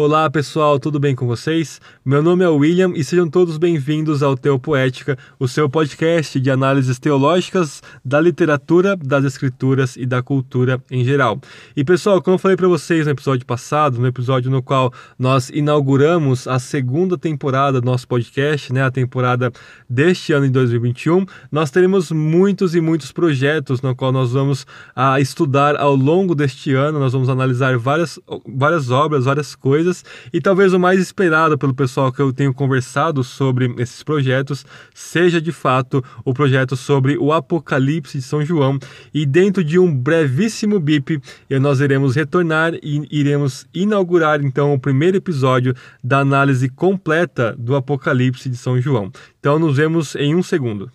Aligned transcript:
Olá 0.00 0.30
pessoal, 0.30 0.78
tudo 0.78 1.00
bem 1.00 1.12
com 1.12 1.26
vocês? 1.26 1.80
Meu 2.04 2.22
nome 2.22 2.44
é 2.44 2.48
William 2.48 2.92
e 2.94 3.02
sejam 3.02 3.28
todos 3.28 3.58
bem-vindos 3.58 4.22
ao 4.22 4.36
Teopoética, 4.36 5.18
o 5.40 5.48
seu 5.48 5.68
podcast 5.68 6.38
de 6.38 6.48
análises 6.52 7.00
teológicas 7.00 7.82
da 8.04 8.20
literatura, 8.20 8.96
das 8.96 9.24
escrituras 9.24 9.96
e 9.96 10.06
da 10.06 10.22
cultura 10.22 10.80
em 10.88 11.02
geral. 11.02 11.40
E 11.76 11.82
pessoal, 11.82 12.22
como 12.22 12.36
eu 12.36 12.38
falei 12.38 12.56
para 12.56 12.68
vocês 12.68 13.06
no 13.06 13.10
episódio 13.10 13.44
passado, 13.44 13.98
no 13.98 14.06
episódio 14.06 14.52
no 14.52 14.62
qual 14.62 14.92
nós 15.18 15.50
inauguramos 15.50 16.46
a 16.46 16.60
segunda 16.60 17.18
temporada 17.18 17.80
do 17.80 17.84
nosso 17.84 18.06
podcast, 18.06 18.72
né, 18.72 18.84
a 18.84 18.92
temporada 18.92 19.50
deste 19.90 20.32
ano 20.32 20.46
de 20.46 20.52
2021, 20.52 21.26
nós 21.50 21.72
teremos 21.72 22.12
muitos 22.12 22.76
e 22.76 22.80
muitos 22.80 23.10
projetos 23.10 23.82
no 23.82 23.96
qual 23.96 24.12
nós 24.12 24.30
vamos 24.30 24.64
a, 24.94 25.20
estudar 25.20 25.74
ao 25.74 25.96
longo 25.96 26.36
deste 26.36 26.72
ano, 26.72 27.00
nós 27.00 27.12
vamos 27.12 27.28
analisar 27.28 27.76
várias, 27.76 28.20
várias 28.46 28.92
obras, 28.92 29.24
várias 29.24 29.56
coisas 29.56 29.87
coisas 29.88 30.04
e 30.32 30.40
talvez 30.40 30.72
o 30.72 30.78
mais 30.78 31.00
esperado 31.00 31.56
pelo 31.56 31.74
pessoal 31.74 32.12
que 32.12 32.20
eu 32.20 32.32
tenho 32.32 32.52
conversado 32.52 33.24
sobre 33.24 33.74
esses 33.78 34.02
projetos 34.02 34.64
seja 34.94 35.40
de 35.40 35.52
fato 35.52 36.04
o 36.24 36.34
projeto 36.34 36.76
sobre 36.76 37.16
o 37.16 37.32
Apocalipse 37.32 38.18
de 38.18 38.24
São 38.24 38.44
João 38.44 38.78
e 39.12 39.24
dentro 39.24 39.64
de 39.64 39.78
um 39.78 39.94
brevíssimo 39.94 40.78
bip 40.78 41.20
nós 41.60 41.80
iremos 41.80 42.14
retornar 42.14 42.74
e 42.82 43.06
iremos 43.10 43.66
inaugurar 43.72 44.44
então 44.44 44.74
o 44.74 44.78
primeiro 44.78 45.16
episódio 45.16 45.74
da 46.02 46.18
análise 46.18 46.68
completa 46.68 47.54
do 47.58 47.74
Apocalipse 47.74 48.48
de 48.48 48.56
São 48.56 48.80
João. 48.80 49.10
Então 49.40 49.58
nos 49.58 49.76
vemos 49.76 50.14
em 50.16 50.34
um 50.34 50.42
segundo. 50.42 50.90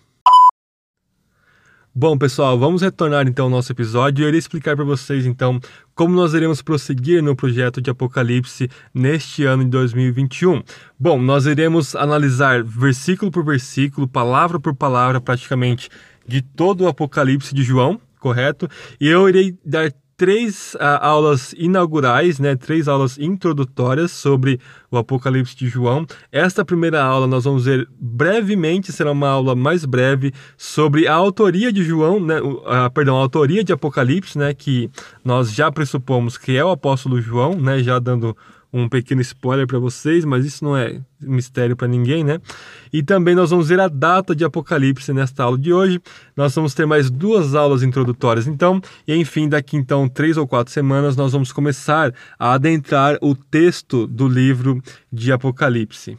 Bom, 1.96 2.18
pessoal, 2.18 2.58
vamos 2.58 2.82
retornar 2.82 3.28
então 3.28 3.44
ao 3.44 3.50
nosso 3.50 3.70
episódio 3.70 4.20
e 4.20 4.24
eu 4.24 4.28
irei 4.28 4.40
explicar 4.40 4.74
para 4.74 4.84
vocês 4.84 5.24
então 5.24 5.60
como 5.94 6.12
nós 6.12 6.34
iremos 6.34 6.60
prosseguir 6.60 7.22
no 7.22 7.36
projeto 7.36 7.80
de 7.80 7.88
Apocalipse 7.88 8.68
neste 8.92 9.44
ano 9.44 9.62
de 9.62 9.70
2021. 9.70 10.60
Bom, 10.98 11.22
nós 11.22 11.46
iremos 11.46 11.94
analisar 11.94 12.64
versículo 12.64 13.30
por 13.30 13.44
versículo, 13.44 14.08
palavra 14.08 14.58
por 14.58 14.74
palavra, 14.74 15.20
praticamente 15.20 15.88
de 16.26 16.42
todo 16.42 16.80
o 16.80 16.88
Apocalipse 16.88 17.54
de 17.54 17.62
João, 17.62 18.00
correto? 18.18 18.68
E 19.00 19.06
eu 19.06 19.28
irei 19.28 19.56
dar 19.64 19.92
três 20.16 20.74
uh, 20.74 20.98
aulas 21.00 21.54
inaugurais, 21.58 22.38
né, 22.38 22.54
três 22.56 22.88
aulas 22.88 23.18
introdutórias 23.18 24.12
sobre 24.12 24.60
o 24.90 24.96
Apocalipse 24.96 25.56
de 25.56 25.68
João. 25.68 26.06
Esta 26.30 26.64
primeira 26.64 27.02
aula 27.02 27.26
nós 27.26 27.44
vamos 27.44 27.64
ver 27.64 27.88
brevemente, 27.98 28.92
será 28.92 29.12
uma 29.12 29.28
aula 29.28 29.54
mais 29.54 29.84
breve 29.84 30.32
sobre 30.56 31.06
a 31.08 31.14
autoria 31.14 31.72
de 31.72 31.82
João, 31.82 32.20
né, 32.20 32.40
uh, 32.40 32.90
perdão, 32.92 33.16
a 33.16 33.20
autoria 33.20 33.64
de 33.64 33.72
Apocalipse, 33.72 34.38
né, 34.38 34.54
que 34.54 34.90
nós 35.24 35.52
já 35.52 35.70
pressupomos 35.70 36.38
que 36.38 36.56
é 36.56 36.64
o 36.64 36.70
apóstolo 36.70 37.20
João, 37.20 37.54
né, 37.54 37.82
já 37.82 37.98
dando 37.98 38.36
um 38.74 38.88
pequeno 38.88 39.20
spoiler 39.20 39.68
para 39.68 39.78
vocês, 39.78 40.24
mas 40.24 40.44
isso 40.44 40.64
não 40.64 40.76
é 40.76 41.00
mistério 41.20 41.76
para 41.76 41.86
ninguém, 41.86 42.24
né? 42.24 42.40
E 42.92 43.04
também 43.04 43.32
nós 43.32 43.50
vamos 43.50 43.68
ver 43.68 43.78
a 43.78 43.86
data 43.86 44.34
de 44.34 44.44
Apocalipse 44.44 45.12
nesta 45.12 45.44
aula 45.44 45.56
de 45.56 45.72
hoje. 45.72 46.02
Nós 46.36 46.52
vamos 46.52 46.74
ter 46.74 46.84
mais 46.84 47.08
duas 47.08 47.54
aulas 47.54 47.84
introdutórias, 47.84 48.48
então, 48.48 48.82
e 49.06 49.14
enfim, 49.14 49.48
daqui 49.48 49.76
então 49.76 50.08
três 50.08 50.36
ou 50.36 50.46
quatro 50.46 50.72
semanas 50.72 51.14
nós 51.14 51.32
vamos 51.32 51.52
começar 51.52 52.12
a 52.36 52.52
adentrar 52.52 53.16
o 53.22 53.36
texto 53.36 54.08
do 54.08 54.26
livro 54.26 54.82
de 55.12 55.30
Apocalipse. 55.30 56.18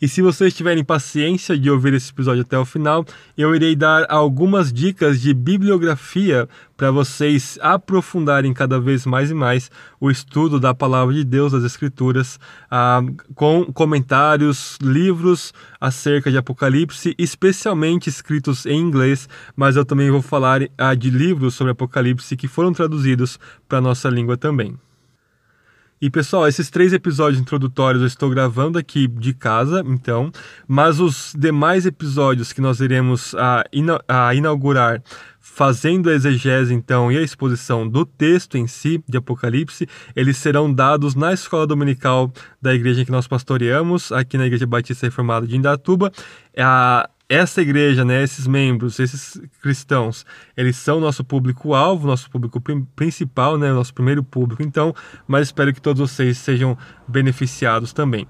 E 0.00 0.06
se 0.06 0.20
vocês 0.20 0.52
tiverem 0.52 0.84
paciência 0.84 1.58
de 1.58 1.70
ouvir 1.70 1.94
esse 1.94 2.10
episódio 2.10 2.42
até 2.42 2.58
o 2.58 2.66
final, 2.66 3.02
eu 3.36 3.54
irei 3.54 3.74
dar 3.74 4.04
algumas 4.10 4.70
dicas 4.70 5.22
de 5.22 5.32
bibliografia 5.32 6.46
para 6.76 6.90
vocês 6.90 7.58
aprofundarem 7.62 8.52
cada 8.52 8.78
vez 8.78 9.06
mais 9.06 9.30
e 9.30 9.34
mais 9.34 9.70
o 9.98 10.10
estudo 10.10 10.60
da 10.60 10.74
palavra 10.74 11.14
de 11.14 11.24
Deus, 11.24 11.52
das 11.52 11.64
Escrituras, 11.64 12.38
ah, 12.70 13.00
com 13.34 13.72
comentários, 13.72 14.76
livros 14.82 15.54
acerca 15.80 16.30
de 16.30 16.36
Apocalipse, 16.36 17.14
especialmente 17.16 18.10
escritos 18.10 18.66
em 18.66 18.78
inglês, 18.78 19.26
mas 19.56 19.76
eu 19.76 19.84
também 19.84 20.10
vou 20.10 20.20
falar 20.20 20.60
ah, 20.76 20.94
de 20.94 21.08
livros 21.08 21.54
sobre 21.54 21.72
Apocalipse 21.72 22.36
que 22.36 22.46
foram 22.46 22.74
traduzidos 22.74 23.38
para 23.66 23.78
a 23.78 23.80
nossa 23.80 24.10
língua 24.10 24.36
também. 24.36 24.76
E 25.98 26.10
pessoal, 26.10 26.46
esses 26.46 26.68
três 26.68 26.92
episódios 26.92 27.40
introdutórios 27.40 28.02
eu 28.02 28.06
estou 28.06 28.28
gravando 28.28 28.78
aqui 28.78 29.08
de 29.08 29.32
casa, 29.32 29.82
então, 29.86 30.30
mas 30.68 31.00
os 31.00 31.32
demais 31.34 31.86
episódios 31.86 32.52
que 32.52 32.60
nós 32.60 32.80
iremos 32.80 33.34
a, 33.34 33.64
a 34.06 34.34
inaugurar 34.34 35.02
fazendo 35.40 36.10
a 36.10 36.12
exegese 36.12 36.74
então 36.74 37.10
e 37.10 37.16
a 37.16 37.22
exposição 37.22 37.88
do 37.88 38.04
texto 38.04 38.58
em 38.58 38.66
si 38.66 39.02
de 39.08 39.16
Apocalipse, 39.16 39.88
eles 40.14 40.36
serão 40.36 40.70
dados 40.70 41.14
na 41.14 41.32
escola 41.32 41.66
dominical 41.66 42.30
da 42.60 42.74
igreja 42.74 43.02
que 43.02 43.10
nós 43.10 43.26
pastoreamos, 43.26 44.12
aqui 44.12 44.36
na 44.36 44.44
Igreja 44.44 44.66
Batista 44.66 45.06
Reformada 45.06 45.46
de 45.46 45.56
Indatuba. 45.56 46.12
A, 46.58 47.08
essa 47.28 47.60
igreja, 47.60 48.04
né, 48.04 48.22
esses 48.22 48.46
membros, 48.46 49.00
esses 49.00 49.40
cristãos, 49.60 50.24
eles 50.56 50.76
são 50.76 51.00
nosso 51.00 51.24
público-alvo, 51.24 52.06
nosso 52.06 52.30
público 52.30 52.62
principal, 52.94 53.58
né, 53.58 53.72
nosso 53.72 53.92
primeiro 53.92 54.22
público, 54.22 54.62
então, 54.62 54.94
mas 55.26 55.48
espero 55.48 55.72
que 55.72 55.80
todos 55.80 56.10
vocês 56.10 56.38
sejam 56.38 56.78
beneficiados 57.08 57.92
também. 57.92 58.26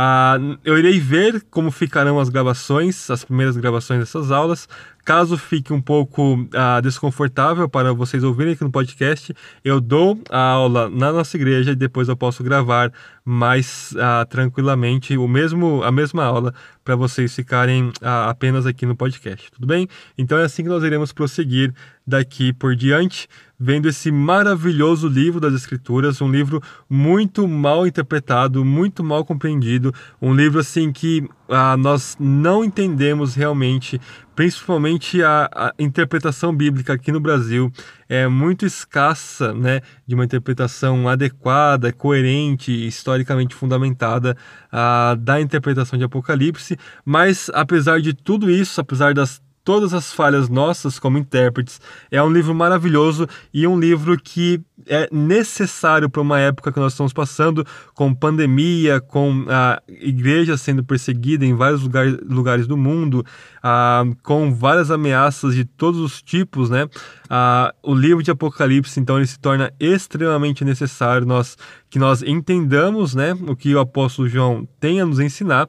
Ah, 0.00 0.38
eu 0.64 0.78
irei 0.78 1.00
ver 1.00 1.44
como 1.50 1.72
ficarão 1.72 2.20
as 2.20 2.28
gravações, 2.28 3.10
as 3.10 3.24
primeiras 3.24 3.56
gravações 3.56 3.98
dessas 3.98 4.30
aulas. 4.30 4.68
Caso 5.04 5.36
fique 5.36 5.72
um 5.72 5.80
pouco 5.80 6.46
ah, 6.54 6.80
desconfortável 6.80 7.68
para 7.68 7.92
vocês 7.92 8.22
ouvirem 8.22 8.52
aqui 8.52 8.62
no 8.62 8.70
podcast, 8.70 9.34
eu 9.64 9.80
dou 9.80 10.20
a 10.30 10.38
aula 10.38 10.88
na 10.88 11.12
nossa 11.12 11.36
igreja 11.36 11.72
e 11.72 11.74
depois 11.74 12.08
eu 12.08 12.16
posso 12.16 12.44
gravar 12.44 12.92
mais 13.28 13.94
ah, 13.98 14.24
tranquilamente 14.24 15.14
o 15.18 15.28
mesmo, 15.28 15.82
a 15.82 15.92
mesma 15.92 16.24
aula 16.24 16.54
para 16.82 16.96
vocês 16.96 17.34
ficarem 17.34 17.92
ah, 18.00 18.30
apenas 18.30 18.64
aqui 18.64 18.86
no 18.86 18.96
podcast, 18.96 19.50
tudo 19.52 19.66
bem? 19.66 19.86
Então 20.16 20.38
é 20.38 20.44
assim 20.44 20.62
que 20.62 20.68
nós 20.70 20.82
iremos 20.82 21.12
prosseguir 21.12 21.74
daqui 22.06 22.54
por 22.54 22.74
diante, 22.74 23.28
vendo 23.60 23.86
esse 23.86 24.10
maravilhoso 24.10 25.06
livro 25.06 25.38
das 25.38 25.52
Escrituras, 25.52 26.22
um 26.22 26.30
livro 26.30 26.62
muito 26.88 27.46
mal 27.46 27.86
interpretado, 27.86 28.64
muito 28.64 29.04
mal 29.04 29.26
compreendido, 29.26 29.92
um 30.22 30.34
livro 30.34 30.58
assim 30.58 30.90
que 30.90 31.28
ah, 31.50 31.76
nós 31.76 32.16
não 32.18 32.64
entendemos 32.64 33.34
realmente, 33.34 34.00
principalmente 34.34 35.22
a, 35.22 35.50
a, 35.54 35.74
interpretação 35.78 36.56
bíblica 36.56 36.94
aqui 36.94 37.12
no 37.12 37.20
Brasil 37.20 37.70
é 38.08 38.26
muito 38.26 38.64
escassa, 38.64 39.52
né, 39.52 39.82
de 40.06 40.14
uma 40.14 40.24
interpretação 40.24 41.08
adequada, 41.08 41.92
coerente, 41.92 42.72
historicamente 42.86 43.54
fundamentada 43.54 44.36
ah, 44.72 45.16
da 45.18 45.40
interpretação 45.40 45.98
de 45.98 46.04
Apocalipse. 46.04 46.78
Mas 47.04 47.50
apesar 47.52 48.00
de 48.00 48.14
tudo 48.14 48.50
isso, 48.50 48.80
apesar 48.80 49.12
das 49.12 49.42
todas 49.68 49.92
as 49.92 50.10
falhas 50.10 50.48
nossas 50.48 50.98
como 50.98 51.18
intérpretes. 51.18 51.78
É 52.10 52.22
um 52.22 52.32
livro 52.32 52.54
maravilhoso 52.54 53.28
e 53.52 53.66
um 53.66 53.78
livro 53.78 54.16
que 54.16 54.62
é 54.86 55.06
necessário 55.12 56.08
para 56.08 56.22
uma 56.22 56.40
época 56.40 56.72
que 56.72 56.80
nós 56.80 56.94
estamos 56.94 57.12
passando, 57.12 57.66
com 57.94 58.14
pandemia, 58.14 58.98
com 58.98 59.44
a 59.46 59.82
igreja 59.86 60.56
sendo 60.56 60.82
perseguida 60.82 61.44
em 61.44 61.54
vários 61.54 61.82
lugares, 61.82 62.16
lugares 62.24 62.66
do 62.66 62.78
mundo, 62.78 63.22
ah, 63.62 64.04
com 64.22 64.54
várias 64.54 64.90
ameaças 64.90 65.54
de 65.54 65.66
todos 65.66 66.00
os 66.00 66.22
tipos, 66.22 66.70
né? 66.70 66.88
Ah, 67.28 67.74
o 67.82 67.94
livro 67.94 68.22
de 68.22 68.30
Apocalipse, 68.30 68.98
então, 68.98 69.18
ele 69.18 69.26
se 69.26 69.38
torna 69.38 69.70
extremamente 69.78 70.64
necessário 70.64 71.26
nós, 71.26 71.58
que 71.90 71.98
nós 71.98 72.22
entendamos, 72.22 73.14
né, 73.14 73.36
o 73.46 73.54
que 73.54 73.74
o 73.74 73.80
apóstolo 73.80 74.28
João 74.28 74.66
tem 74.80 74.98
a 74.98 75.04
nos 75.04 75.20
ensinar 75.20 75.68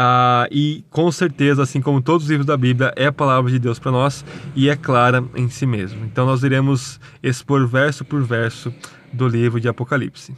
ah, 0.00 0.46
e 0.52 0.84
com 0.90 1.10
certeza, 1.10 1.60
assim 1.60 1.80
como 1.80 2.00
todos 2.00 2.22
os 2.22 2.30
livros 2.30 2.46
da 2.46 2.56
Bíblia, 2.56 2.92
é 2.94 3.06
a 3.06 3.12
palavra 3.12 3.50
de 3.50 3.58
Deus 3.58 3.80
para 3.80 3.90
nós 3.90 4.24
e 4.54 4.68
é 4.68 4.76
clara 4.76 5.24
em 5.34 5.48
si 5.48 5.66
mesmo. 5.66 6.04
Então 6.04 6.24
nós 6.24 6.44
iremos 6.44 7.00
expor 7.20 7.66
verso 7.66 8.04
por 8.04 8.22
verso 8.22 8.72
do 9.12 9.26
livro 9.26 9.60
de 9.60 9.66
Apocalipse. 9.66 10.36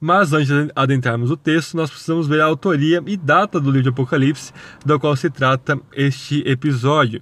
Mas 0.00 0.32
antes 0.32 0.48
de 0.48 0.72
adentrarmos 0.74 1.30
o 1.30 1.36
texto, 1.36 1.76
nós 1.76 1.90
precisamos 1.90 2.26
ver 2.26 2.40
a 2.40 2.46
autoria 2.46 3.02
e 3.06 3.18
data 3.18 3.60
do 3.60 3.66
livro 3.66 3.82
de 3.82 3.88
Apocalipse, 3.90 4.50
do 4.82 4.98
qual 4.98 5.14
se 5.14 5.28
trata 5.28 5.78
este 5.92 6.42
episódio. 6.48 7.20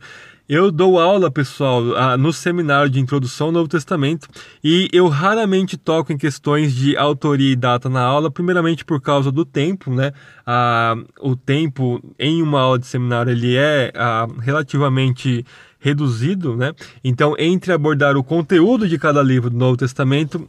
Eu 0.49 0.71
dou 0.71 0.99
aula, 0.99 1.31
pessoal, 1.31 1.83
no 2.17 2.33
seminário 2.33 2.89
de 2.89 2.99
introdução 2.99 3.49
ao 3.49 3.53
Novo 3.53 3.69
Testamento 3.69 4.27
e 4.65 4.89
eu 4.95 5.07
raramente 5.07 5.77
toco 5.77 6.11
em 6.11 6.17
questões 6.17 6.75
de 6.75 6.97
autoria 6.97 7.53
e 7.53 7.57
data 7.57 7.91
na 7.91 8.01
aula, 8.01 8.31
primeiramente 8.31 8.83
por 8.83 8.99
causa 8.99 9.31
do 9.31 9.45
tempo, 9.45 9.93
né? 9.93 10.11
Ah, 10.47 10.97
o 11.21 11.37
tempo 11.37 12.03
em 12.19 12.41
uma 12.41 12.63
aula 12.63 12.79
de 12.79 12.87
seminário 12.87 13.31
ele 13.31 13.57
é 13.57 13.93
ah, 13.95 14.27
relativamente 14.41 15.45
reduzido, 15.79 16.57
né? 16.57 16.73
Então, 17.05 17.35
entre 17.39 17.71
abordar 17.71 18.17
o 18.17 18.25
conteúdo 18.25 18.89
de 18.89 18.99
cada 18.99 19.23
livro 19.23 19.51
do 19.51 19.57
Novo 19.59 19.77
Testamento 19.77 20.49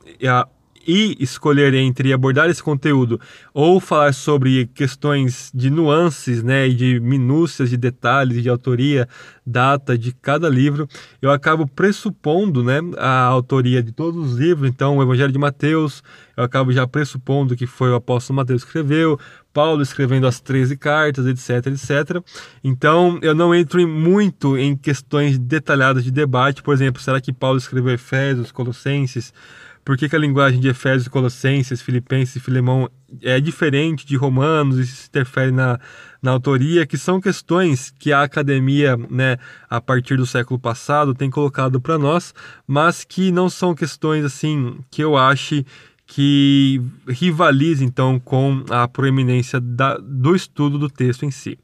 e 0.88 1.16
escolher 1.20 1.74
entre 1.74 2.14
abordar 2.14 2.50
esse 2.50 2.64
conteúdo 2.64 3.20
ou 3.54 3.80
falar 3.80 4.14
sobre 4.14 4.68
questões 4.68 5.52
de 5.54 5.70
nuances, 5.70 6.44
né, 6.44 6.68
e 6.68 6.74
de 6.74 7.00
minúcias, 7.00 7.70
de 7.70 7.78
detalhes, 7.78 8.42
de 8.42 8.50
autoria, 8.50 9.08
data 9.46 9.98
de 9.98 10.12
cada 10.14 10.48
livro, 10.48 10.88
eu 11.22 11.32
acabo 11.32 11.68
pressupondo, 11.68 12.64
né, 12.64 12.80
a 12.98 13.24
autoria 13.24 13.82
de 13.82 13.92
todos 13.92 14.34
os 14.34 14.40
livros. 14.40 14.70
Então, 14.70 14.98
o 14.98 15.04
Evangelho 15.04 15.32
de 15.32 15.40
Mateus, 15.40 16.04
eu 16.38 16.44
acabo 16.44 16.72
já 16.72 16.88
pressupondo 16.88 17.56
que 17.56 17.66
foi 17.66 17.90
o 17.90 17.96
apóstolo 17.96 18.38
Mateus 18.38 18.64
que 18.64 18.70
escreveu, 18.70 19.20
Paulo 19.52 19.82
escrevendo 19.82 20.28
as 20.28 20.40
13 20.40 20.78
cartas, 20.78 21.26
etc, 21.26 21.68
etc. 21.68 22.24
Então, 22.64 23.20
eu 23.22 23.34
não 23.34 23.54
entro 23.54 23.86
muito 23.88 24.58
em 24.58 24.76
questões 24.76 25.38
detalhadas 25.38 26.04
de 26.04 26.12
debate, 26.12 26.62
por 26.62 26.74
exemplo, 26.74 27.02
será 27.02 27.20
que 27.20 27.34
Paulo 27.34 27.58
escreveu 27.58 27.94
Efésios, 27.94 28.52
Colossenses? 28.52 29.34
Por 29.84 29.98
que, 29.98 30.08
que, 30.08 30.16
a 30.16 30.20
linguagem 30.20 30.60
de 30.60 30.68
Efésios, 30.68 31.08
Colossenses, 31.08 31.82
Filipenses 31.82 32.36
e 32.36 32.40
Filemão 32.40 32.90
é 33.22 33.40
diferente 33.40 34.06
de 34.06 34.16
Romanos 34.16 34.78
e 34.78 34.86
se 34.86 35.08
interfere 35.08 35.52
na, 35.52 35.80
na 36.22 36.32
autoria, 36.32 36.86
que 36.86 36.98
são 36.98 37.20
questões 37.20 37.92
que 37.98 38.14
a 38.14 38.22
academia, 38.22 38.96
né, 39.10 39.38
a 39.70 39.82
partir 39.82 40.18
do 40.18 40.26
século 40.26 40.60
passado, 40.60 41.16
tem 41.16 41.30
colocado 41.30 41.82
para 41.82 41.98
nós, 41.98 42.34
mas 42.68 43.04
que 43.04 43.32
não 43.32 43.50
são 43.50 43.74
questões 43.74 44.24
assim 44.24 44.78
que 44.92 45.04
eu 45.04 45.18
ache 45.18 45.66
que 46.06 46.82
rivalize 47.08 47.86
então 47.86 48.20
com 48.20 48.64
a 48.70 48.88
proeminência 48.88 49.62
da, 49.62 49.96
do 49.98 50.36
estudo 50.36 50.80
do 50.80 50.90
texto 50.90 51.24
em 51.24 51.30
si. 51.30 51.58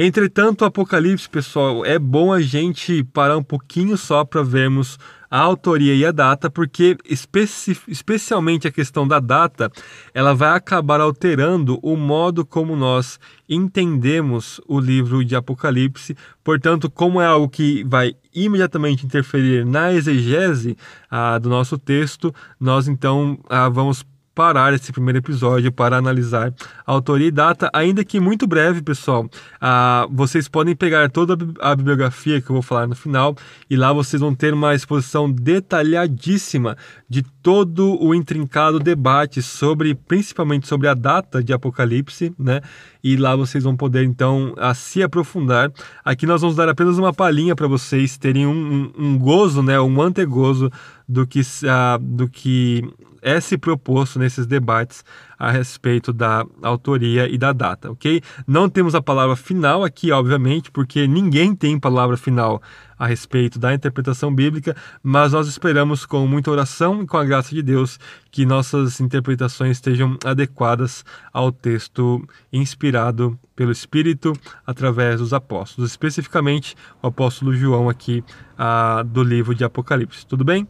Entretanto, 0.00 0.62
o 0.62 0.64
Apocalipse, 0.64 1.28
pessoal, 1.28 1.84
é 1.84 1.98
bom 1.98 2.32
a 2.32 2.40
gente 2.40 3.02
parar 3.02 3.36
um 3.36 3.42
pouquinho 3.42 3.98
só 3.98 4.24
para 4.24 4.44
vermos 4.44 4.96
a 5.28 5.40
autoria 5.40 5.92
e 5.92 6.06
a 6.06 6.12
data, 6.12 6.48
porque 6.48 6.96
especi 7.04 7.76
especialmente 7.88 8.68
a 8.68 8.70
questão 8.70 9.08
da 9.08 9.18
data, 9.18 9.68
ela 10.14 10.36
vai 10.36 10.56
acabar 10.56 11.00
alterando 11.00 11.80
o 11.82 11.96
modo 11.96 12.46
como 12.46 12.76
nós 12.76 13.18
entendemos 13.48 14.60
o 14.68 14.78
livro 14.78 15.24
de 15.24 15.34
Apocalipse. 15.34 16.16
Portanto, 16.44 16.88
como 16.88 17.20
é 17.20 17.26
algo 17.26 17.48
que 17.48 17.82
vai 17.82 18.14
imediatamente 18.32 19.04
interferir 19.04 19.66
na 19.66 19.92
exegese 19.92 20.76
ah, 21.10 21.38
do 21.38 21.48
nosso 21.48 21.76
texto, 21.76 22.32
nós 22.60 22.86
então 22.86 23.36
ah, 23.50 23.68
vamos 23.68 24.06
parar 24.38 24.72
esse 24.72 24.92
primeiro 24.92 25.18
episódio 25.18 25.72
para 25.72 25.96
analisar 25.96 26.54
a 26.86 26.92
autoria 26.92 27.26
e 27.26 27.30
data, 27.32 27.68
ainda 27.72 28.04
que 28.04 28.20
muito 28.20 28.46
breve, 28.46 28.80
pessoal. 28.80 29.28
Ah, 29.60 30.06
vocês 30.12 30.46
podem 30.46 30.76
pegar 30.76 31.10
toda 31.10 31.36
a 31.60 31.74
bibliografia 31.74 32.40
que 32.40 32.48
eu 32.48 32.54
vou 32.54 32.62
falar 32.62 32.86
no 32.86 32.94
final 32.94 33.34
e 33.68 33.74
lá 33.74 33.92
vocês 33.92 34.20
vão 34.20 34.32
ter 34.32 34.54
uma 34.54 34.76
exposição 34.76 35.28
detalhadíssima 35.28 36.76
de 37.08 37.24
todo 37.42 38.00
o 38.00 38.14
intrincado 38.14 38.78
debate 38.78 39.42
sobre, 39.42 39.92
principalmente 39.92 40.68
sobre 40.68 40.86
a 40.86 40.94
data 40.94 41.42
de 41.42 41.52
Apocalipse, 41.52 42.32
né? 42.38 42.60
E 43.02 43.16
lá 43.16 43.36
vocês 43.36 43.64
vão 43.64 43.76
poder 43.76 44.04
então 44.04 44.54
a 44.56 44.74
se 44.74 45.02
aprofundar. 45.02 45.70
Aqui 46.04 46.26
nós 46.26 46.40
vamos 46.40 46.56
dar 46.56 46.68
apenas 46.68 46.98
uma 46.98 47.12
palhinha 47.12 47.54
para 47.54 47.68
vocês 47.68 48.18
terem 48.18 48.46
um, 48.46 48.92
um, 48.98 49.18
gozo, 49.18 49.62
né? 49.62 49.80
Um 49.80 50.00
antegozo 50.02 50.70
do 51.08 51.26
que, 51.26 51.40
uh, 51.40 51.98
do 52.00 52.28
que 52.28 52.82
é 53.22 53.40
se 53.40 53.56
proposto 53.56 54.18
nesses 54.18 54.46
debates 54.46 55.04
a 55.38 55.50
respeito 55.50 56.12
da 56.12 56.44
autoria 56.62 57.28
e 57.28 57.38
da 57.38 57.52
data, 57.52 57.90
ok? 57.90 58.20
Não 58.46 58.68
temos 58.68 58.94
a 58.94 59.02
palavra 59.02 59.36
final 59.36 59.84
aqui, 59.84 60.10
obviamente, 60.10 60.70
porque 60.70 61.06
ninguém 61.06 61.54
tem 61.54 61.78
palavra 61.78 62.16
final 62.16 62.60
a 62.98 63.06
respeito 63.06 63.58
da 63.58 63.72
interpretação 63.72 64.34
bíblica, 64.34 64.74
mas 65.02 65.32
nós 65.32 65.46
esperamos 65.46 66.04
com 66.04 66.26
muita 66.26 66.50
oração 66.50 67.02
e 67.02 67.06
com 67.06 67.16
a 67.16 67.24
graça 67.24 67.54
de 67.54 67.62
Deus 67.62 68.00
que 68.30 68.44
nossas 68.44 69.00
interpretações 69.00 69.76
estejam 69.76 70.18
adequadas 70.24 71.04
ao 71.32 71.52
texto 71.52 72.26
inspirado 72.52 73.38
pelo 73.54 73.70
Espírito 73.70 74.32
através 74.66 75.20
dos 75.20 75.32
apóstolos, 75.32 75.90
especificamente 75.90 76.74
o 77.00 77.06
apóstolo 77.06 77.54
João 77.54 77.88
aqui 77.88 78.24
ah, 78.56 79.04
do 79.06 79.22
livro 79.22 79.54
de 79.54 79.64
Apocalipse. 79.64 80.26
Tudo 80.26 80.44
bem? 80.44 80.66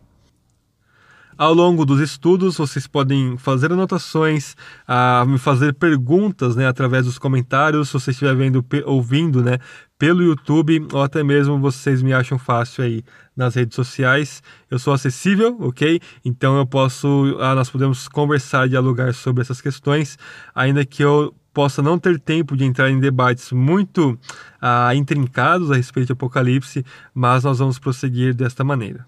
Ao 1.38 1.55
longo 1.55 1.87
dos 1.87 2.00
estudos, 2.00 2.56
vocês 2.56 2.88
podem 2.88 3.38
fazer 3.38 3.73
anotações, 3.73 4.56
me 5.25 5.38
fazer 5.38 5.73
perguntas 5.73 6.56
né, 6.56 6.67
através 6.67 7.05
dos 7.05 7.17
comentários, 7.17 7.87
se 7.87 7.94
você 7.94 8.11
estiver 8.11 8.35
vendo, 8.35 8.67
ouvindo 8.85 9.40
né, 9.40 9.58
pelo 9.96 10.20
YouTube, 10.20 10.88
ou 10.93 11.00
até 11.00 11.23
mesmo 11.23 11.56
vocês 11.61 12.02
me 12.02 12.12
acham 12.12 12.40
fácil 12.40 12.82
aí 12.82 13.05
nas 13.37 13.55
redes 13.55 13.76
sociais. 13.76 14.43
Eu 14.69 14.81
sou 14.81 14.93
acessível, 14.93 15.56
ok? 15.61 16.00
Então 16.25 16.58
eu 16.58 16.67
posso, 16.67 17.06
uh, 17.06 17.55
nós 17.55 17.70
podemos 17.70 18.08
conversar, 18.08 18.69
dialogar 18.69 19.14
sobre 19.14 19.41
essas 19.41 19.61
questões, 19.61 20.19
ainda 20.52 20.84
que 20.84 21.05
eu 21.05 21.32
possa 21.55 21.81
não 21.81 22.00
ter 22.00 22.19
tempo 22.19 22.56
de 22.56 22.64
entrar 22.64 22.91
em 22.91 22.99
debates 22.99 23.52
muito 23.52 24.19
uh, 24.61 24.93
intrincados 24.93 25.70
a 25.70 25.76
respeito 25.76 26.08
de 26.08 26.12
Apocalipse, 26.14 26.84
mas 27.14 27.44
nós 27.44 27.61
vamos 27.61 27.79
prosseguir 27.79 28.34
desta 28.34 28.64
maneira. 28.64 29.06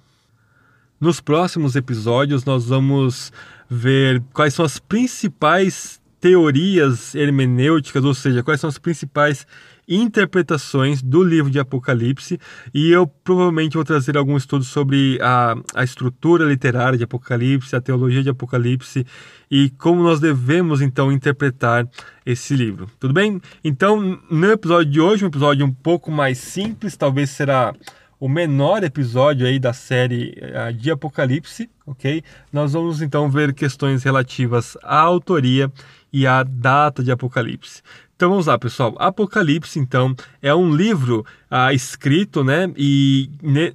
Nos 1.00 1.19
próximos 1.19 1.76
episódios, 1.76 2.44
nós 2.44 2.67
vamos 2.67 3.32
ver 3.70 4.23
quais 4.35 4.52
são 4.52 4.67
as 4.67 4.79
principais 4.79 5.99
teorias 6.20 7.14
hermenêuticas, 7.14 8.05
ou 8.05 8.12
seja, 8.12 8.43
quais 8.43 8.61
são 8.61 8.69
as 8.69 8.76
principais 8.76 9.47
interpretações 9.88 11.00
do 11.00 11.25
livro 11.25 11.50
de 11.50 11.58
Apocalipse 11.58 12.38
e 12.75 12.91
eu 12.93 13.06
provavelmente 13.06 13.76
vou 13.76 13.85
trazer 13.85 14.14
algum 14.14 14.37
estudo 14.37 14.62
sobre 14.62 15.19
a, 15.23 15.55
a 15.75 15.82
estrutura 15.82 16.44
literária 16.44 16.99
de 16.99 17.05
Apocalipse, 17.05 17.75
a 17.75 17.81
teologia 17.81 18.23
de 18.23 18.29
Apocalipse 18.29 19.06
e 19.50 19.70
como 19.70 20.02
nós 20.02 20.20
devemos 20.20 20.82
então 20.82 21.11
interpretar 21.11 21.88
esse 22.26 22.55
livro. 22.55 22.91
Tudo 23.00 23.14
bem? 23.14 23.41
Então, 23.64 24.20
no 24.31 24.52
episódio 24.52 24.93
de 24.93 25.00
hoje, 25.00 25.25
um 25.25 25.29
episódio 25.29 25.64
um 25.64 25.73
pouco 25.73 26.11
mais 26.11 26.37
simples, 26.37 26.94
talvez 26.94 27.31
será 27.31 27.73
o 28.21 28.29
menor 28.29 28.85
episódio 28.85 29.47
aí 29.47 29.59
da 29.59 29.73
série 29.73 30.37
uh, 30.39 30.73
de 30.73 30.91
Apocalipse, 30.91 31.71
ok? 31.87 32.23
Nós 32.53 32.75
vamos 32.75 33.01
então 33.01 33.31
ver 33.31 33.55
questões 33.55 34.05
relativas 34.05 34.77
à 34.83 35.01
autoria 35.01 35.73
e 36.13 36.27
à 36.27 36.43
data 36.43 37.03
de 37.03 37.11
Apocalipse. 37.11 37.83
Então 38.15 38.29
vamos 38.29 38.45
lá, 38.45 38.59
pessoal. 38.59 38.95
Apocalipse, 38.99 39.79
então, 39.79 40.15
é 40.43 40.55
um 40.55 40.77
livro 40.77 41.25
uh, 41.51 41.73
escrito, 41.73 42.45
né? 42.45 42.71
E 42.77 43.31
ne 43.43 43.75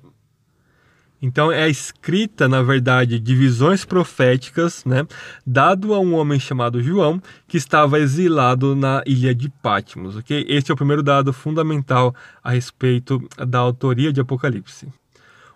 então 1.26 1.52
é 1.52 1.68
escrita, 1.68 2.48
na 2.48 2.62
verdade, 2.62 3.20
de 3.20 3.36
visões 3.36 3.84
proféticas, 3.84 4.86
né, 4.86 5.08
dado 5.46 5.92
a 5.96 6.00
um 6.00 6.14
homem 6.14 6.40
chamado 6.40 6.84
João, 6.84 7.20
que 7.48 7.58
estava 7.58 8.00
exilado 8.00 8.76
na 8.76 9.02
ilha 9.08 9.34
de 9.34 9.50
Patmos, 9.50 10.16
ok? 10.16 10.46
Este 10.48 10.70
é 10.70 10.74
o 10.74 10.78
primeiro 10.78 11.02
dado 11.02 11.34
fundamental 11.34 12.14
a 12.44 12.52
respeito 12.52 13.20
da 13.48 13.58
autoria 13.58 14.14
de 14.14 14.22
Apocalipse. 14.22 14.88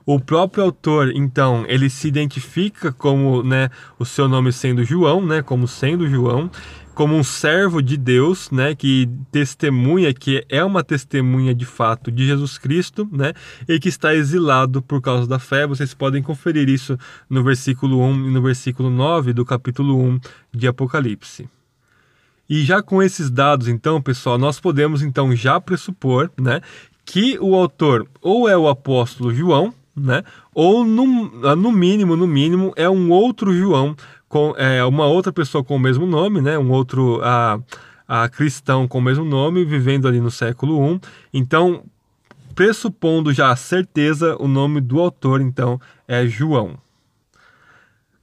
O 0.03 0.19
próprio 0.19 0.63
autor, 0.63 1.11
então, 1.13 1.65
ele 1.67 1.87
se 1.87 2.07
identifica 2.07 2.91
como, 2.91 3.43
né, 3.43 3.69
o 3.99 4.05
seu 4.05 4.27
nome 4.27 4.51
sendo 4.51 4.83
João, 4.83 5.23
né, 5.23 5.43
como 5.43 5.67
sendo 5.67 6.07
João, 6.07 6.49
como 6.99 7.15
um 7.15 7.23
servo 7.23 7.81
de 7.81 7.95
Deus, 7.95 8.51
né, 8.51 8.75
que 8.75 9.09
testemunha, 9.31 10.13
que 10.13 10.45
é 10.49 10.61
uma 10.65 10.83
testemunha 10.83 11.55
de 11.55 11.65
fato 11.65 12.11
de 12.11 12.27
Jesus 12.27 12.57
Cristo, 12.57 13.07
né, 13.09 13.31
e 13.69 13.79
que 13.79 13.87
está 13.87 14.13
exilado 14.13 14.81
por 14.81 15.01
causa 15.01 15.25
da 15.25 15.39
fé. 15.39 15.65
Vocês 15.65 15.93
podem 15.93 16.21
conferir 16.21 16.67
isso 16.67 16.99
no 17.29 17.41
versículo 17.41 18.01
1 18.01 18.27
e 18.27 18.31
no 18.31 18.41
versículo 18.41 18.89
9 18.89 19.31
do 19.31 19.45
capítulo 19.45 19.97
1 19.97 20.19
de 20.53 20.67
Apocalipse. 20.67 21.47
E 22.49 22.65
já 22.65 22.81
com 22.83 23.01
esses 23.01 23.29
dados, 23.29 23.69
então, 23.69 24.01
pessoal, 24.01 24.37
nós 24.37 24.59
podemos 24.59 25.01
então 25.01 25.33
já 25.33 25.57
pressupor, 25.61 26.29
né, 26.37 26.59
que 27.05 27.39
o 27.39 27.55
autor 27.55 28.09
ou 28.21 28.49
é 28.49 28.57
o 28.57 28.67
apóstolo 28.67 29.33
João, 29.33 29.73
né, 29.95 30.21
ou 30.53 30.83
no, 30.83 31.55
no 31.55 31.71
mínimo, 31.71 32.17
no 32.17 32.27
mínimo, 32.27 32.73
é 32.75 32.89
um 32.89 33.09
outro 33.09 33.53
João 33.53 33.95
com 34.29 34.53
é, 34.55 34.85
uma 34.85 35.07
outra 35.07 35.33
pessoa 35.33 35.63
com 35.63 35.75
o 35.75 35.79
mesmo 35.79 36.05
nome, 36.05 36.39
né? 36.39 36.57
Um 36.57 36.71
outro 36.71 37.19
a, 37.23 37.59
a 38.07 38.29
cristão 38.29 38.87
com 38.87 38.99
o 38.99 39.01
mesmo 39.01 39.25
nome, 39.25 39.65
vivendo 39.65 40.07
ali 40.07 40.21
no 40.21 40.31
século 40.31 40.95
I. 40.95 41.01
Então, 41.33 41.83
pressupondo 42.55 43.33
já 43.33 43.51
a 43.51 43.55
certeza, 43.55 44.37
o 44.39 44.47
nome 44.47 44.79
do 44.79 44.99
autor, 44.99 45.41
então, 45.41 45.81
é 46.07 46.25
João. 46.27 46.77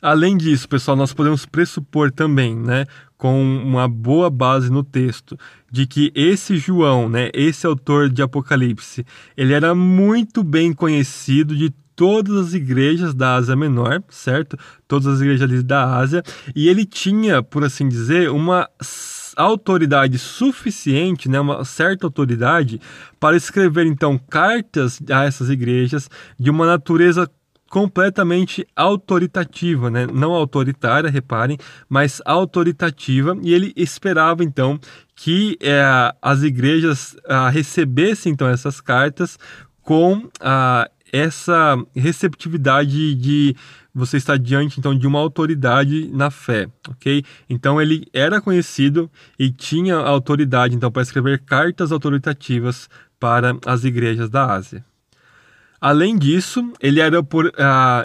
Além 0.00 0.36
disso, 0.36 0.68
pessoal, 0.68 0.96
nós 0.96 1.12
podemos 1.12 1.44
pressupor 1.44 2.12
também, 2.12 2.54
né, 2.54 2.86
com 3.16 3.42
uma 3.42 3.88
boa 3.88 4.30
base 4.30 4.70
no 4.70 4.84
texto, 4.84 5.36
de 5.70 5.86
que 5.86 6.12
esse 6.14 6.58
João, 6.58 7.08
né, 7.08 7.30
esse 7.32 7.66
autor 7.66 8.08
de 8.08 8.22
Apocalipse, 8.22 9.04
ele 9.36 9.52
era 9.52 9.75
muito 9.75 10.44
bem 10.44 10.72
conhecido 10.72 11.56
de 11.56 11.72
todas 11.96 12.36
as 12.36 12.54
igrejas 12.54 13.14
da 13.14 13.34
Ásia 13.34 13.56
Menor, 13.56 14.02
certo? 14.08 14.56
Todas 14.86 15.06
as 15.06 15.20
igrejas 15.20 15.42
ali 15.42 15.62
da 15.62 15.96
Ásia, 15.96 16.22
e 16.54 16.68
ele 16.68 16.84
tinha, 16.84 17.42
por 17.42 17.64
assim 17.64 17.88
dizer, 17.88 18.30
uma 18.30 18.68
autoridade 19.34 20.18
suficiente, 20.18 21.28
né, 21.28 21.40
uma 21.40 21.64
certa 21.64 22.06
autoridade 22.06 22.80
para 23.18 23.36
escrever 23.36 23.86
então 23.86 24.18
cartas 24.18 25.00
a 25.10 25.24
essas 25.24 25.50
igrejas 25.50 26.08
de 26.38 26.50
uma 26.50 26.66
natureza 26.66 27.30
completamente 27.68 28.66
autoritativa, 28.76 29.90
né? 29.90 30.06
não 30.06 30.32
autoritária, 30.32 31.10
reparem, 31.10 31.58
mas 31.88 32.22
autoritativa, 32.24 33.36
e 33.42 33.52
ele 33.52 33.72
esperava 33.76 34.44
então 34.44 34.78
que 35.14 35.58
é, 35.60 35.82
as 36.22 36.42
igrejas 36.42 37.16
ah, 37.26 37.50
recebessem 37.50 38.32
então 38.32 38.48
essas 38.48 38.80
cartas 38.80 39.36
com 39.82 40.28
ah, 40.40 40.88
essa 41.12 41.76
receptividade 41.94 43.14
de 43.14 43.56
você 43.94 44.18
estar 44.18 44.38
diante 44.38 44.78
então 44.78 44.96
de 44.96 45.06
uma 45.06 45.18
autoridade 45.18 46.08
na 46.12 46.30
fé, 46.30 46.68
ok? 46.88 47.25
Então 47.48 47.80
ele 47.80 48.06
era 48.12 48.40
conhecido 48.40 49.10
e 49.38 49.50
tinha 49.50 49.96
autoridade 49.96 50.75
então 50.75 50.90
para 50.90 51.02
escrever 51.02 51.40
cartas 51.40 51.90
autoritativas 51.90 52.90
para 53.18 53.56
as 53.64 53.84
igrejas 53.84 54.28
da 54.28 54.52
Ásia. 54.52 54.84
Além 55.80 56.16
disso, 56.18 56.72
ele 56.80 57.00
era 57.00 57.22
por, 57.22 57.46
uh, 57.46 57.50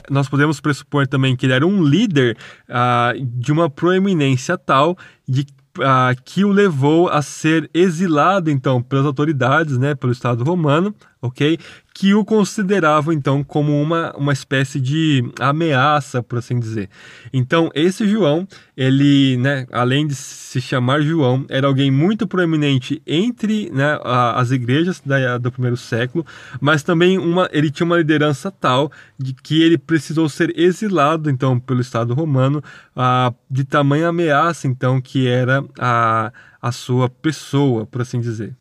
nós 0.09 0.29
podemos 0.29 0.59
pressupor 0.59 1.07
também 1.07 1.35
que 1.35 1.45
ele 1.45 1.53
era 1.53 1.65
um 1.65 1.83
líder 1.83 2.37
uh, 2.69 3.25
de 3.25 3.51
uma 3.51 3.69
proeminência 3.69 4.57
tal 4.57 4.97
de 5.27 5.45
uh, 5.77 6.21
que 6.23 6.43
o 6.43 6.51
levou 6.51 7.09
a 7.09 7.21
ser 7.21 7.69
exilado 7.73 8.49
então 8.49 8.81
pelas 8.81 9.05
autoridades, 9.05 9.77
né, 9.77 9.95
pelo 9.95 10.11
Estado 10.11 10.43
Romano, 10.43 10.93
ok? 11.21 11.57
Que 11.93 12.13
o 12.15 12.25
consideravam 12.25 13.13
então 13.13 13.43
como 13.43 13.79
uma, 13.79 14.11
uma 14.17 14.33
espécie 14.33 14.79
de 14.79 15.23
ameaça, 15.39 16.23
por 16.23 16.39
assim 16.39 16.59
dizer. 16.59 16.89
Então 17.31 17.69
esse 17.75 18.07
João, 18.07 18.47
ele, 18.75 19.37
né, 19.37 19.67
além 19.71 20.07
de 20.07 20.15
se 20.15 20.59
chamar 20.59 21.01
João, 21.01 21.45
era 21.47 21.67
alguém 21.67 21.91
muito 21.91 22.25
proeminente 22.25 23.01
entre 23.05 23.69
né, 23.71 23.99
as 24.03 24.51
igrejas 24.51 25.01
da, 25.05 25.37
do 25.37 25.51
primeiro 25.51 25.77
século, 25.77 26.25
mas 26.59 26.81
também 26.81 27.17
uma, 27.17 27.47
ele 27.51 27.69
tinha 27.69 27.85
uma 27.85 27.97
liderança 27.97 28.49
tal 28.49 28.91
de 29.17 29.33
que 29.33 29.61
ele 29.61 29.77
precisou 29.77 30.27
ser 30.27 30.57
exilado 30.57 31.29
então 31.29 31.59
pelo 31.59 31.81
Estado 31.81 32.13
Romano 32.13 32.63
uh, 32.95 33.35
de 33.49 33.63
tamanha 33.63 34.07
ameaça 34.07 34.67
então 34.67 34.99
que 34.99 35.27
era 35.27 35.63
a, 35.77 36.31
a 36.61 36.71
sua 36.71 37.09
pessoa, 37.09 37.85
por 37.85 38.01
assim 38.01 38.19
dizer. 38.19 38.55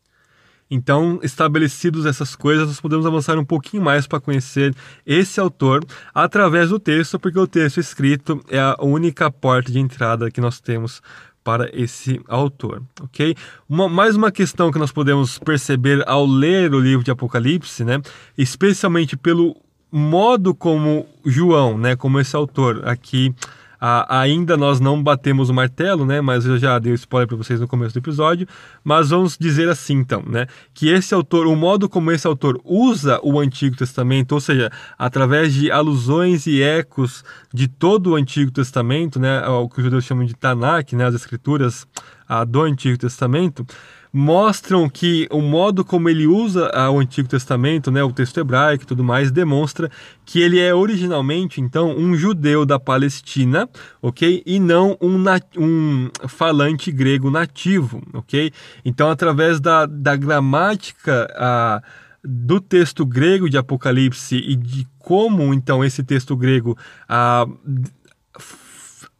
Então, 0.73 1.19
estabelecidos 1.21 2.05
essas 2.05 2.33
coisas, 2.33 2.65
nós 2.65 2.79
podemos 2.79 3.05
avançar 3.05 3.37
um 3.37 3.43
pouquinho 3.43 3.83
mais 3.83 4.07
para 4.07 4.21
conhecer 4.21 4.73
esse 5.05 5.37
autor 5.37 5.83
através 6.15 6.69
do 6.69 6.79
texto, 6.79 7.19
porque 7.19 7.37
o 7.37 7.45
texto 7.45 7.81
escrito 7.81 8.41
é 8.47 8.57
a 8.57 8.77
única 8.79 9.29
porta 9.29 9.69
de 9.69 9.79
entrada 9.79 10.31
que 10.31 10.39
nós 10.39 10.61
temos 10.61 11.01
para 11.43 11.69
esse 11.73 12.21
autor, 12.27 12.81
ok? 13.01 13.35
Uma, 13.67 13.89
mais 13.89 14.15
uma 14.15 14.31
questão 14.31 14.71
que 14.71 14.79
nós 14.79 14.93
podemos 14.93 15.37
perceber 15.39 16.07
ao 16.07 16.25
ler 16.25 16.73
o 16.73 16.79
livro 16.79 17.03
de 17.03 17.11
Apocalipse, 17.11 17.83
né? 17.83 17.99
Especialmente 18.37 19.17
pelo 19.17 19.57
modo 19.91 20.55
como 20.55 21.05
João, 21.25 21.77
né? 21.77 21.97
Como 21.97 22.19
esse 22.19 22.35
autor 22.35 22.87
aqui 22.87 23.35
ainda 23.81 24.55
nós 24.55 24.79
não 24.79 25.01
batemos 25.01 25.49
o 25.49 25.53
martelo, 25.53 26.05
né? 26.05 26.21
Mas 26.21 26.45
eu 26.45 26.57
já 26.59 26.77
dei 26.77 26.93
spoiler 26.93 27.27
para 27.27 27.35
vocês 27.35 27.59
no 27.59 27.67
começo 27.67 27.93
do 27.95 27.99
episódio. 27.99 28.47
Mas 28.83 29.09
vamos 29.09 29.37
dizer 29.37 29.67
assim, 29.67 29.95
então, 29.95 30.23
né? 30.27 30.45
Que 30.73 30.89
esse 30.89 31.15
autor, 31.15 31.47
o 31.47 31.55
modo 31.55 31.89
como 31.89 32.11
esse 32.11 32.27
autor 32.27 32.61
usa 32.63 33.19
o 33.23 33.39
Antigo 33.39 33.75
Testamento, 33.75 34.33
ou 34.33 34.39
seja, 34.39 34.71
através 34.97 35.53
de 35.53 35.71
alusões 35.71 36.45
e 36.45 36.61
ecos 36.61 37.23
de 37.51 37.67
todo 37.67 38.11
o 38.11 38.15
Antigo 38.15 38.51
Testamento, 38.51 39.19
né? 39.19 39.45
O 39.47 39.67
que 39.67 39.79
os 39.79 39.83
judeus 39.83 40.05
chamam 40.05 40.25
de 40.25 40.35
Tanakh, 40.35 40.93
né? 40.93 41.05
As 41.05 41.15
escrituras 41.15 41.87
ah, 42.27 42.43
do 42.43 42.61
Antigo 42.61 42.97
Testamento 42.97 43.65
mostram 44.13 44.89
que 44.89 45.27
o 45.31 45.41
modo 45.41 45.85
como 45.85 46.09
ele 46.09 46.27
usa 46.27 46.69
o 46.89 46.99
Antigo 46.99 47.29
Testamento, 47.29 47.89
né, 47.89 48.03
o 48.03 48.11
texto 48.11 48.39
hebraico 48.39 48.83
e 48.83 48.87
tudo 48.87 49.03
mais, 49.03 49.31
demonstra 49.31 49.89
que 50.25 50.41
ele 50.41 50.59
é 50.59 50.73
originalmente, 50.73 51.61
então, 51.61 51.95
um 51.97 52.15
judeu 52.15 52.65
da 52.65 52.79
Palestina, 52.79 53.69
ok? 54.01 54.43
E 54.45 54.59
não 54.59 54.97
um, 55.01 55.23
um 55.57 56.09
falante 56.27 56.91
grego 56.91 57.31
nativo, 57.31 58.01
ok? 58.13 58.51
Então, 58.83 59.09
através 59.09 59.59
da, 59.59 59.85
da 59.85 60.15
gramática 60.15 61.27
a, 61.35 61.81
do 62.23 62.59
texto 62.59 63.05
grego 63.05 63.49
de 63.49 63.57
Apocalipse 63.57 64.35
e 64.35 64.55
de 64.55 64.85
como, 64.99 65.53
então, 65.53 65.83
esse 65.83 66.03
texto 66.03 66.35
grego 66.35 66.77
a, 67.07 67.45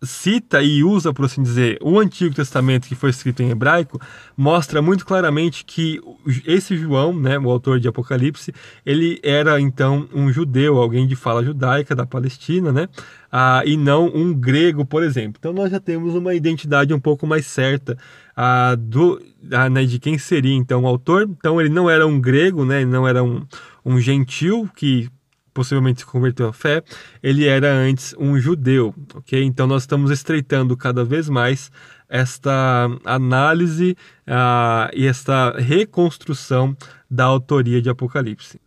cita 0.04 0.64
e 0.64 0.84
usa, 0.84 1.14
por 1.14 1.26
assim 1.26 1.44
dizer, 1.44 1.78
o 1.82 2.00
Antigo 2.00 2.34
Testamento 2.34 2.88
que 2.88 2.96
foi 2.96 3.12
escrito 3.12 3.44
em 3.44 3.52
hebraico, 3.52 4.02
mostra 4.36 4.82
muito 4.82 5.06
claramente 5.06 5.64
que 5.64 6.02
esse 6.46 6.76
João, 6.76 7.14
né, 7.14 7.38
o 7.38 7.50
autor 7.50 7.80
de 7.80 7.88
Apocalipse, 7.88 8.52
ele 8.84 9.20
era 9.24 9.62
então 9.62 10.10
um 10.14 10.32
judeu, 10.32 10.78
alguém 10.78 11.08
de 11.08 11.16
fala 11.16 11.44
judaica 11.44 11.96
da 11.96 12.06
Palestina, 12.06 12.72
né, 12.72 12.90
ah, 13.32 13.62
e 13.64 13.78
não 13.78 14.08
um 14.08 14.34
grego, 14.34 14.84
por 14.86 15.04
exemplo. 15.04 15.38
Então 15.40 15.54
nós 15.54 15.70
já 15.70 15.80
temos 15.80 16.16
uma 16.16 16.34
identidade 16.34 16.94
um 16.94 17.00
pouco 17.00 17.28
mais 17.28 17.46
certa 17.46 17.96
ah, 18.36 18.76
do, 18.76 19.22
ah, 19.52 19.70
né, 19.70 19.86
de 19.86 20.00
quem 20.00 20.18
seria 20.18 20.56
então 20.56 20.84
o 20.84 20.88
autor. 20.88 21.30
Então 21.30 21.62
ele 21.62 21.70
não 21.70 21.90
era 21.90 22.08
um 22.08 22.20
grego, 22.20 22.66
né, 22.66 22.82
ele 22.82 22.90
não 22.90 23.08
era 23.08 23.24
um, 23.24 23.46
um 23.86 24.00
gentil 24.00 24.68
que 24.76 25.10
possivelmente 25.54 26.02
se 26.02 26.06
converteu 26.06 26.48
à 26.48 26.54
fé, 26.54 26.84
ele 27.22 27.48
era 27.48 27.72
antes 27.72 28.16
um 28.18 28.40
judeu, 28.40 28.94
ok? 29.16 29.44
Então 29.44 29.68
nós 29.68 29.84
estamos 29.84 30.12
estreitando 30.12 30.76
cada 30.78 31.04
vez 31.04 31.30
mais 31.30 31.72
esta 32.08 32.90
análise 33.06 33.96
uh, 34.28 34.92
e 34.94 35.08
esta 35.08 35.52
reconstrução 35.58 36.76
da 37.10 37.24
autoria 37.24 37.82
de 37.82 37.90
Apocalipse. 37.90 38.60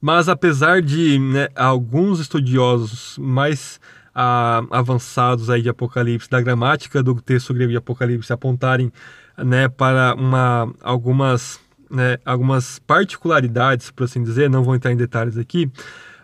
Mas 0.00 0.28
apesar 0.28 0.82
de 0.82 1.16
né, 1.16 1.48
alguns 1.54 2.18
estudiosos 2.18 3.16
mais 3.18 3.80
uh, 4.16 4.66
avançados 4.70 5.48
aí 5.48 5.62
de 5.62 5.68
Apocalipse, 5.68 6.28
da 6.28 6.40
gramática 6.40 7.02
do 7.02 7.14
texto 7.20 7.54
grego 7.54 7.70
de 7.70 7.76
Apocalipse 7.76 8.32
apontarem 8.32 8.92
né, 9.38 9.68
para 9.68 10.14
uma, 10.14 10.72
algumas, 10.80 11.60
né, 11.88 12.18
algumas 12.24 12.80
particularidades, 12.80 13.92
por 13.92 14.04
assim 14.04 14.24
dizer, 14.24 14.50
não 14.50 14.64
vou 14.64 14.74
entrar 14.74 14.92
em 14.92 14.96
detalhes 14.96 15.38
aqui, 15.38 15.70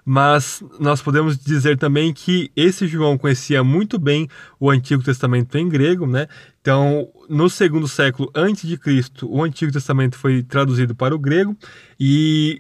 mas 0.08 0.64
nós 0.80 1.02
podemos 1.02 1.36
dizer 1.36 1.76
também 1.76 2.14
que 2.14 2.50
esse 2.56 2.88
João 2.88 3.18
conhecia 3.18 3.62
muito 3.62 3.98
bem 3.98 4.26
o 4.58 4.70
Antigo 4.70 5.02
Testamento 5.02 5.58
em 5.58 5.68
grego, 5.68 6.06
né? 6.06 6.26
Então, 6.62 7.10
no 7.28 7.50
segundo 7.50 7.86
século 7.86 8.30
antes 8.34 8.66
de 8.66 8.78
Cristo, 8.78 9.30
o 9.30 9.44
Antigo 9.44 9.70
Testamento 9.70 10.16
foi 10.16 10.42
traduzido 10.42 10.94
para 10.94 11.14
o 11.14 11.18
grego 11.18 11.54
e 12.00 12.58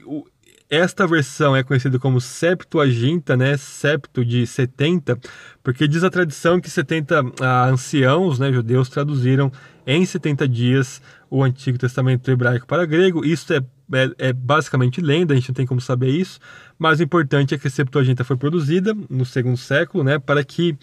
esta 0.70 1.06
versão 1.06 1.56
é 1.56 1.62
conhecida 1.62 1.98
como 1.98 2.20
Septuaginta, 2.20 3.36
né? 3.36 3.56
Septo 3.56 4.24
de 4.24 4.46
70, 4.46 5.18
porque 5.62 5.88
diz 5.88 6.04
a 6.04 6.10
tradição 6.10 6.60
que 6.60 6.68
70 6.68 7.22
ah, 7.40 7.66
anciãos, 7.66 8.38
né, 8.38 8.52
judeus, 8.52 8.88
traduziram 8.88 9.50
em 9.86 10.04
70 10.04 10.46
dias 10.46 11.00
o 11.30 11.42
Antigo 11.42 11.78
Testamento 11.78 12.30
hebraico 12.30 12.66
para 12.66 12.84
grego. 12.84 13.24
Isso 13.24 13.52
é 13.52 13.62
é, 13.92 14.28
é, 14.28 14.32
basicamente 14.32 15.00
lenda, 15.00 15.32
a 15.32 15.36
gente 15.36 15.48
não 15.48 15.54
tem 15.54 15.66
como 15.66 15.80
saber 15.80 16.10
isso, 16.10 16.38
mas 16.78 17.00
o 17.00 17.02
importante 17.02 17.54
é 17.54 17.58
que 17.58 17.66
a 17.66 17.70
Septuaginta 17.70 18.22
foi 18.22 18.36
produzida 18.36 18.94
no 19.08 19.24
segundo 19.24 19.56
século, 19.56 20.04
né, 20.04 20.18
para 20.18 20.44
que 20.44 20.76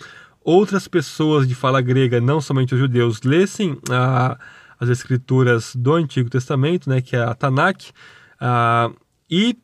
outras 0.44 0.88
pessoas 0.88 1.48
de 1.48 1.56
fala 1.56 1.82
grega, 1.82 2.20
não 2.20 2.42
somente 2.42 2.74
os 2.74 2.80
judeus, 2.80 3.22
lessem 3.22 3.78
ah, 3.92 4.38
as 4.80 4.90
escrituras 4.90 5.76
do 5.76 5.94
Antigo 5.94 6.30
Testamento, 6.30 6.90
né, 6.90 7.02
que 7.02 7.16
é 7.16 7.22
a 7.22 7.34
Tanakh, 7.34 7.92
ah, 8.40 8.92
e 9.30 9.58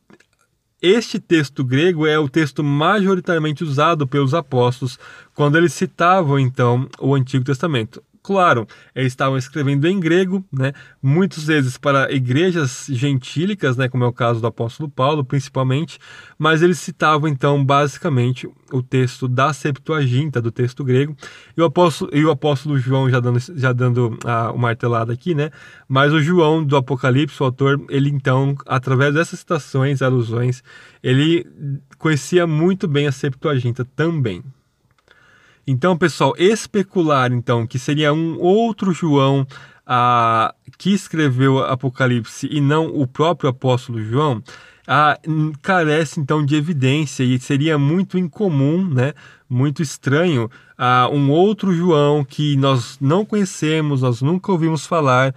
este 0.82 1.20
texto 1.20 1.64
grego 1.64 2.08
é 2.08 2.18
o 2.18 2.28
texto 2.28 2.64
majoritariamente 2.64 3.64
usado 3.64 4.08
pelos 4.08 4.34
apóstolos 4.34 4.98
quando 5.36 5.58
eles 5.58 5.74
citavam 5.74 6.40
então 6.40 6.88
o 7.00 7.14
Antigo 7.14 7.46
Testamento 7.46 8.02
claro, 8.24 8.68
eles 8.96 9.14
estavam 9.14 9.38
escrevendo 9.38 9.88
em 9.88 10.00
grego, 10.00 10.44
né? 10.52 10.74
Muitas 11.02 11.44
vezes 11.44 11.78
para 11.78 12.12
igrejas 12.12 12.88
gentílicas, 12.90 13.78
né? 13.78 13.88
Como 13.88 14.04
é 14.04 14.08
o 14.08 14.14
caso 14.14 14.42
do 14.42 14.48
apóstolo 14.48 14.90
Paulo, 14.90 15.24
principalmente, 15.24 16.00
mas 16.38 16.62
eles 16.62 16.80
citavam 16.80 17.28
então 17.28 17.64
basicamente 17.64 18.50
o 18.72 18.82
texto 18.82 19.28
da 19.28 19.54
Septuaginta, 19.54 20.42
do 20.42 20.52
texto 20.52 20.84
grego, 20.84 21.16
e 21.56 21.62
o 21.62 21.66
apóstolo, 21.66 22.10
e 22.14 22.26
o 22.26 22.32
apóstolo 22.32 22.78
João 22.78 23.10
já 23.10 23.20
dando, 23.20 23.40
já 23.56 23.72
dando 23.72 24.18
a, 24.26 24.52
uma 24.52 24.72
martelada 24.72 25.12
aqui, 25.12 25.36
né? 25.36 25.52
Mas 25.88 26.14
o 26.14 26.22
João 26.22 26.64
do 26.64 26.78
Apocalipse, 26.78 27.42
o 27.42 27.46
autor, 27.46 27.84
ele 27.90 28.10
então, 28.10 28.56
através 28.66 29.14
dessas 29.14 29.40
citações, 29.40 30.02
alusões, 30.02 30.64
ele 31.04 31.46
conhecia 31.98 32.48
muito 32.48 32.88
bem 32.88 33.08
a 33.08 33.12
Septuaginta 33.12 33.86
também. 33.96 34.42
Então, 35.66 35.98
pessoal, 35.98 36.34
especular 36.38 37.32
então 37.32 37.68
que 37.68 37.78
seria 37.78 38.14
um 38.14 38.40
outro 38.40 38.92
João 38.92 39.46
ah, 39.86 40.54
que 40.78 40.94
escreveu 40.94 41.60
Apocalipse 41.60 42.48
e 42.50 42.62
não 42.62 42.88
o 42.88 43.06
próprio 43.06 43.50
apóstolo 43.50 44.02
João, 44.04 44.42
ah, 44.88 45.18
carece 45.62 46.20
então 46.20 46.46
de 46.46 46.56
evidência 46.56 47.24
e 47.24 47.40
seria 47.40 47.78
muito 47.78 48.18
incomum, 48.18 48.88
né, 48.88 49.14
muito 49.50 49.82
estranho, 49.82 50.50
ah, 50.78 51.10
um 51.12 51.30
outro 51.30 51.74
João 51.74 52.24
que 52.24 52.56
nós 52.58 52.98
não 53.00 53.26
conhecemos, 53.26 54.02
nós 54.02 54.22
nunca 54.22 54.52
ouvimos 54.52 54.86
falar, 54.86 55.34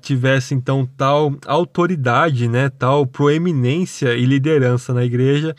tivesse 0.00 0.54
então 0.54 0.88
tal 0.96 1.34
autoridade, 1.44 2.48
né, 2.48 2.68
tal 2.68 3.04
proeminência 3.06 4.14
e 4.14 4.24
liderança 4.24 4.92
na 4.92 5.04
igreja 5.04 5.56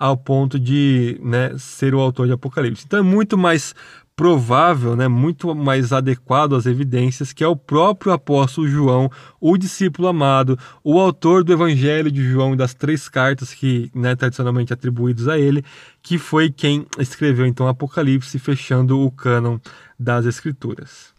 ao 0.00 0.16
ponto 0.16 0.58
de 0.58 1.20
né, 1.22 1.52
ser 1.58 1.94
o 1.94 2.00
autor 2.00 2.26
de 2.26 2.32
Apocalipse. 2.32 2.84
Então 2.86 3.00
é 3.00 3.02
muito 3.02 3.36
mais 3.36 3.74
provável, 4.16 4.96
né, 4.96 5.08
muito 5.08 5.54
mais 5.54 5.92
adequado 5.92 6.54
às 6.54 6.64
evidências, 6.64 7.32
que 7.34 7.44
é 7.44 7.48
o 7.48 7.56
próprio 7.56 8.12
apóstolo 8.12 8.66
João, 8.66 9.10
o 9.38 9.58
discípulo 9.58 10.08
amado, 10.08 10.58
o 10.82 10.98
autor 10.98 11.44
do 11.44 11.52
Evangelho 11.52 12.10
de 12.10 12.22
João 12.22 12.54
e 12.54 12.56
das 12.56 12.72
três 12.72 13.08
cartas 13.10 13.52
que 13.52 13.90
né, 13.94 14.16
tradicionalmente 14.16 14.72
atribuídos 14.72 15.28
a 15.28 15.38
ele, 15.38 15.62
que 16.02 16.18
foi 16.18 16.50
quem 16.50 16.86
escreveu 16.98 17.46
então 17.46 17.68
Apocalipse, 17.68 18.38
fechando 18.38 18.98
o 19.00 19.10
cânon 19.10 19.58
das 19.98 20.24
Escrituras. 20.24 21.14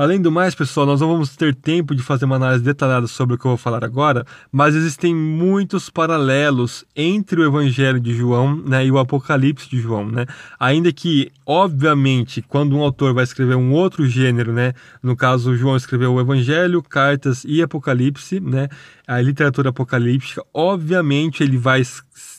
Além 0.00 0.18
do 0.18 0.32
mais, 0.32 0.54
pessoal, 0.54 0.86
nós 0.86 1.02
não 1.02 1.08
vamos 1.08 1.36
ter 1.36 1.54
tempo 1.54 1.94
de 1.94 2.02
fazer 2.02 2.24
uma 2.24 2.36
análise 2.36 2.64
detalhada 2.64 3.06
sobre 3.06 3.34
o 3.34 3.38
que 3.38 3.44
eu 3.44 3.50
vou 3.50 3.58
falar 3.58 3.84
agora, 3.84 4.24
mas 4.50 4.74
existem 4.74 5.14
muitos 5.14 5.90
paralelos 5.90 6.86
entre 6.96 7.38
o 7.38 7.44
Evangelho 7.44 8.00
de 8.00 8.14
João 8.14 8.56
né, 8.56 8.86
e 8.86 8.90
o 8.90 8.96
Apocalipse 8.96 9.68
de 9.68 9.78
João. 9.78 10.06
Né? 10.06 10.24
Ainda 10.58 10.90
que, 10.90 11.30
obviamente, 11.44 12.40
quando 12.40 12.74
um 12.74 12.80
autor 12.80 13.12
vai 13.12 13.24
escrever 13.24 13.56
um 13.56 13.72
outro 13.72 14.08
gênero, 14.08 14.54
né, 14.54 14.72
no 15.02 15.14
caso, 15.14 15.54
João 15.54 15.76
escreveu 15.76 16.14
o 16.14 16.20
Evangelho, 16.22 16.82
Cartas 16.82 17.44
e 17.44 17.60
Apocalipse, 17.60 18.40
né, 18.40 18.68
a 19.06 19.20
literatura 19.20 19.68
apocalíptica, 19.68 20.42
obviamente 20.54 21.42
ele 21.42 21.58
vai 21.58 21.82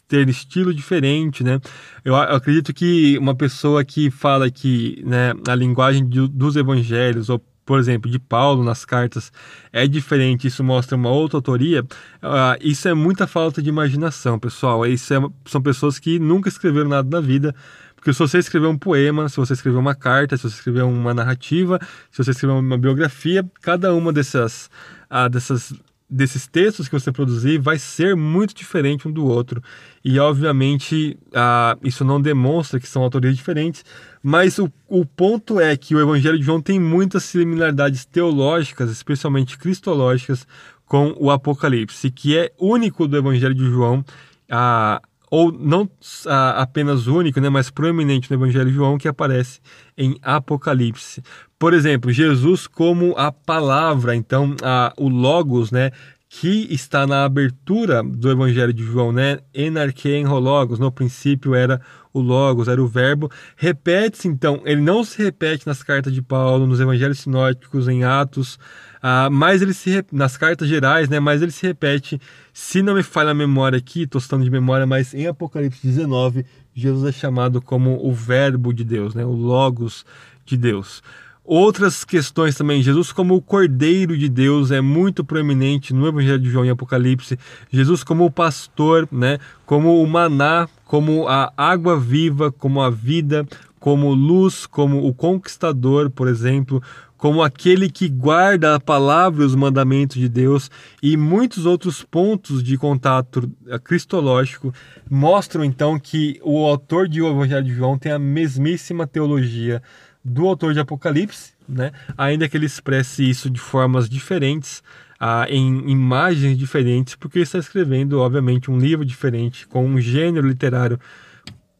ter 0.08 0.28
estilo 0.28 0.74
diferente, 0.74 1.42
né? 1.42 1.62
Eu, 2.04 2.16
acredito 2.18 2.74
que 2.74 3.18
uma 3.18 3.34
pessoa 3.34 3.86
que 3.86 4.12
fala 4.12 4.52
que 4.52 5.02
né, 5.06 5.34
a 5.48 5.56
linguagem 5.56 6.06
dos 6.06 6.58
evangelhos, 6.58 7.30
ou 7.30 7.42
por 7.66 7.80
exemplo, 7.80 8.10
de 8.10 8.20
Paulo 8.20 8.64
nas 8.64 8.86
cartas, 8.86 9.32
é 9.72 9.88
diferente, 9.88 10.48
isso 10.48 10.64
mostra 10.64 10.98
uma 10.98 11.10
outra 11.10 11.38
autoria, 11.38 11.82
uh, 11.82 12.58
isso 12.60 12.88
é 12.88 12.94
muita 12.94 13.28
falta 13.28 13.62
de 13.62 13.70
imaginação, 13.70 14.40
pessoal. 14.40 14.86
Isso 14.86 15.14
é, 15.14 15.18
são 15.46 15.62
pessoas 15.62 16.00
que 16.00 16.20
nunca 16.20 16.50
escreveram 16.50 16.90
nada 16.90 17.10
na 17.10 17.26
vida, 17.26 17.56
porque 17.96 18.12
se 18.14 18.20
você 18.20 18.40
escrever 18.40 18.68
um 18.68 18.78
poema, 18.78 19.30
se 19.30 19.38
você 19.38 19.54
escrever 19.54 19.78
uma 19.78 19.94
carta, 19.94 20.36
se 20.36 20.44
você 20.44 20.56
escrever 20.56 20.84
uma 20.84 21.14
narrativa, 21.14 21.80
se 22.12 22.24
você 22.24 22.32
escrever 22.32 22.54
uma 22.54 22.78
biografia, 22.78 23.46
cada 23.62 23.94
uma 23.94 24.12
dessas, 24.12 24.70
uh, 25.12 25.30
dessas 25.30 25.72
desses 26.12 26.46
textos 26.46 26.90
que 26.90 26.94
você 26.94 27.10
produzir 27.10 27.58
vai 27.58 27.80
ser 27.80 28.18
muito 28.18 28.54
diferente 28.54 29.08
um 29.08 29.12
do 29.12 29.26
outro. 29.26 29.64
E, 30.04 30.20
obviamente, 30.20 31.18
ah, 31.34 31.78
isso 31.82 32.04
não 32.04 32.22
demonstra 32.22 32.80
que 32.80 32.88
são 32.88 33.02
autorias 33.02 33.38
diferentes, 33.38 33.86
mas 34.22 34.60
o, 34.60 34.70
o 34.90 35.06
ponto 35.06 35.60
é 35.60 35.76
que 35.78 35.96
o 35.96 36.02
Evangelho 36.02 36.38
de 36.38 36.44
João 36.44 36.62
tem 36.62 36.80
muitas 36.80 37.24
similaridades 37.24 38.04
teológicas, 38.04 38.92
especialmente 38.92 39.58
cristológicas, 39.58 40.46
com 40.86 41.16
o 41.18 41.32
Apocalipse, 41.32 42.12
que 42.12 42.38
é 42.38 42.52
único 42.60 43.08
do 43.08 43.16
Evangelho 43.16 43.56
de 43.56 43.64
João. 43.64 44.04
Ah, 44.50 45.02
ou 45.32 45.50
não 45.50 45.90
ah, 46.28 46.62
apenas 46.62 47.08
único, 47.08 47.40
né, 47.40 47.48
mas 47.48 47.72
proeminente 47.72 48.30
no 48.30 48.36
Evangelho 48.36 48.70
de 48.70 48.76
João, 48.76 48.98
que 48.98 49.08
aparece 49.08 49.62
em 49.98 50.18
Apocalipse. 50.22 51.24
Por 51.58 51.74
exemplo, 51.74 52.12
Jesus 52.12 52.68
como 52.68 53.18
a 53.18 53.32
palavra, 53.32 54.14
então 54.14 54.56
a, 54.62 54.94
o 54.98 55.08
Logos, 55.08 55.72
né, 55.72 55.92
que 56.28 56.68
está 56.70 57.08
na 57.08 57.24
abertura 57.24 58.04
do 58.04 58.30
Evangelho 58.30 58.74
de 58.74 58.84
João, 58.84 59.12
né? 59.12 59.40
Enarquein 59.54 60.26
logos, 60.26 60.80
no 60.80 60.90
princípio 60.90 61.54
era 61.54 61.82
o 62.14 62.22
Logos, 62.22 62.70
era 62.70 62.82
o 62.82 62.88
Verbo. 62.88 63.30
Repete-se, 63.58 64.30
então, 64.30 64.62
ele 64.64 64.80
não 64.80 65.04
se 65.04 65.22
repete 65.22 65.68
nas 65.68 65.84
cartas 65.84 66.14
de 66.14 66.22
Paulo, 66.22 66.66
nos 66.66 66.80
Evangelhos 66.80 67.20
sinóticos, 67.20 67.90
em 67.90 68.06
Atos, 68.06 68.58
ah, 69.02 69.30
mas 69.32 69.62
ele 69.62 69.74
se 69.74 70.06
nas 70.12 70.38
cartas 70.38 70.68
gerais, 70.68 71.10
né? 71.10 71.20
Mas 71.20 71.42
ele 71.42 71.52
se 71.52 71.66
repete, 71.66 72.22
se 72.54 72.82
não 72.82 72.94
me 72.94 73.04
falha 73.04 73.32
a 73.32 73.34
memória 73.34 73.78
aqui, 73.78 74.04
estou 74.04 74.22
citando 74.22 74.44
de 74.44 74.50
memória, 74.50 74.86
mas 74.86 75.14
em 75.14 75.26
Apocalipse 75.26 75.86
19, 75.86 76.46
Jesus 76.76 77.10
é 77.10 77.12
chamado 77.12 77.62
como 77.62 78.00
o 78.06 78.14
Verbo 78.14 78.74
de 78.74 78.84
Deus, 78.84 79.16
né? 79.16 79.26
O 79.26 79.32
Logos 79.32 80.06
de 80.46 80.56
Deus. 80.56 81.02
Outras 81.44 82.06
questões 82.06 82.56
também, 82.56 82.84
Jesus 82.84 83.12
como 83.12 83.36
o 83.36 83.42
Cordeiro 83.42 84.16
de 84.16 84.30
Deus 84.30 84.70
é 84.70 84.80
muito 84.80 85.24
proeminente 85.24 85.92
no 85.92 86.08
Evangelho 86.08 86.40
de 86.40 86.52
João 86.52 86.64
e 86.64 86.70
Apocalipse. 86.70 87.38
Jesus 87.72 88.04
como 88.04 88.26
o 88.26 88.32
pastor, 88.32 89.10
né? 89.12 89.40
Como 89.66 90.02
o 90.02 90.08
maná, 90.08 90.70
como 90.86 91.28
a 91.28 91.52
água 91.58 92.00
viva, 92.00 92.52
como 92.52 92.80
a 92.80 92.92
vida, 92.92 93.46
como 93.82 94.14
luz, 94.14 94.68
como 94.68 95.08
o 95.08 95.12
conquistador, 95.12 96.12
por 96.12 96.28
exemplo, 96.28 96.84
como 97.18 97.42
aquele 97.42 97.90
que 97.90 98.08
guarda 98.08 98.76
a 98.76 98.80
palavra 98.80 99.42
e 99.42 99.46
os 99.46 99.56
mandamentos 99.56 100.18
de 100.18 100.30
Deus 100.30 100.70
e 101.02 101.18
muitos 101.18 101.66
outros 101.66 102.04
pontos 102.04 102.62
de 102.64 102.78
contato 102.78 103.52
cristológico 103.84 104.72
mostram 105.10 105.66
então 105.66 106.00
que 106.00 106.40
o 106.44 106.64
autor 106.64 107.08
de 107.08 107.24
O 107.24 107.30
Evangelho 107.32 107.66
de 107.66 107.74
João 107.74 107.98
tem 107.98 108.12
a 108.12 108.20
mesmíssima 108.20 109.08
teologia 109.08 109.82
do 110.24 110.48
autor 110.48 110.76
de 110.76 110.80
Apocalipse, 110.80 111.54
né? 111.68 111.92
ainda 112.16 112.48
que 112.48 112.56
ele 112.56 112.68
expresse 112.68 113.28
isso 113.28 113.50
de 113.50 113.60
formas 113.60 114.08
diferentes, 114.08 114.84
ah, 115.20 115.48
em 115.50 115.90
imagens 115.90 116.56
diferentes, 116.56 117.16
porque 117.16 117.40
ele 117.40 117.44
está 117.44 117.58
escrevendo, 117.58 118.20
obviamente, 118.20 118.70
um 118.70 118.78
livro 118.78 119.04
diferente, 119.04 119.68
com 119.68 119.84
um 119.84 120.00
gênero 120.00 120.48
literário 120.48 121.00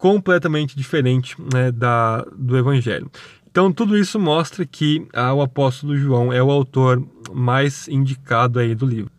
completamente 0.02 0.76
diferente 0.76 1.36
né, 1.54 1.72
da, 1.72 2.26
do 2.36 2.58
Evangelho. 2.58 3.10
Então, 3.52 3.72
tudo 3.72 3.96
isso 3.96 4.20
mostra 4.20 4.66
que 4.66 5.08
ah, 5.14 5.32
o 5.32 5.44
apóstolo 5.44 5.96
João 5.96 6.34
é 6.34 6.42
o 6.42 6.50
autor 6.50 7.08
mais 7.32 7.88
indicado 7.88 8.58
aí 8.58 8.74
do 8.74 8.88
livro. 8.88 9.12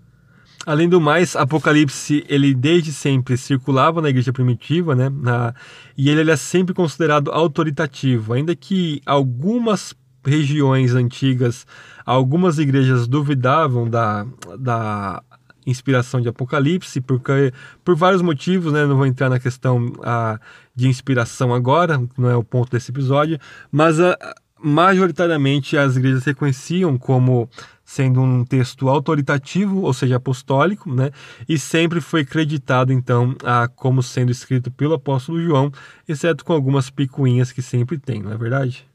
Além 0.66 0.88
do 0.88 1.00
mais, 1.00 1.36
Apocalipse, 1.36 2.24
ele 2.28 2.52
desde 2.52 2.92
sempre 2.92 3.36
circulava 3.36 4.02
na 4.02 4.08
igreja 4.08 4.32
primitiva, 4.32 4.96
né? 4.96 5.08
Na, 5.08 5.54
e 5.96 6.10
ele, 6.10 6.22
ele 6.22 6.32
é 6.32 6.36
sempre 6.36 6.74
considerado 6.74 7.30
autoritativo, 7.30 8.32
ainda 8.32 8.54
que 8.56 9.00
algumas 9.06 9.94
regiões 10.24 10.96
antigas, 10.96 11.64
algumas 12.04 12.58
igrejas 12.58 13.06
duvidavam 13.06 13.88
da, 13.88 14.26
da 14.58 15.22
inspiração 15.66 16.20
de 16.20 16.28
Apocalipse, 16.28 17.00
porque, 17.00 17.52
por 17.84 17.94
vários 17.96 18.22
motivos, 18.22 18.72
né? 18.72 18.86
Não 18.86 18.96
vou 18.96 19.06
entrar 19.06 19.28
na 19.28 19.38
questão 19.38 19.92
a, 20.02 20.38
de 20.74 20.88
inspiração 20.88 21.54
agora, 21.54 22.02
não 22.16 22.30
é 22.30 22.36
o 22.36 22.44
ponto 22.44 22.70
desse 22.70 22.90
episódio, 22.90 23.38
mas 23.70 24.00
a, 24.00 24.16
majoritariamente 24.62 25.76
as 25.76 25.96
igrejas 25.96 26.24
reconheciam 26.24 26.96
como 26.96 27.48
sendo 27.84 28.20
um 28.20 28.44
texto 28.44 28.88
autoritativo, 28.88 29.82
ou 29.82 29.92
seja, 29.92 30.16
apostólico, 30.16 30.94
né? 30.94 31.10
E 31.48 31.58
sempre 31.58 32.00
foi 32.00 32.24
creditado 32.24 32.92
então 32.92 33.34
a 33.44 33.68
como 33.68 34.02
sendo 34.02 34.30
escrito 34.30 34.70
pelo 34.70 34.94
apóstolo 34.94 35.42
João, 35.42 35.70
exceto 36.08 36.44
com 36.44 36.52
algumas 36.52 36.88
picuinhas 36.88 37.52
que 37.52 37.60
sempre 37.60 37.98
tem, 37.98 38.22
não 38.22 38.32
é 38.32 38.36
verdade? 38.38 38.91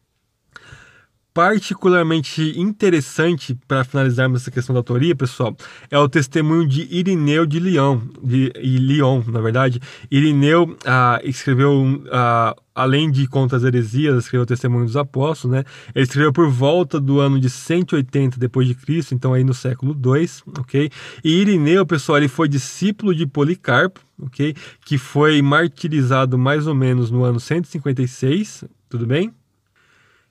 Particularmente 1.38 2.60
interessante 2.60 3.56
para 3.68 3.84
finalizarmos 3.84 4.42
essa 4.42 4.50
questão 4.50 4.74
da 4.74 4.80
autoria, 4.80 5.16
pessoal, 5.16 5.56
é 5.92 6.00
o 6.00 6.10
testemunho 6.10 6.68
de 6.68 6.88
Irineu 6.90 7.46
de 7.46 7.60
Lyon, 7.60 8.02
de 8.24 8.52
Lyon, 8.56 9.22
na 9.28 9.40
verdade. 9.40 9.80
Irineu 10.10 10.76
ah, 10.84 11.22
escreveu, 11.24 12.04
ah, 12.12 12.56
além 12.74 13.12
de 13.12 13.28
Contra 13.28 13.56
as 13.56 13.64
Heresias, 13.64 14.18
escreveu 14.18 14.42
o 14.42 14.46
Testemunho 14.48 14.86
dos 14.86 14.98
Apóstolos, 14.98 15.58
né? 15.58 15.64
Ele 15.94 16.06
escreveu 16.06 16.34
por 16.34 16.50
volta 16.50 17.00
do 17.00 17.20
ano 17.20 17.40
de 17.40 17.52
180 17.52 18.40
depois 18.40 18.68
de 18.68 18.74
Cristo, 18.74 19.14
então 19.14 19.32
aí 19.32 19.44
no 19.44 19.54
século 19.54 19.94
2, 19.94 20.42
ok? 20.58 20.90
E 21.24 21.40
Irineu, 21.40 21.86
pessoal, 21.86 22.18
ele 22.18 22.28
foi 22.28 22.50
discípulo 22.50 23.14
de 23.14 23.28
Policarpo, 23.28 24.02
ok? 24.20 24.56
Que 24.84 24.98
foi 24.98 25.40
martirizado 25.44 26.36
mais 26.36 26.66
ou 26.66 26.74
menos 26.74 27.12
no 27.12 27.24
ano 27.24 27.40
156, 27.40 28.64
tudo 28.90 29.06
bem? 29.06 29.32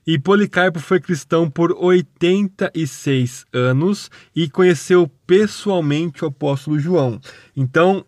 E 0.07 0.17
Policarpo 0.17 0.79
foi 0.79 1.01
cristão 1.01 1.49
por 1.49 1.75
86 1.77 3.45
anos 3.51 4.09
e 4.33 4.49
conheceu 4.49 5.11
pessoalmente 5.27 6.23
o 6.23 6.29
apóstolo 6.29 6.79
João. 6.79 7.19
Então, 7.53 8.05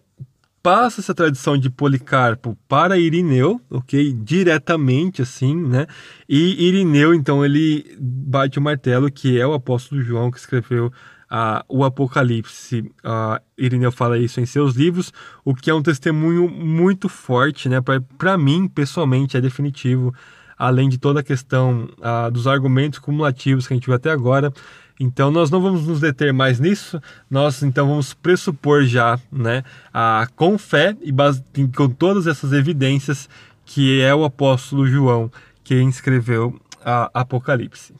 passa 0.63 1.01
essa 1.01 1.13
tradição 1.13 1.57
de 1.57 1.69
Policarpo 1.69 2.57
para 2.69 2.97
Irineu, 2.97 3.59
ok? 3.69 4.13
Diretamente 4.13 5.21
assim, 5.21 5.53
né? 5.53 5.87
E 6.27 6.67
Irineu, 6.67 7.13
então, 7.13 7.43
ele 7.43 7.85
bate 7.99 8.57
o 8.59 8.61
martelo 8.61 9.11
que 9.11 9.37
é 9.37 9.45
o 9.45 9.53
apóstolo 9.53 10.01
João 10.01 10.31
que 10.31 10.39
escreveu 10.39 10.87
uh, 10.87 11.63
o 11.67 11.83
Apocalipse. 11.83 12.79
Uh, 13.03 13.41
Irineu 13.57 13.91
fala 13.91 14.17
isso 14.17 14.39
em 14.39 14.45
seus 14.45 14.73
livros, 14.73 15.11
o 15.43 15.53
que 15.53 15.69
é 15.69 15.73
um 15.73 15.83
testemunho 15.83 16.47
muito 16.47 17.09
forte, 17.09 17.67
né? 17.67 17.79
Para 18.17 18.37
mim, 18.37 18.69
pessoalmente, 18.69 19.35
é 19.35 19.41
definitivo 19.41 20.13
além 20.59 20.89
de 20.89 20.97
toda 20.97 21.21
a 21.21 21.23
questão 21.23 21.89
ah, 22.01 22.29
dos 22.29 22.45
argumentos 22.45 22.99
cumulativos 22.99 23.65
que 23.65 23.73
a 23.73 23.77
gente 23.77 23.85
viu 23.85 23.95
até 23.95 24.11
agora. 24.11 24.51
Então 24.99 25.31
nós 25.31 25.49
não 25.49 25.61
vamos 25.61 25.87
nos 25.87 26.01
deter 26.01 26.33
mais 26.33 26.59
nisso, 26.59 27.01
nós 27.29 27.63
então 27.63 27.87
vamos 27.87 28.13
pressupor 28.13 28.83
já, 28.83 29.17
né, 29.31 29.63
a, 29.93 30.27
com 30.35 30.57
fé 30.57 30.97
e 31.01 31.09
base, 31.09 31.41
com 31.73 31.87
todas 31.87 32.27
essas 32.27 32.51
evidências 32.51 33.29
que 33.65 34.01
é 34.01 34.13
o 34.13 34.25
apóstolo 34.25 34.85
João 34.85 35.31
quem 35.63 35.87
escreveu 35.87 36.59
a 36.83 37.09
Apocalipse. 37.13 37.93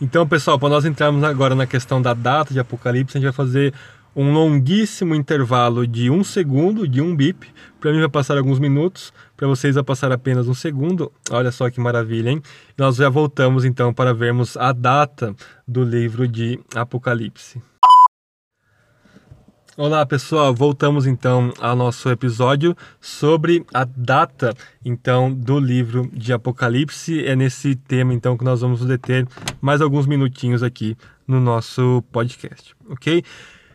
Então, 0.00 0.26
pessoal, 0.26 0.58
para 0.58 0.68
nós 0.68 0.84
entrarmos 0.84 1.24
agora 1.24 1.54
na 1.54 1.66
questão 1.66 2.02
da 2.02 2.12
data 2.12 2.52
de 2.52 2.60
Apocalipse, 2.60 3.16
a 3.16 3.20
gente 3.20 3.30
vai 3.30 3.32
fazer 3.32 3.72
um 4.14 4.32
longuíssimo 4.32 5.14
intervalo 5.14 5.86
de 5.86 6.10
um 6.10 6.22
segundo, 6.22 6.86
de 6.86 7.00
um 7.00 7.14
bip. 7.16 7.48
Para 7.80 7.92
mim 7.92 8.00
vai 8.00 8.08
passar 8.08 8.36
alguns 8.36 8.58
minutos, 8.58 9.12
para 9.36 9.48
vocês 9.48 9.74
vai 9.74 9.84
passar 9.84 10.12
apenas 10.12 10.46
um 10.48 10.54
segundo. 10.54 11.10
Olha 11.30 11.50
só 11.50 11.70
que 11.70 11.80
maravilha, 11.80 12.30
hein? 12.30 12.42
Nós 12.76 12.96
já 12.96 13.08
voltamos 13.08 13.64
então 13.64 13.92
para 13.92 14.12
vermos 14.12 14.56
a 14.56 14.72
data 14.72 15.34
do 15.66 15.82
livro 15.82 16.28
de 16.28 16.60
Apocalipse. 16.74 17.60
Olá 19.74 20.04
pessoal, 20.04 20.54
voltamos 20.54 21.06
então 21.06 21.50
ao 21.58 21.74
nosso 21.74 22.10
episódio 22.10 22.76
sobre 23.00 23.64
a 23.72 23.84
data 23.84 24.54
então 24.84 25.32
do 25.32 25.58
livro 25.58 26.10
de 26.12 26.30
Apocalipse. 26.30 27.24
É 27.24 27.34
nesse 27.34 27.74
tema 27.74 28.12
então 28.12 28.36
que 28.36 28.44
nós 28.44 28.60
vamos 28.60 28.84
deter 28.84 29.26
mais 29.62 29.80
alguns 29.80 30.06
minutinhos 30.06 30.62
aqui 30.62 30.94
no 31.26 31.40
nosso 31.40 32.04
podcast, 32.12 32.76
ok? 32.86 33.24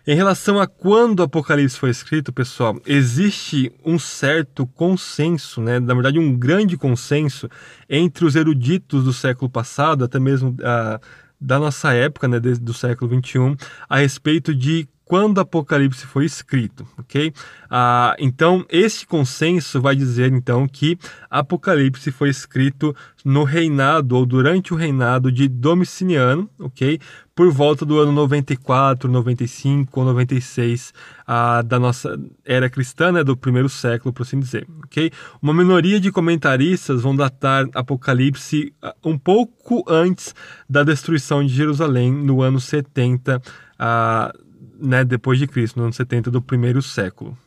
Em 0.10 0.15
relação 0.15 0.58
a 0.58 0.65
quando 0.65 1.20
o 1.20 1.24
Apocalipse 1.24 1.78
foi 1.78 1.89
escrito, 1.89 2.32
pessoal, 2.32 2.80
existe 2.86 3.74
um 3.84 4.00
certo 4.00 4.65
consenso, 4.65 5.60
né? 5.60 5.82
na 5.82 5.93
verdade, 5.93 6.17
um 6.17 6.34
grande 6.34 6.78
consenso 6.78 7.50
entre 7.89 8.24
os 8.24 8.34
eruditos 8.34 9.04
do 9.04 9.12
século 9.12 9.52
passado, 9.52 10.06
até 10.06 10.17
mesmo 10.17 10.52
uh, 10.52 10.98
da 11.38 11.60
nossa 11.60 11.91
época, 11.91 12.26
né, 12.26 12.39
do 12.39 12.74
século 12.74 13.12
21, 13.12 13.58
a 13.89 13.98
respeito 13.98 14.56
de 14.56 14.88
quando 15.04 15.38
o 15.38 15.41
Apocalipse 15.41 16.06
foi 16.06 16.26
escrito, 16.26 16.86
ok? 16.98 17.34
Ah, 17.70 18.13
então, 18.20 18.65
este 18.70 19.08
consenso 19.08 19.82
vai 19.82 19.96
dizer, 19.96 20.32
então, 20.34 20.67
que 20.67 20.98
Apocalipse 21.30 22.12
foi 22.12 22.30
escrito 22.30 22.93
no 23.24 23.46
reinado, 23.46 24.17
ou 24.17 24.26
durante 24.26 24.74
o 24.74 24.78
reinado 24.78 25.32
de 25.32 25.48
Domiciliano, 25.48 26.50
ok? 26.60 27.00
Por 27.38 27.52
volta 27.52 27.86
do 27.86 28.00
ano 28.00 28.12
94, 28.13 29.08
95 29.08 30.00
ou 30.00 30.06
96 30.08 30.91
ah, 31.28 31.62
da 31.62 31.78
nossa 31.78 32.19
era 32.43 32.67
cristã, 32.67 33.12
né, 33.12 33.23
do 33.23 33.38
primeiro 33.38 33.69
século, 33.69 34.12
por 34.12 34.23
assim 34.23 34.39
dizer, 34.39 34.67
ok? 34.84 35.12
Uma 35.39 35.54
minoria 35.54 36.00
de 36.00 36.12
comentaristas 36.12 37.04
vão 37.04 37.15
datar 37.15 37.67
Apocalipse 37.76 38.73
ah, 38.82 38.95
um 39.06 39.19
pouco 39.19 39.86
antes 39.88 40.34
da 40.67 40.82
destruição 40.82 41.45
de 41.45 41.54
Jerusalém, 41.54 42.12
no 42.12 42.41
ano 42.41 42.60
70 42.60 43.39
ah, 43.78 44.34
né, 44.80 45.06
depois 45.06 45.38
de 45.38 45.45
Cristo, 45.45 45.78
no 45.78 45.84
ano 45.84 45.93
70 45.93 46.32
do 46.32 46.41
primeiro 46.41 46.82
século. 46.82 47.38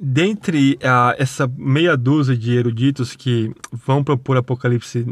Dentre 0.00 0.76
uh, 0.76 1.12
essa 1.18 1.46
meia 1.54 1.98
dúzia 1.98 2.34
de 2.34 2.56
eruditos 2.56 3.14
que 3.14 3.52
vão 3.70 4.02
propor 4.02 4.38
Apocalipse 4.38 5.04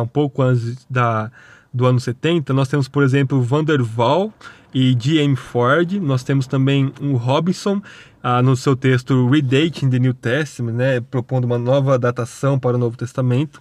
um 0.00 0.06
pouco 0.06 0.42
antes 0.42 0.86
da, 0.88 1.32
do 1.74 1.84
ano 1.84 1.98
70, 1.98 2.54
nós 2.54 2.68
temos, 2.68 2.86
por 2.86 3.02
exemplo, 3.02 3.42
Van 3.42 3.64
der 3.64 3.82
Waal 3.82 4.32
e 4.72 4.96
G.M. 4.98 5.34
Ford, 5.34 5.92
nós 6.00 6.22
temos 6.22 6.46
também 6.46 6.92
o 7.00 7.16
Robinson, 7.16 7.82
uh, 8.24 8.42
no 8.42 8.56
seu 8.56 8.74
texto 8.74 9.28
Redating 9.28 9.90
the 9.90 9.98
New 9.98 10.14
Testament, 10.14 10.74
né, 10.74 11.00
propondo 11.00 11.44
uma 11.44 11.58
nova 11.58 11.98
datação 11.98 12.58
para 12.58 12.76
o 12.76 12.78
Novo 12.78 12.96
Testamento. 12.96 13.60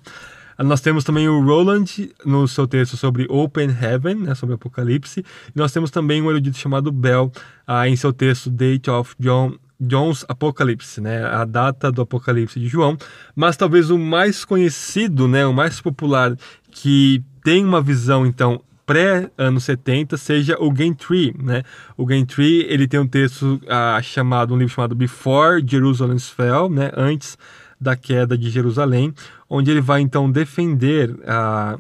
Nós 0.60 0.82
temos 0.82 1.04
também 1.04 1.28
o 1.28 1.44
Roland 1.44 1.86
no 2.24 2.48
seu 2.48 2.68
texto 2.68 2.96
sobre 2.96 3.26
Open 3.28 3.70
Heaven, 3.70 4.16
né, 4.16 4.36
sobre 4.36 4.56
Apocalipse. 4.56 5.20
E 5.20 5.60
nós 5.60 5.72
temos 5.72 5.90
também 5.90 6.22
um 6.22 6.30
erudito 6.30 6.58
chamado 6.58 6.92
Bell 6.92 7.32
ah, 7.66 7.90
em 7.90 7.96
seu 7.96 8.14
texto 8.14 8.50
Date 8.52 8.90
of 8.90 9.16
John 9.20 9.56
John's 9.82 10.24
Apocalipse, 10.30 11.02
né, 11.02 11.26
a 11.26 11.44
data 11.44 11.92
do 11.92 12.04
Apocalipse 12.04 12.58
de 12.58 12.68
João, 12.68 12.98
mas 13.36 13.58
talvez 13.58 13.90
o 13.90 13.98
mais 13.98 14.46
conhecido, 14.46 15.28
né, 15.28 15.46
o 15.46 15.54
mais 15.54 15.82
popular 15.82 16.38
que 16.72 17.22
tem 17.44 17.64
uma 17.64 17.82
visão 17.82 18.26
então 18.26 18.62
pré 18.86 19.32
anos 19.38 19.64
70 19.64 20.18
seja 20.18 20.58
o 20.60 20.76
Gentry, 20.76 21.34
né? 21.38 21.64
O 21.98 22.08
Gentry, 22.08 22.66
ele 22.70 22.88
tem 22.88 23.00
um 23.00 23.08
texto 23.08 23.62
ah, 23.68 24.00
chamado 24.02 24.54
um 24.54 24.58
livro 24.58 24.74
chamado 24.74 24.96
Before 24.96 25.64
Jerusalem 25.66 26.20
Fell, 26.20 26.70
né, 26.70 26.92
antes 26.96 27.38
da 27.80 27.96
queda 27.96 28.38
de 28.38 28.50
Jerusalém, 28.50 29.14
onde 29.50 29.72
ele 29.72 29.82
vai 29.82 30.02
então 30.02 30.32
defender 30.32 31.16
a, 31.28 31.78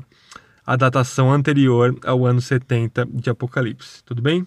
a 0.65 0.75
datação 0.75 1.31
anterior 1.31 1.97
ao 2.05 2.25
ano 2.25 2.41
70 2.41 3.05
de 3.05 3.29
Apocalipse. 3.29 4.03
Tudo 4.03 4.21
bem? 4.21 4.45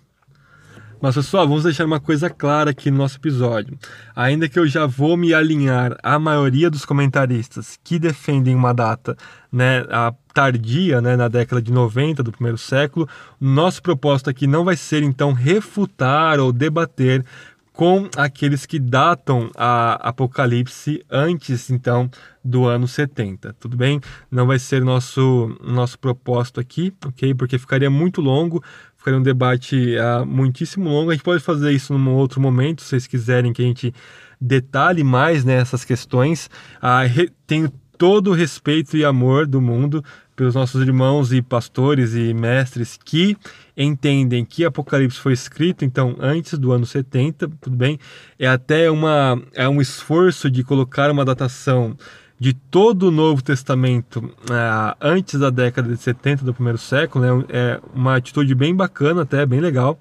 Mas 1.00 1.14
pessoal, 1.14 1.46
vamos 1.46 1.64
deixar 1.64 1.85
uma 1.85 2.00
coisa 2.00 2.30
clara 2.30 2.70
aqui 2.70 2.90
no 2.90 2.96
nosso 2.96 3.18
episódio. 3.18 3.78
Ainda 4.14 4.48
que 4.48 4.59
eu 4.59 4.66
já 4.66 4.87
vou 4.87 5.14
me 5.14 5.35
alinhar 5.35 5.94
à 6.02 6.18
maioria 6.18 6.70
dos 6.70 6.87
comentaristas 6.87 7.78
que 7.85 7.98
defendem 7.98 8.54
uma 8.54 8.72
data 8.72 9.14
né, 9.52 9.85
tardia, 10.32 11.02
né, 11.02 11.14
na 11.14 11.28
década 11.28 11.61
de 11.61 11.70
90 11.70 12.22
do 12.22 12.32
primeiro 12.32 12.56
século, 12.56 13.06
nosso 13.38 13.82
propósito 13.82 14.30
aqui 14.30 14.46
não 14.46 14.64
vai 14.64 14.76
ser 14.76 15.02
então 15.02 15.35
refutar 15.35 16.40
ou 16.40 16.50
debater 16.50 17.24
com 17.76 18.09
aqueles 18.16 18.64
que 18.64 18.78
datam 18.78 19.50
a 19.54 20.09
Apocalipse 20.09 21.04
antes 21.11 21.70
então 21.70 22.11
do 22.42 22.64
ano 22.64 22.88
70, 22.88 23.54
tudo 23.61 23.76
bem? 23.76 24.00
Não 24.30 24.46
vai 24.46 24.59
ser 24.59 24.82
nosso 24.82 25.54
nosso 25.62 25.98
propósito 25.98 26.59
aqui, 26.59 26.94
ok? 27.04 27.35
Porque 27.35 27.59
ficaria 27.59 27.90
muito 27.90 28.22
longo, 28.22 28.64
ficaria 29.07 29.21
um 29.21 29.23
debate 29.23 29.95
uh, 29.97 30.27
muitíssimo 30.27 30.88
longo. 30.88 31.11
A 31.11 31.14
gente 31.14 31.23
pode 31.23 31.42
fazer 31.42 31.71
isso 31.71 31.97
num 31.97 32.14
outro 32.14 32.40
momento, 32.40 32.83
se 32.83 32.88
vocês 32.88 33.07
quiserem 33.07 33.53
que 33.53 33.62
a 33.62 33.64
gente 33.64 33.95
detalhe 34.40 35.05
mais 35.05 35.45
nessas 35.45 35.83
né, 35.83 35.87
questões. 35.87 36.51
Uh, 36.79 37.31
tenho 37.47 37.71
todo 37.97 38.31
o 38.31 38.35
respeito 38.35 38.97
e 38.97 39.05
amor 39.05 39.47
do 39.47 39.61
mundo 39.61 40.05
pelos 40.35 40.55
nossos 40.55 40.83
irmãos 40.83 41.33
e 41.33 41.40
pastores 41.40 42.14
e 42.14 42.35
mestres 42.35 42.99
que 43.03 43.37
entendem 43.77 44.45
que 44.45 44.64
Apocalipse 44.64 45.19
foi 45.19 45.33
escrito 45.33 45.83
então 45.85 46.16
antes 46.19 46.59
do 46.59 46.73
ano 46.73 46.85
70, 46.85 47.49
tudo 47.61 47.77
bem? 47.77 47.99
É 48.38 48.47
até 48.47 48.90
uma 48.90 49.40
é 49.55 49.66
um 49.66 49.81
esforço 49.81 50.51
de 50.51 50.62
colocar 50.62 51.11
uma 51.11 51.25
datação 51.25 51.97
de 52.38 52.53
todo 52.53 53.05
o 53.05 53.11
Novo 53.11 53.42
Testamento 53.42 54.18
uh, 54.18 54.96
antes 55.01 55.40
da 55.40 55.51
década 55.51 55.88
de 55.88 55.96
70 55.96 56.44
do 56.44 56.53
primeiro 56.53 56.79
século, 56.79 57.25
né? 57.25 57.44
é 57.49 57.81
uma 57.94 58.16
atitude 58.16 58.55
bem 58.55 58.75
bacana, 58.75 59.22
até 59.22 59.44
bem 59.46 59.61
legal, 59.61 59.99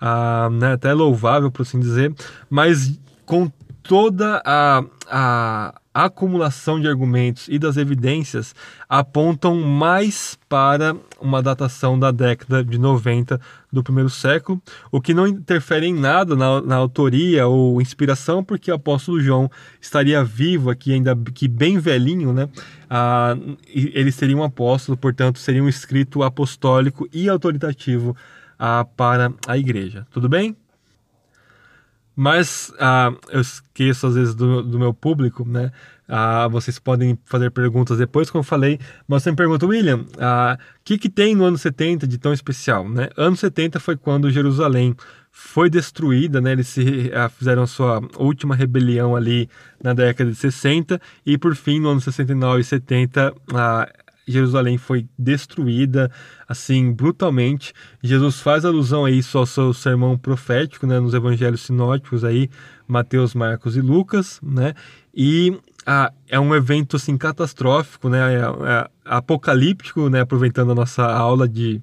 uh, 0.00 0.50
né? 0.50 0.74
até 0.74 0.92
louvável, 0.92 1.50
por 1.50 1.62
assim 1.62 1.80
dizer, 1.80 2.14
mas 2.48 2.98
com 3.26 3.50
toda 3.82 4.40
a, 4.44 4.84
a 5.10 5.74
a 5.94 6.04
acumulação 6.04 6.80
de 6.80 6.88
argumentos 6.88 7.48
e 7.48 7.58
das 7.58 7.76
evidências 7.76 8.54
apontam 8.88 9.60
mais 9.60 10.38
para 10.48 10.96
uma 11.20 11.42
datação 11.42 11.98
da 11.98 12.10
década 12.10 12.64
de 12.64 12.78
90 12.78 13.40
do 13.70 13.82
primeiro 13.82 14.10
século, 14.10 14.60
o 14.90 15.00
que 15.00 15.14
não 15.14 15.26
interfere 15.26 15.86
em 15.86 15.94
nada 15.94 16.34
na, 16.34 16.60
na 16.60 16.76
autoria 16.76 17.46
ou 17.46 17.80
inspiração, 17.80 18.42
porque 18.42 18.70
o 18.70 18.74
apóstolo 18.74 19.20
João 19.20 19.50
estaria 19.80 20.22
vivo 20.24 20.70
aqui, 20.70 20.92
ainda 20.92 21.16
que 21.34 21.48
bem 21.48 21.78
velhinho, 21.78 22.32
né? 22.32 22.48
Ah, 22.88 23.36
ele 23.68 24.12
seria 24.12 24.36
um 24.36 24.42
apóstolo, 24.42 24.96
portanto, 24.96 25.38
seria 25.38 25.62
um 25.62 25.68
escrito 25.68 26.22
apostólico 26.22 27.08
e 27.12 27.28
autoritativo 27.28 28.16
ah, 28.58 28.84
para 28.96 29.32
a 29.46 29.56
igreja. 29.56 30.06
Tudo 30.10 30.28
bem? 30.28 30.56
Mas 32.14 32.72
ah, 32.78 33.12
eu 33.30 33.40
esqueço 33.40 34.06
às 34.06 34.14
vezes 34.14 34.34
do, 34.34 34.62
do 34.62 34.78
meu 34.78 34.92
público, 34.92 35.46
né? 35.48 35.72
Ah, 36.06 36.46
vocês 36.48 36.78
podem 36.78 37.18
fazer 37.24 37.50
perguntas 37.50 37.96
depois, 37.96 38.30
como 38.30 38.40
eu 38.40 38.46
falei. 38.46 38.78
Mas 39.08 39.22
você 39.22 39.30
me 39.30 39.36
pergunta, 39.36 39.66
William, 39.66 40.00
o 40.00 40.06
ah, 40.20 40.58
que, 40.84 40.98
que 40.98 41.08
tem 41.08 41.34
no 41.34 41.44
ano 41.44 41.56
70 41.56 42.06
de 42.06 42.18
tão 42.18 42.32
especial? 42.32 42.88
Né? 42.88 43.08
Ano 43.16 43.36
70 43.36 43.80
foi 43.80 43.96
quando 43.96 44.30
Jerusalém 44.30 44.94
foi 45.30 45.70
destruída, 45.70 46.40
né? 46.42 46.52
Eles 46.52 46.68
se, 46.68 47.10
ah, 47.14 47.30
fizeram 47.30 47.62
a 47.62 47.66
sua 47.66 48.02
última 48.18 48.54
rebelião 48.54 49.16
ali 49.16 49.48
na 49.82 49.94
década 49.94 50.30
de 50.30 50.36
60 50.36 51.00
e 51.24 51.38
por 51.38 51.56
fim, 51.56 51.80
no 51.80 51.88
ano 51.88 52.00
69 52.00 52.60
e 52.60 52.64
70, 52.64 53.34
ah, 53.54 53.88
Jerusalém 54.26 54.78
foi 54.78 55.06
destruída 55.18 56.10
assim 56.48 56.92
brutalmente. 56.92 57.72
Jesus 58.02 58.40
faz 58.40 58.64
alusão 58.64 59.04
a 59.04 59.10
isso 59.10 59.36
ao 59.38 59.46
seu 59.46 59.72
sermão 59.72 60.16
profético, 60.16 60.86
né, 60.86 61.00
nos 61.00 61.14
evangelhos 61.14 61.62
sinóticos 61.62 62.24
aí, 62.24 62.48
Mateus, 62.86 63.34
Marcos 63.34 63.76
e 63.76 63.80
Lucas, 63.80 64.40
né? 64.42 64.74
E 65.14 65.56
ah, 65.84 66.12
é 66.28 66.38
um 66.38 66.54
evento 66.54 66.96
assim 66.96 67.16
catastrófico, 67.16 68.08
né? 68.08 68.34
É, 68.34 68.38
é 68.40 68.90
apocalíptico, 69.04 70.08
né? 70.08 70.20
Aproveitando 70.20 70.72
a 70.72 70.74
nossa 70.74 71.04
aula 71.04 71.48
de 71.48 71.82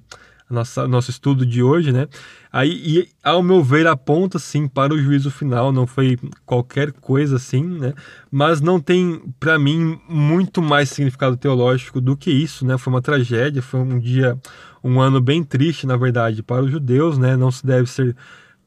nossa, 0.50 0.86
nosso 0.88 1.10
estudo 1.10 1.46
de 1.46 1.62
hoje, 1.62 1.92
né? 1.92 2.08
Aí, 2.52 2.70
e, 2.70 3.08
ao 3.22 3.42
meu 3.42 3.62
ver, 3.62 3.86
aponta 3.86 4.38
sim 4.38 4.66
para 4.66 4.92
o 4.92 4.98
juízo 4.98 5.30
final, 5.30 5.70
não 5.70 5.86
foi 5.86 6.18
qualquer 6.44 6.92
coisa 6.92 7.36
assim, 7.36 7.62
né? 7.62 7.94
Mas 8.30 8.60
não 8.60 8.80
tem, 8.80 9.22
para 9.38 9.58
mim, 9.58 9.98
muito 10.08 10.60
mais 10.60 10.90
significado 10.90 11.36
teológico 11.36 12.00
do 12.00 12.16
que 12.16 12.30
isso, 12.30 12.66
né? 12.66 12.76
Foi 12.76 12.92
uma 12.92 13.00
tragédia, 13.00 13.62
foi 13.62 13.80
um 13.80 13.98
dia, 13.98 14.36
um 14.82 15.00
ano 15.00 15.20
bem 15.20 15.44
triste, 15.44 15.86
na 15.86 15.96
verdade, 15.96 16.42
para 16.42 16.64
os 16.64 16.70
judeus, 16.70 17.16
né? 17.16 17.36
Não 17.36 17.50
se 17.50 17.64
deve 17.64 17.88
ser 17.88 18.16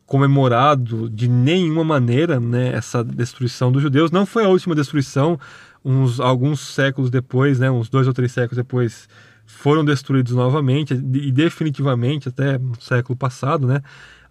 comemorado 0.06 1.10
de 1.10 1.28
nenhuma 1.28 1.84
maneira, 1.84 2.40
né? 2.40 2.74
Essa 2.74 3.04
destruição 3.04 3.72
dos 3.72 3.82
judeus 3.82 4.12
não 4.12 4.26
foi 4.26 4.46
a 4.46 4.50
última 4.50 4.76
destruição, 4.76 5.40
uns 5.84 6.20
alguns 6.20 6.60
séculos 6.60 7.10
depois, 7.10 7.60
né? 7.60 7.70
Uns 7.70 7.90
dois 7.90 8.08
ou 8.08 8.14
três 8.14 8.32
séculos 8.32 8.56
depois 8.56 9.08
foram 9.46 9.84
destruídos 9.84 10.34
novamente 10.34 10.94
e 10.94 11.32
definitivamente 11.32 12.30
até 12.30 12.58
no 12.58 12.80
século 12.82 13.18
passado, 13.18 13.68
né? 13.68 13.82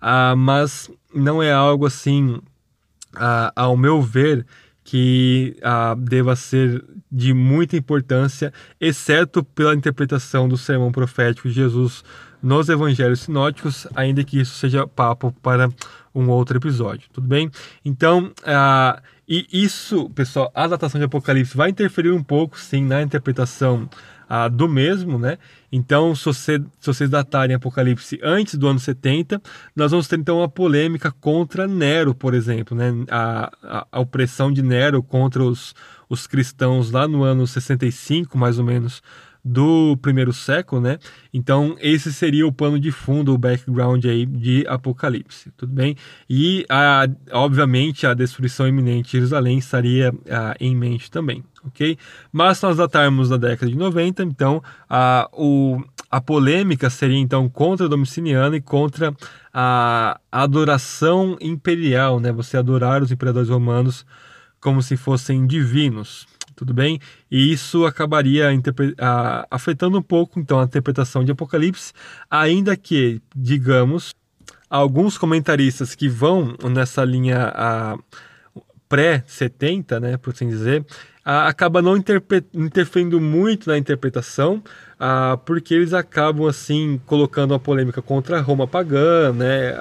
Ah, 0.01 0.35
mas 0.37 0.91
não 1.15 1.43
é 1.43 1.53
algo 1.53 1.87
assim, 1.87 2.41
ah, 3.15 3.53
ao 3.55 3.77
meu 3.77 4.03
ver, 4.03 4.45
que 4.85 5.57
ah, 5.63 5.95
deva 5.97 6.35
ser 6.35 6.85
de 7.11 7.33
muita 7.33 7.77
importância, 7.77 8.53
exceto 8.81 9.45
pela 9.45 9.75
interpretação 9.75 10.49
do 10.49 10.57
sermão 10.57 10.91
profético 10.91 11.49
de 11.49 11.55
Jesus 11.55 12.03
nos 12.43 12.69
evangelhos 12.69 13.21
sinóticos, 13.21 13.87
ainda 13.95 14.25
que 14.25 14.41
isso 14.41 14.55
seja 14.57 14.87
papo 14.87 15.33
para 15.41 15.69
um 16.15 16.29
outro 16.29 16.59
episódio, 16.59 17.09
tudo 17.13 17.27
bem? 17.27 17.51
Então, 17.85 18.33
ah, 18.45 19.01
e 19.29 19.47
isso, 19.53 20.11
pessoal, 20.11 20.51
a 20.55 20.67
datação 20.67 20.99
de 20.99 21.05
Apocalipse 21.05 21.57
vai 21.57 21.71
interferir 21.71 22.11
um 22.11 22.23
pouco, 22.23 22.59
sim, 22.59 22.85
na 22.85 23.01
interpretação 23.01 23.89
do 24.49 24.69
mesmo, 24.69 25.19
né? 25.19 25.39
Então, 25.71 26.15
se, 26.15 26.25
você, 26.25 26.59
se 26.81 26.87
vocês 26.87 27.11
datarem 27.11 27.55
Apocalipse 27.55 28.19
antes 28.23 28.55
do 28.55 28.67
ano 28.67 28.79
70, 28.79 29.41
nós 29.77 29.91
vamos 29.91 30.09
ter 30.09 30.19
então 30.19 30.39
uma 30.39 30.49
polêmica 30.49 31.11
contra 31.11 31.67
Nero, 31.67 32.15
por 32.15 32.33
exemplo, 32.33 32.77
né? 32.77 32.93
A, 33.11 33.53
a, 33.63 33.87
a 33.93 34.01
opressão 34.01 34.53
de 34.53 34.63
Nero 34.63 35.03
contra 35.03 35.43
os, 35.43 35.75
os 36.09 36.27
cristãos 36.27 36.91
lá 36.91 37.07
no 37.07 37.23
ano 37.23 37.47
65, 37.47 38.39
mais 38.39 38.59
ou 38.59 38.65
menos, 38.65 39.03
do 39.45 39.97
primeiro 39.97 40.33
século, 40.33 40.81
né? 40.81 40.99
Então 41.33 41.77
esse 41.81 42.13
seria 42.13 42.47
o 42.47 42.53
pano 42.53 42.79
de 42.79 42.93
fundo, 42.93 43.35
o 43.35 43.39
background 43.39 44.05
aí 44.05 44.25
de 44.25 44.65
Apocalipse, 44.69 45.51
tudo 45.57 45.73
bem? 45.73 45.97
E 46.31 46.65
a, 46.69 47.09
obviamente 47.33 48.07
a 48.07 48.15
destruição 48.15 48.69
iminente 48.69 49.07
de 49.07 49.13
Jerusalém 49.13 49.59
estaria 49.59 50.15
a, 50.31 50.55
em 50.61 50.77
mente 50.77 51.11
também, 51.11 51.43
ok? 51.65 51.99
Mas 52.31 52.59
se 52.59 52.65
nós 52.65 52.77
datarmos 52.77 53.31
na 53.31 53.37
década 53.37 53.71
de 53.71 53.77
90, 53.77 54.23
então 54.23 54.63
a, 54.89 55.29
o, 55.33 55.83
a 56.09 56.21
polêmica 56.21 56.89
seria 56.89 57.19
então 57.19 57.49
contra 57.49 57.89
Domiciliano 57.89 58.55
e 58.55 58.61
contra 58.61 59.13
a 59.53 60.21
adoração 60.31 61.37
imperial, 61.41 62.21
né? 62.21 62.31
Você 62.31 62.57
adorar 62.57 63.03
os 63.03 63.11
imperadores 63.11 63.49
romanos 63.49 64.07
como 64.61 64.81
se 64.81 64.97
fossem 64.97 65.45
divinos, 65.45 66.29
tudo 66.63 66.73
bem? 66.73 67.01
E 67.29 67.53
isso 67.53 67.85
acabaria 67.85 68.49
a, 68.99 69.47
afetando 69.51 69.99
um 69.99 70.03
pouco 70.03 70.39
então 70.39 70.61
a 70.61 70.65
interpretação 70.65 71.25
de 71.25 71.33
Apocalipse, 71.33 71.93
ainda 72.31 72.77
que, 72.77 73.21
digamos, 73.35 74.15
alguns 74.71 75.19
comentaristas 75.19 75.97
que 75.97 76.09
vão 76.09 76.57
nessa 76.73 77.05
linha 77.05 77.53
pré-70, 78.93 79.99
né, 79.99 80.19
por 80.19 80.35
assim 80.35 80.47
dizer, 80.47 80.85
acaba 81.25 81.81
não 81.81 81.97
interferindo 81.97 83.19
muito 83.19 83.71
na 83.71 83.79
interpretação, 83.79 84.63
porque 85.47 85.73
eles 85.73 85.95
acabam 85.95 86.47
assim 86.47 87.01
colocando 87.07 87.53
uma 87.53 87.59
polêmica 87.59 88.03
contra 88.03 88.37
a 88.37 88.43
Roma 88.43 88.69
pagã, 88.69 89.33
né, 89.33 89.75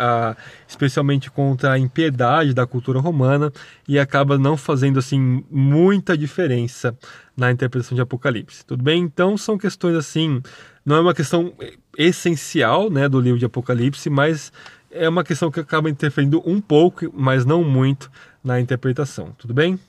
especialmente 0.65 1.30
contra 1.30 1.74
a 1.74 1.78
impiedade 1.78 2.54
da 2.54 2.65
cultura 2.65 3.02
romana, 3.02 3.52
e 3.86 4.00
acaba 4.00 4.38
não 4.38 4.56
fazendo 4.56 4.97
assim 4.97 5.43
muita 5.52 6.17
diferença 6.17 6.97
na 7.36 7.52
interpretação 7.52 7.95
de 7.95 8.02
Apocalipse. 8.02 8.65
Tudo 8.65 8.82
bem? 8.82 9.04
Então 9.04 9.36
são 9.38 9.58
questões 9.58 9.97
assim, 9.97 10.41
não 10.86 10.95
é 10.95 11.02
uma 11.02 11.13
questão 11.13 11.52
essencial, 11.97 12.89
né, 12.89 13.10
do 13.10 13.19
livro 13.19 13.38
de 13.38 13.45
Apocalipse, 13.45 14.10
mas 14.10 14.54
é 14.89 15.10
uma 15.10 15.24
questão 15.26 15.52
que 15.52 15.60
acaba 15.60 15.89
interferindo 15.89 16.41
um 16.45 16.62
pouco, 16.62 17.12
mas 17.13 17.45
não 17.45 17.62
muito 17.62 18.10
na 18.43 18.60
interpretação. 18.60 19.34
Tudo 19.38 19.54
bem? 19.54 19.80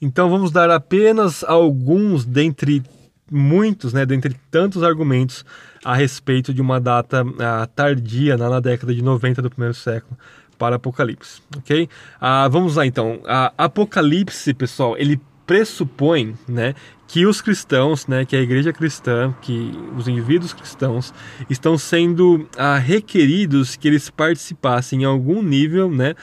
Então 0.00 0.28
vamos 0.28 0.50
dar 0.50 0.70
apenas 0.70 1.42
alguns 1.42 2.24
dentre 2.24 2.82
muitos, 3.30 3.92
né, 3.92 4.06
dentre 4.06 4.36
tantos 4.50 4.82
argumentos 4.82 5.44
a 5.84 5.94
respeito 5.94 6.54
de 6.54 6.60
uma 6.60 6.80
data 6.80 7.24
uh, 7.24 7.66
tardia, 7.74 8.36
na, 8.36 8.48
na, 8.48 8.60
década 8.60 8.94
de 8.94 9.02
90 9.02 9.42
do 9.42 9.50
primeiro 9.50 9.74
século, 9.74 10.16
para 10.58 10.76
Apocalipse, 10.76 11.42
ok? 11.56 11.84
Uh, 11.84 12.50
vamos 12.50 12.76
lá 12.76 12.86
então. 12.86 13.16
Uh, 13.16 13.52
Apocalipse, 13.58 14.54
pessoal, 14.54 14.96
ele 14.96 15.20
pressupõe, 15.46 16.34
né, 16.48 16.74
que 17.06 17.24
os 17.24 17.40
cristãos, 17.40 18.06
né, 18.06 18.24
que 18.24 18.34
a 18.34 18.40
igreja 18.40 18.72
cristã, 18.72 19.32
que 19.40 19.72
os 19.96 20.08
indivíduos 20.08 20.52
cristãos 20.52 21.14
estão 21.48 21.78
sendo 21.78 22.48
ah, 22.58 22.78
requeridos 22.78 23.76
que 23.76 23.86
eles 23.86 24.10
participassem 24.10 25.02
em 25.02 25.04
algum 25.04 25.40
nível, 25.40 25.88
né, 25.88 26.14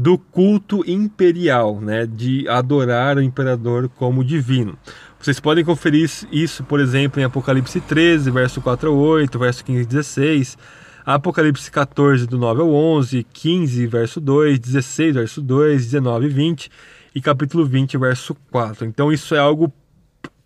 do 0.00 0.16
culto 0.16 0.82
imperial, 0.90 1.78
né, 1.78 2.06
de 2.06 2.48
adorar 2.48 3.18
o 3.18 3.22
imperador 3.22 3.86
como 3.86 4.24
divino. 4.24 4.78
Vocês 5.20 5.38
podem 5.38 5.62
conferir 5.62 6.10
isso, 6.32 6.64
por 6.64 6.80
exemplo, 6.80 7.20
em 7.20 7.24
Apocalipse 7.24 7.78
13, 7.82 8.30
verso 8.30 8.62
4 8.62 8.88
a 8.88 8.92
8, 8.94 9.38
verso 9.38 9.62
15 9.62 9.82
e 9.82 9.84
16, 9.84 10.58
Apocalipse 11.04 11.70
14, 11.70 12.26
do 12.26 12.38
9 12.38 12.62
ao 12.62 12.72
11, 12.72 13.26
15, 13.30 13.86
verso 13.88 14.22
2, 14.22 14.58
16, 14.58 15.14
verso 15.16 15.42
2, 15.42 15.84
19 15.90 16.24
e 16.24 16.28
20 16.30 16.70
e 17.14 17.20
capítulo 17.20 17.66
20, 17.66 17.98
verso 17.98 18.34
4. 18.50 18.86
Então 18.86 19.12
isso 19.12 19.34
é 19.34 19.38
algo 19.38 19.70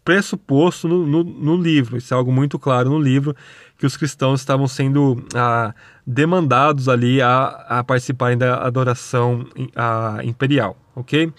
pressuposto 0.04 0.88
no, 0.88 1.06
no, 1.06 1.22
no, 1.22 1.56
livro, 1.56 1.96
isso 1.96 2.12
é 2.12 2.16
algo 2.16 2.32
muito 2.32 2.58
claro 2.58 2.90
no 2.90 2.98
livro, 2.98 3.36
que 3.78 3.86
os 3.86 3.96
cristãos 3.96 4.40
estavam 4.40 4.68
sendo 4.68 5.24
ah, 5.34 5.74
demandados 6.06 6.88
ali 6.88 7.20
a, 7.20 7.46
a, 7.68 7.84
participarem 7.84 8.38
da 8.38 8.56
adoração 8.64 9.46
a, 9.74 10.18
imperial, 10.22 10.76
ok? 10.94 11.32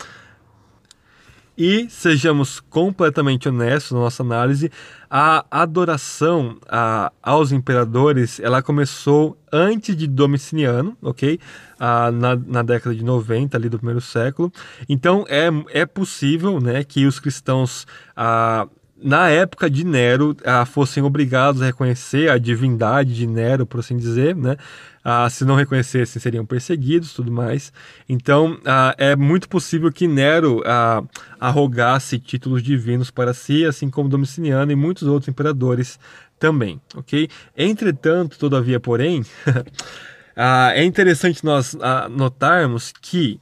E 1.57 1.89
sejamos 1.89 2.59
completamente 2.59 3.47
honestos 3.47 3.93
na 3.93 3.99
nossa 3.99 4.21
análise, 4.21 4.69
a 5.09 5.45
adoração 5.49 6.57
a, 6.67 7.13
aos 7.23 7.53
imperadores 7.53 8.41
ela 8.41 8.61
começou 8.61 9.37
antes 9.53 9.95
de 9.95 10.05
Domiciano, 10.05 10.97
ok? 11.01 11.39
Ah, 11.79 12.11
na, 12.11 12.35
na 12.35 12.61
década 12.61 12.93
de 12.93 13.03
90 13.03 13.55
ali 13.55 13.69
do 13.69 13.77
primeiro 13.77 14.01
século. 14.01 14.51
Então 14.89 15.23
é, 15.29 15.47
é 15.69 15.85
possível 15.85 16.59
né, 16.59 16.83
que 16.83 17.05
os 17.05 17.21
cristãos 17.21 17.87
ah, 18.13 18.67
na 18.97 19.29
época 19.29 19.69
de 19.69 19.83
Nero, 19.83 20.35
ah, 20.45 20.65
fossem 20.65 21.03
obrigados 21.03 21.61
a 21.61 21.65
reconhecer 21.65 22.29
a 22.29 22.37
divindade 22.37 23.13
de 23.13 23.27
Nero, 23.27 23.65
por 23.65 23.81
assim 23.81 23.97
dizer, 23.97 24.35
né? 24.35 24.55
Ah, 25.03 25.29
se 25.29 25.43
não 25.45 25.55
reconhecessem, 25.55 26.19
seriam 26.19 26.45
perseguidos 26.45 27.13
tudo 27.13 27.31
mais. 27.31 27.71
Então, 28.07 28.57
ah, 28.65 28.95
é 28.97 29.15
muito 29.15 29.49
possível 29.49 29.91
que 29.91 30.07
Nero 30.07 30.63
ah, 30.65 31.03
arrogasse 31.39 32.17
títulos 32.17 32.63
divinos 32.63 33.11
para 33.11 33.33
si, 33.33 33.65
assim 33.65 33.89
como 33.89 34.09
Domiciano 34.09 34.71
e 34.71 34.75
muitos 34.75 35.03
outros 35.03 35.27
imperadores 35.27 35.99
também, 36.39 36.81
ok? 36.95 37.29
Entretanto, 37.55 38.39
todavia, 38.39 38.79
porém, 38.79 39.25
ah, 40.35 40.71
é 40.73 40.83
interessante 40.83 41.43
nós 41.43 41.75
ah, 41.81 42.07
notarmos 42.09 42.93
que 43.01 43.39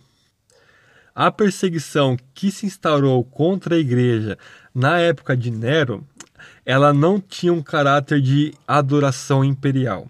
a 1.16 1.32
perseguição 1.32 2.18
que 2.34 2.52
se 2.52 2.66
instaurou 2.66 3.24
contra 3.24 3.76
a 3.76 3.80
igreja 3.80 4.38
na 4.73 4.99
época 4.99 5.38
de 5.38 5.51
Nero, 5.51 6.03
ela 6.65 6.93
não 6.93 7.19
tinha 7.19 7.53
um 7.53 7.62
caráter 7.62 8.21
de 8.21 8.53
adoração 8.67 9.43
imperial. 9.43 10.07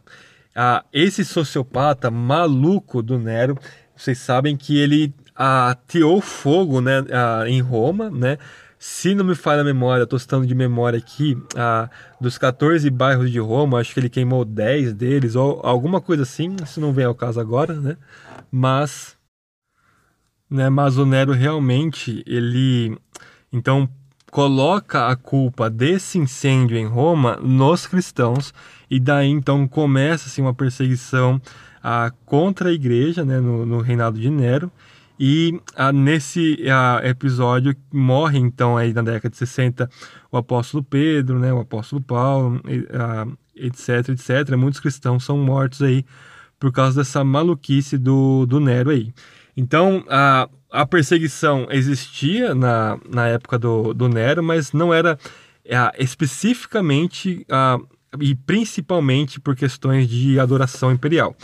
Ah, 0.56 0.84
esse 0.93 1.26
sociopata 1.26 2.12
maluco 2.12 3.02
do 3.02 3.17
Nero, 3.17 3.58
vocês 3.95 4.19
sabem 4.19 4.56
que 4.56 4.78
ele 4.78 5.13
ateou 5.36 6.21
fogo 6.21 6.80
né, 6.80 7.04
ah, 7.12 7.43
em 7.47 7.60
Roma, 7.60 8.10
né? 8.10 8.38
Se 8.78 9.15
não 9.15 9.23
me 9.23 9.34
falha 9.34 9.62
a 9.62 9.63
memória, 9.63 10.04
estou 10.04 10.19
citando 10.19 10.45
de 10.45 10.54
memória 10.54 10.99
aqui, 10.99 11.41
ah, 11.56 11.89
dos 12.19 12.38
14 12.38 12.89
bairros 12.89 13.32
de 13.32 13.39
Roma, 13.39 13.80
acho 13.80 13.93
que 13.93 13.99
ele 13.99 14.10
queimou 14.10 14.43
10 14.43 14.93
deles, 14.93 15.36
ou 15.36 15.62
alguma 15.63 16.02
coisa 16.02 16.23
assim, 16.23 16.56
isso 16.62 16.82
não 16.82 16.91
vem 16.91 17.06
ao 17.06 17.15
caso 17.15 17.39
agora, 17.39 17.73
né? 17.76 17.95
Mas, 18.52 19.15
né, 20.49 20.69
mas 20.69 20.97
o 20.97 21.06
Nero 21.06 21.32
realmente, 21.32 22.23
ele, 22.28 22.97
então, 23.54 23.89
coloca 24.34 25.10
a 25.10 25.15
culpa 25.15 25.69
desse 25.69 26.17
incêndio 26.17 26.76
em 26.76 26.88
Roma 26.88 27.38
nos 27.39 27.86
cristãos 27.86 28.52
e 28.89 29.00
daí 29.00 29.30
então 29.30 29.67
começa 29.67 30.28
assim, 30.28 30.41
uma 30.41 30.56
perseguição 30.56 31.39
ah, 31.84 32.12
contra 32.26 32.69
a 32.69 32.74
igreja 32.74 33.24
né, 33.24 33.39
no, 33.39 33.63
no, 33.63 33.80
reinado 33.80 34.19
de 34.19 34.32
Nero 34.32 34.72
E 35.19 35.62
ah, 35.76 35.93
nesse 35.93 36.58
ah, 36.67 37.00
episódio 37.04 37.76
morre 37.93 38.39
então 38.39 38.76
aí 38.76 38.91
na 38.91 39.04
década 39.04 39.30
de 39.30 39.38
60 39.38 39.88
o 40.32 40.38
apóstolo 40.38 40.84
Pedro, 40.84 41.38
né, 41.38 41.54
o 41.54 41.60
apóstolo 41.60 42.02
Paulo, 42.02 42.60
ah, 42.91 43.28
etc, 43.56 44.10
etc. 44.10 44.56
Muitos 44.58 44.80
cristãos 44.80 45.24
são 45.24 45.38
mortos 45.38 45.84
aí 45.84 46.04
por 46.60 46.72
causa 46.72 47.02
dessa 47.02 47.24
maluquice 47.24 48.00
do, 48.00 48.48
do 48.48 48.60
Nero 48.60 48.89
aí. 48.89 49.13
Então 49.56 50.04
a, 50.10 50.50
a 50.74 50.88
perseguição 50.88 51.68
existia 51.70 52.56
na, 52.56 52.98
na 53.08 53.28
época 53.28 53.60
do, 53.60 53.94
do 53.94 54.10
Nero, 54.10 54.42
mas 54.42 54.74
não 54.74 54.92
era 54.92 55.20
ah, 55.72 55.94
especificamente 56.00 57.46
ah, 57.48 57.78
e 58.20 58.34
principalmente 58.34 59.40
por 59.40 59.56
questões 59.56 60.10
de 60.10 60.40
adoração 60.40 60.92
imperial. 60.92 61.36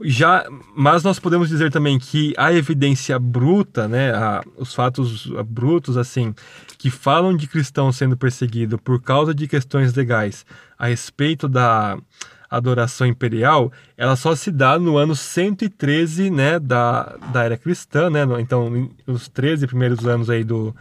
Já, 0.00 0.44
mas 0.74 1.04
nós 1.04 1.20
podemos 1.20 1.48
dizer 1.48 1.70
também 1.70 2.00
que 2.00 2.34
a 2.36 2.52
evidência 2.52 3.16
bruta, 3.16 3.86
né, 3.86 4.12
a, 4.12 4.42
os 4.56 4.74
fatos 4.74 5.28
brutos 5.46 5.96
assim, 5.96 6.34
que 6.76 6.90
falam 6.90 7.36
de 7.36 7.46
cristãos 7.46 7.96
sendo 7.96 8.16
perseguidos 8.16 8.80
por 8.82 9.00
causa 9.00 9.32
de 9.32 9.46
questões 9.46 9.94
legais 9.94 10.44
a 10.76 10.88
respeito 10.88 11.48
da 11.48 11.96
adoração 12.56 13.06
imperial, 13.06 13.72
ela 13.96 14.16
só 14.16 14.34
se 14.34 14.50
dá 14.50 14.78
no 14.78 14.96
ano 14.96 15.14
113, 15.14 16.30
né, 16.30 16.58
da, 16.58 17.16
da 17.32 17.44
era 17.44 17.56
cristã, 17.56 18.10
né, 18.10 18.22
então 18.38 18.90
os 19.06 19.28
13 19.28 19.66
primeiros 19.66 20.06
anos 20.06 20.30
aí 20.30 20.44
do, 20.44 20.74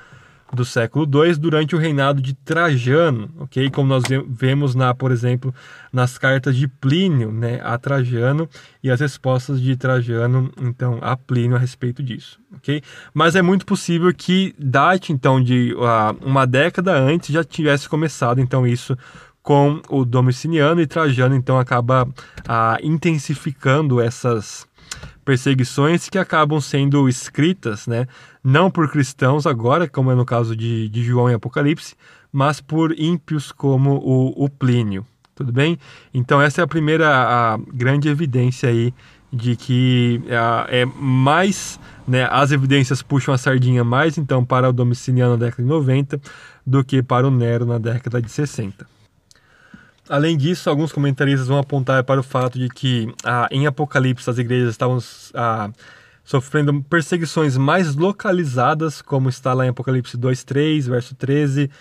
do 0.54 0.64
século 0.64 1.06
II 1.06 1.36
durante 1.36 1.76
o 1.76 1.80
reinado 1.80 2.22
de 2.22 2.34
Trajano, 2.34 3.30
ok? 3.40 3.70
Como 3.72 3.90
nós 3.90 4.04
vemos 4.28 4.76
na, 4.76 4.94
por 4.94 5.12
exemplo, 5.12 5.54
nas 5.92 6.18
cartas 6.18 6.56
de 6.56 6.68
Plínio, 6.68 7.32
né, 7.32 7.60
a 7.64 7.78
Trajano 7.78 8.48
e 8.82 8.92
as 8.92 9.00
respostas 9.00 9.60
de 9.60 9.76
Trajano, 9.76 10.52
então, 10.62 11.00
a 11.02 11.18
Plínio 11.18 11.58
a 11.58 11.60
respeito 11.60 12.04
disso, 12.04 12.40
ok? 12.56 12.82
Mas 13.14 13.36
é 13.36 13.42
muito 13.42 13.66
possível 13.66 14.14
que 14.14 14.54
date 14.58 15.12
então 15.12 15.42
de 15.42 15.74
uh, 15.74 16.26
uma 16.26 16.46
década 16.46 16.94
antes 16.94 17.34
já 17.34 17.44
tivesse 17.44 17.90
começado 17.90 18.40
então 18.40 18.66
isso 18.68 18.98
com 19.44 19.82
o 19.90 20.06
Domiciliano 20.06 20.82
e 20.82 20.88
Trajano 20.88 21.36
então 21.36 21.60
acaba 21.60 22.06
uh, 22.06 22.78
intensificando 22.82 24.00
essas 24.00 24.66
perseguições 25.26 26.10
que 26.10 26.18
acabam 26.18 26.60
sendo 26.60 27.08
escritas, 27.08 27.86
né, 27.86 28.08
não 28.44 28.72
por 28.72 28.90
cristãos 28.90 29.46
agora, 29.46 29.88
como 29.88 30.12
é 30.12 30.16
no 30.16 30.26
caso 30.26 30.56
de, 30.56 30.90
de 30.90 31.04
João 31.04 31.30
e 31.30 31.34
Apocalipse, 31.34 31.96
mas 32.32 32.62
por 32.62 32.98
ímpios 32.98 33.52
como 33.52 33.96
o, 33.98 34.46
o 34.46 34.50
Plínio. 34.50 35.06
Tudo 35.36 35.52
bem? 35.52 35.78
Então 36.14 36.42
essa 36.42 36.62
é 36.62 36.64
a 36.64 36.68
primeira 36.68 37.10
a 37.10 37.58
grande 37.74 38.08
evidência 38.08 38.70
aí 38.70 38.94
de 39.32 39.56
que 39.56 40.22
é, 40.28 40.82
é 40.82 40.86
mais, 40.86 41.80
né, 42.08 42.28
as 42.32 42.52
evidências 42.52 43.02
puxam 43.02 43.34
a 43.34 43.38
sardinha 43.38 43.84
mais 43.84 44.18
então 44.18 44.46
para 44.46 44.70
o 44.70 44.74
Domiciliano 44.74 45.32
na 45.32 45.46
década 45.46 45.64
de 45.64 45.70
90 45.70 46.22
do 46.66 46.84
que 46.84 47.02
para 47.02 47.28
o 47.28 47.32
Nero 47.32 47.66
na 47.66 47.78
década 47.78 48.22
de 48.22 48.30
60. 48.30 48.93
Além 50.10 50.38
disso, 50.38 50.70
alguns 50.70 50.92
comentaristas 50.92 51.48
vão 51.48 51.58
apontar 51.58 52.04
para 52.04 52.20
o 52.20 52.24
fato 52.24 52.60
de 52.60 52.68
que 52.68 53.14
ah, 53.24 53.48
em 53.50 53.66
Apocalipse 53.66 54.30
as 54.30 54.38
igrejas 54.38 54.72
estavam 54.72 55.00
ah, 55.34 55.70
sofrendo 56.24 56.84
perseguições 56.84 57.56
mais 57.56 57.96
localizadas, 57.96 59.02
como 59.02 59.30
está 59.30 59.54
lá 59.54 59.66
em 59.66 59.70
Apocalipse 59.70 60.18
2, 60.18 60.44
3, 60.44 60.88
verso 60.88 61.16
13, 61.16 61.72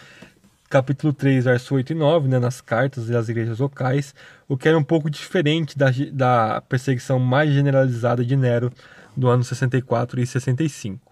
capítulo 0.71 1.13
3, 1.13 1.45
verso 1.45 1.75
8 1.75 1.93
e 1.93 1.95
9, 1.97 2.29
né, 2.29 2.39
nas 2.39 2.61
cartas 2.61 3.09
das 3.09 3.29
igrejas 3.29 3.59
locais, 3.59 4.15
o 4.49 4.57
que 4.57 4.69
era 4.69 4.79
um 4.79 4.85
pouco 4.85 5.11
diferente 5.11 5.77
da, 5.77 5.89
da 6.13 6.61
perseguição 6.63 7.19
mais 7.19 7.53
generalizada 7.53 8.25
de 8.25 8.37
Nero 8.37 8.73
do 9.17 9.29
ano 9.29 9.43
64 9.43 10.21
e 10.21 10.27
65 10.27 11.12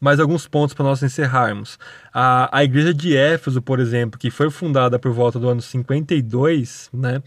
mais 0.00 0.18
alguns 0.18 0.48
pontos 0.48 0.74
para 0.74 0.84
nós 0.84 1.02
encerrarmos. 1.02 1.78
A, 2.12 2.58
a 2.58 2.64
igreja 2.64 2.94
de 2.94 3.16
Éfeso, 3.16 3.60
por 3.60 3.78
exemplo, 3.78 4.18
que 4.18 4.30
foi 4.30 4.50
fundada 4.50 4.98
por 4.98 5.12
volta 5.12 5.38
do 5.38 5.48
ano 5.48 5.60
52, 5.60 6.88
né? 6.92 7.22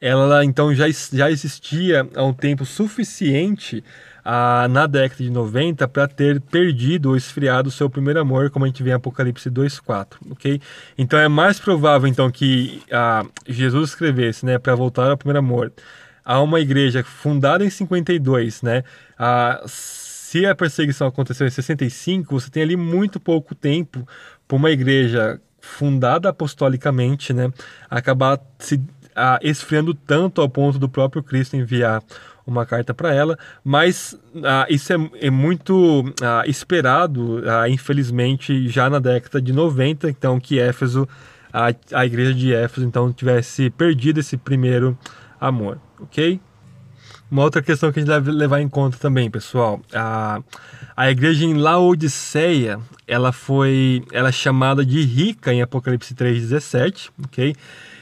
Ela 0.00 0.44
então 0.44 0.72
já, 0.72 0.86
já 1.12 1.30
existia 1.30 2.06
há 2.14 2.22
um 2.22 2.32
tempo 2.32 2.64
suficiente 2.64 3.82
ah, 4.24 4.68
na 4.68 4.86
década 4.86 5.24
de 5.24 5.30
90 5.30 5.88
para 5.88 6.06
ter 6.06 6.40
perdido 6.40 7.08
ou 7.08 7.16
esfriado 7.16 7.68
o 7.68 7.72
seu 7.72 7.88
primeiro 7.88 8.20
amor, 8.20 8.50
como 8.50 8.64
a 8.64 8.68
gente 8.68 8.82
vê 8.82 8.90
em 8.90 8.92
Apocalipse 8.92 9.50
2:4, 9.50 10.18
ok? 10.30 10.60
Então 10.96 11.18
é 11.18 11.28
mais 11.28 11.58
provável 11.58 12.06
então 12.06 12.30
que 12.30 12.82
ah, 12.92 13.24
Jesus 13.48 13.90
escrevesse, 13.90 14.44
né, 14.44 14.58
para 14.58 14.74
voltar 14.74 15.10
ao 15.10 15.16
primeiro 15.16 15.38
amor, 15.38 15.72
a 16.24 16.40
uma 16.42 16.60
igreja 16.60 17.02
fundada 17.02 17.64
em 17.64 17.70
52, 17.70 18.60
né? 18.62 18.84
Se 20.28 20.44
a 20.44 20.54
perseguição 20.54 21.06
aconteceu 21.06 21.46
em 21.46 21.50
65, 21.50 22.38
você 22.38 22.50
tem 22.50 22.62
ali 22.62 22.76
muito 22.76 23.18
pouco 23.18 23.54
tempo 23.54 24.06
para 24.46 24.56
uma 24.58 24.70
igreja 24.70 25.40
fundada 25.58 26.28
apostolicamente, 26.28 27.32
né, 27.32 27.50
acabar 27.88 28.38
se 28.58 28.78
a, 29.16 29.38
esfriando 29.40 29.94
tanto 29.94 30.42
ao 30.42 30.48
ponto 30.48 30.78
do 30.78 30.86
próprio 30.86 31.22
Cristo 31.22 31.56
enviar 31.56 32.02
uma 32.46 32.66
carta 32.66 32.92
para 32.92 33.14
ela, 33.14 33.38
mas 33.64 34.20
ah, 34.44 34.66
isso 34.68 34.92
é, 34.92 34.96
é 35.18 35.30
muito 35.30 36.04
ah, 36.22 36.42
esperado, 36.46 37.42
ah, 37.48 37.66
infelizmente, 37.66 38.68
já 38.68 38.90
na 38.90 38.98
década 38.98 39.40
de 39.40 39.54
90, 39.54 40.10
então 40.10 40.38
que 40.38 40.60
Éfeso, 40.60 41.08
a, 41.50 41.72
a 41.90 42.04
igreja 42.04 42.34
de 42.34 42.52
Éfeso, 42.52 42.86
então 42.86 43.10
tivesse 43.14 43.70
perdido 43.70 44.20
esse 44.20 44.36
primeiro 44.36 44.96
amor, 45.40 45.78
ok? 45.98 46.38
Uma 47.30 47.42
outra 47.42 47.60
questão 47.60 47.92
que 47.92 47.98
a 47.98 48.02
gente 48.02 48.08
deve 48.08 48.30
levar 48.30 48.60
em 48.60 48.68
conta 48.68 48.96
também, 48.96 49.30
pessoal, 49.30 49.80
a, 49.92 50.40
a 50.96 51.10
igreja 51.10 51.44
em 51.44 51.54
Laodiceia, 51.54 52.80
ela 53.06 53.32
foi, 53.32 54.02
ela 54.12 54.30
é 54.30 54.32
chamada 54.32 54.84
de 54.84 55.02
rica 55.02 55.52
em 55.52 55.60
Apocalipse 55.60 56.14
3:17, 56.14 57.10
ok? 57.24 57.54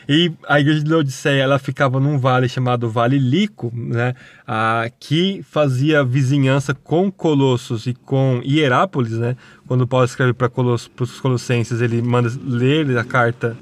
E 0.09 0.33
a 0.47 0.61
igreja 0.61 0.85
de 0.85 0.91
Laodiceia, 0.91 1.43
ela 1.43 1.59
ficava 1.59 1.99
num 1.99 2.17
vale 2.17 2.49
chamado 2.49 2.89
Vale 2.89 3.19
Lico, 3.19 3.73
né? 3.75 4.15
A, 4.47 4.89
que 5.01 5.45
fazia 5.51 6.05
vizinhança 6.05 6.73
com 6.73 7.11
Colossos 7.11 7.89
e 7.89 7.95
com 7.95 8.41
Hierápolis, 8.45 9.13
né? 9.13 9.37
Quando 9.67 9.89
Paulo 9.89 10.07
escreve 10.07 10.33
para 10.33 10.49
os 10.57 11.21
Colossenses, 11.21 11.81
ele 11.81 12.01
manda 12.01 12.31
ler 12.45 12.97
a 12.97 13.03
carta 13.03 13.57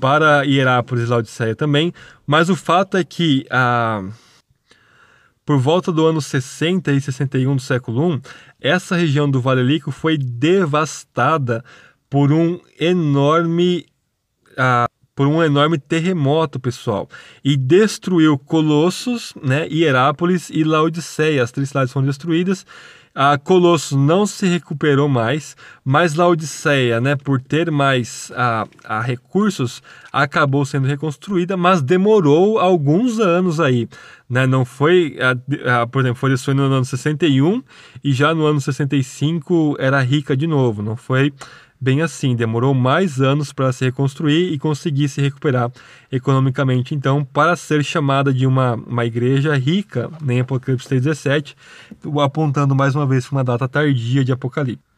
para 0.00 0.42
Hierápolis 0.42 1.04
e 1.04 1.10
Laodiceia 1.10 1.54
também. 1.54 1.92
Mas 2.26 2.48
o 2.48 2.56
fato 2.56 2.96
é 2.96 3.04
que 3.04 3.46
a 3.48 4.02
por 5.50 5.58
volta 5.58 5.90
do 5.90 6.06
ano 6.06 6.20
60 6.20 6.92
e 6.92 7.00
61 7.00 7.56
do 7.56 7.60
século 7.60 8.14
I, 8.14 8.20
essa 8.60 8.94
região 8.94 9.28
do 9.28 9.40
Vale 9.40 9.64
Líquido 9.64 9.90
foi 9.90 10.16
devastada 10.16 11.64
por 12.08 12.30
um 12.30 12.60
enorme 12.78 13.84
uh, 14.52 14.88
por 15.12 15.26
um 15.26 15.42
enorme 15.42 15.76
terremoto, 15.76 16.60
pessoal, 16.60 17.08
e 17.42 17.56
destruiu 17.56 18.38
Colossos, 18.38 19.34
né, 19.42 19.66
Hierápolis 19.68 20.50
e 20.50 20.62
Laodiceia. 20.62 21.42
As 21.42 21.50
três 21.50 21.70
cidades 21.70 21.92
foram 21.92 22.06
destruídas 22.06 22.64
a 23.14 23.36
Colossos 23.36 23.98
não 23.98 24.24
se 24.24 24.46
recuperou 24.46 25.08
mais, 25.08 25.56
mas 25.84 26.14
Laodiceia, 26.14 27.00
né, 27.00 27.16
por 27.16 27.40
ter 27.40 27.70
mais 27.70 28.30
a, 28.36 28.66
a 28.84 29.00
recursos, 29.00 29.82
acabou 30.12 30.64
sendo 30.64 30.86
reconstruída, 30.86 31.56
mas 31.56 31.82
demorou 31.82 32.58
alguns 32.58 33.18
anos 33.18 33.58
aí. 33.58 33.88
Né? 34.28 34.46
Não 34.46 34.64
foi, 34.64 35.18
a, 35.20 35.82
a, 35.82 35.86
por 35.86 36.00
exemplo, 36.00 36.18
foi 36.18 36.30
destruída 36.30 36.68
no 36.68 36.74
ano 36.74 36.84
61 36.84 37.62
e 38.02 38.12
já 38.12 38.32
no 38.32 38.46
ano 38.46 38.60
65 38.60 39.76
era 39.78 40.00
rica 40.00 40.36
de 40.36 40.46
novo. 40.46 40.82
Não 40.82 40.96
foi 40.96 41.32
bem 41.80 42.02
assim, 42.02 42.36
demorou 42.36 42.74
mais 42.74 43.20
anos 43.20 43.52
para 43.52 43.72
se 43.72 43.84
reconstruir 43.84 44.52
e 44.52 44.58
conseguir 44.58 45.08
se 45.08 45.20
recuperar 45.20 45.72
economicamente. 46.12 46.94
Então, 46.94 47.24
para 47.24 47.56
ser 47.56 47.82
chamada 47.82 48.32
de 48.32 48.46
uma, 48.46 48.74
uma 48.74 49.06
igreja 49.06 49.56
rica, 49.56 50.10
nem 50.20 50.40
Apocalipse 50.40 50.88
3,17, 50.88 51.54
apontando 52.22 52.74
mais 52.74 52.94
uma 52.94 53.06
vez 53.06 53.26
para 53.26 53.36
uma 53.36 53.44
data 53.44 53.66
tardia 53.68 54.24
de 54.24 54.32
Apocalipse. 54.32 54.90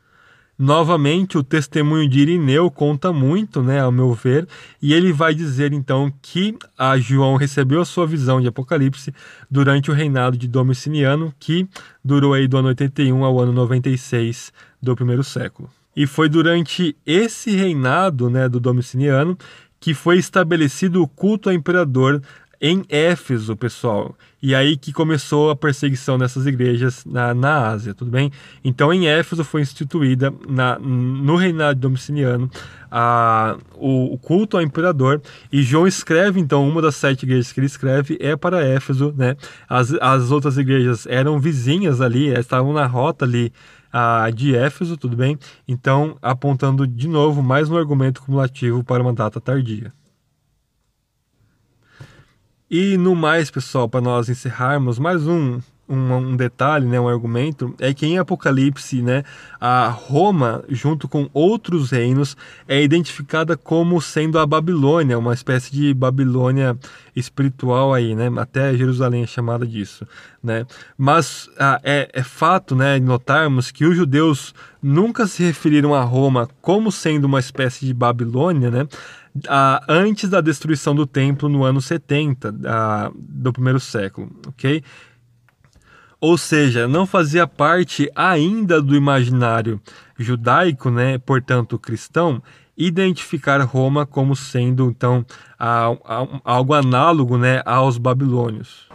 Novamente, 0.59 1.39
o 1.39 1.43
testemunho 1.43 2.09
de 2.09 2.21
Irineu 2.21 2.71
conta 2.71 3.13
muito, 3.13 3.63
né, 3.63 3.81
ao 3.81 3.91
meu 3.91 4.13
ver, 4.13 4.47
e 4.81 4.93
ele 4.93 5.13
vai 5.13 5.35
dizer 5.35 5.73
então 5.73 6.13
que 6.21 6.57
a 6.79 6.99
João 6.99 7.37
recebeu 7.37 7.81
a 7.81 7.85
sua 7.85 8.07
visão 8.07 8.41
de 8.41 8.47
Apocalipse 8.49 9.13
durante 9.51 9.91
o 9.91 9.95
reinado 9.95 10.37
de 10.37 10.47
Domiciliano, 10.47 11.35
que 11.41 11.67
durou 12.05 12.35
aí 12.35 12.47
do 12.47 12.59
ano 12.59 12.69
81 12.69 13.25
ao 13.25 13.41
ano 13.41 13.53
96 13.53 14.53
do 14.81 14.95
primeiro 14.95 15.25
século. 15.25 15.71
E 15.95 16.07
foi 16.07 16.29
durante 16.29 16.97
esse 17.05 17.51
reinado 17.51 18.31
né, 18.31 18.49
do 18.49 18.59
Domiciliano 18.59 19.37
que 19.79 19.95
foi 19.95 20.17
estabelecido 20.17 21.03
o 21.03 21.09
culto 21.09 21.49
ao 21.49 21.55
imperador 21.55 22.23
em 22.65 22.85
Éfeso, 22.89 23.57
pessoal. 23.57 24.17
E 24.41 24.55
aí 24.55 24.77
que 24.77 24.93
começou 24.93 25.51
a 25.51 25.57
perseguição 25.57 26.17
dessas 26.17 26.47
igrejas 26.47 27.05
na, 27.05 27.35
na 27.35 27.67
Ásia, 27.67 27.93
tudo 27.93 28.13
bem? 28.13 28.31
Então, 28.63 28.93
em 28.93 29.09
Éfeso 29.09 29.43
foi 29.43 29.63
instituída 29.63 30.33
na, 30.49 30.79
no 30.79 31.35
reinado 31.35 31.81
Domiciliano 31.81 32.49
a, 32.89 33.57
o, 33.75 34.15
o, 34.15 34.19
culto 34.19 34.57
ao 34.57 34.63
imperador. 34.63 35.21
E 35.53 35.61
João 35.61 35.89
escreve, 35.89 36.39
então, 36.39 36.69
uma 36.69 36.81
das 36.81 36.95
sete 36.95 37.25
igrejas 37.25 37.51
que 37.51 37.59
ele 37.59 37.67
escreve 37.67 38.17
é 38.21 38.37
para 38.37 38.65
Éfeso, 38.65 39.13
né? 39.17 39.37
As, 39.69 39.93
as 39.95 40.31
outras 40.31 40.57
igrejas 40.57 41.05
eram 41.07 41.41
vizinhas 41.41 42.01
ali, 42.01 42.29
estavam 42.29 42.73
na 42.73 42.87
rota 42.87 43.25
ali 43.25 43.53
a 43.93 44.31
de 44.31 44.57
Éfeso, 44.57 44.97
tudo 44.97 45.17
bem? 45.17 45.39
Então, 45.69 46.17
apontando 46.23 46.87
de 46.87 47.07
novo 47.07 47.43
mais 47.43 47.69
um 47.69 47.77
argumento 47.77 48.23
cumulativo 48.23 48.83
para 48.83 49.03
uma 49.03 49.13
data 49.13 49.41
tardia. 49.41 49.93
E 52.71 52.97
no 52.97 53.15
mais, 53.15 53.51
pessoal, 53.51 53.87
para 53.87 54.01
nós 54.01 54.31
encerrarmos, 54.31 54.99
mais 54.99 55.27
um, 55.27 55.61
um, 55.93 56.17
um, 56.17 56.37
detalhe, 56.37 56.87
né, 56.87 56.99
um 56.99 57.09
argumento, 57.09 57.75
é 57.79 57.93
que 57.93 58.07
em 58.07 58.19
Apocalipse, 58.19 59.03
né, 59.03 59.23
a 59.61 59.89
Roma, 59.89 60.65
junto 60.69 61.07
com 61.07 61.29
outros 61.35 61.91
reinos, 61.91 62.37
é 62.67 62.83
identificada 62.83 63.57
como 63.57 64.01
sendo 64.01 64.39
a 64.39 64.47
Babilônia, 64.47 65.19
uma 65.19 65.35
espécie 65.35 65.71
de 65.71 65.93
Babilônia 65.93 66.77
espiritual 67.15 67.93
aí, 67.93 68.15
né, 68.15 68.31
até 68.39 68.75
Jerusalém 68.75 69.23
é 69.23 69.27
chamada 69.27 69.67
disso, 69.67 70.07
né. 70.43 70.67
Mas 70.97 71.51
ah, 71.59 71.79
é, 71.85 72.09
é 72.13 72.23
fato, 72.23 72.75
né, 72.75 72.99
notarmos 72.99 73.71
que 73.71 73.85
os 73.85 73.95
judeus 73.95 74.55
nunca 74.83 75.27
se 75.27 75.43
referiram 75.43 75.95
a 75.95 76.03
Roma 76.03 76.49
como 76.61 76.91
sendo 76.91 77.25
uma 77.25 77.39
espécie 77.39 77.85
de 77.85 77.93
Babilônia, 77.93 78.71
né, 78.71 78.89
antes 79.89 80.29
da 80.29 80.41
destruição 80.41 80.95
do 80.95 81.07
templo 81.07 81.49
no 81.49 81.65
ano 81.65 81.81
70 81.81 82.55
ah, 82.67 83.11
do 83.15 83.53
primeiro 83.53 83.81
século, 83.81 84.31
ok? 84.47 84.83
Ou 86.23 86.39
seja, 86.39 86.87
não 86.87 87.05
fazia 87.05 87.49
parte 87.49 88.09
ainda 88.15 88.81
do 88.81 88.95
imaginário 88.95 89.81
judaico, 90.17 90.89
né, 90.89 91.19
portanto 91.19 91.77
cristão, 91.77 92.41
identificar 92.79 93.61
Roma 93.63 94.07
como 94.07 94.37
sendo 94.37 94.89
então 94.89 95.27
algo 96.45 96.75
análogo 96.75 97.37
né, 97.37 97.61
aos 97.67 97.99
babilônios. 97.99 98.89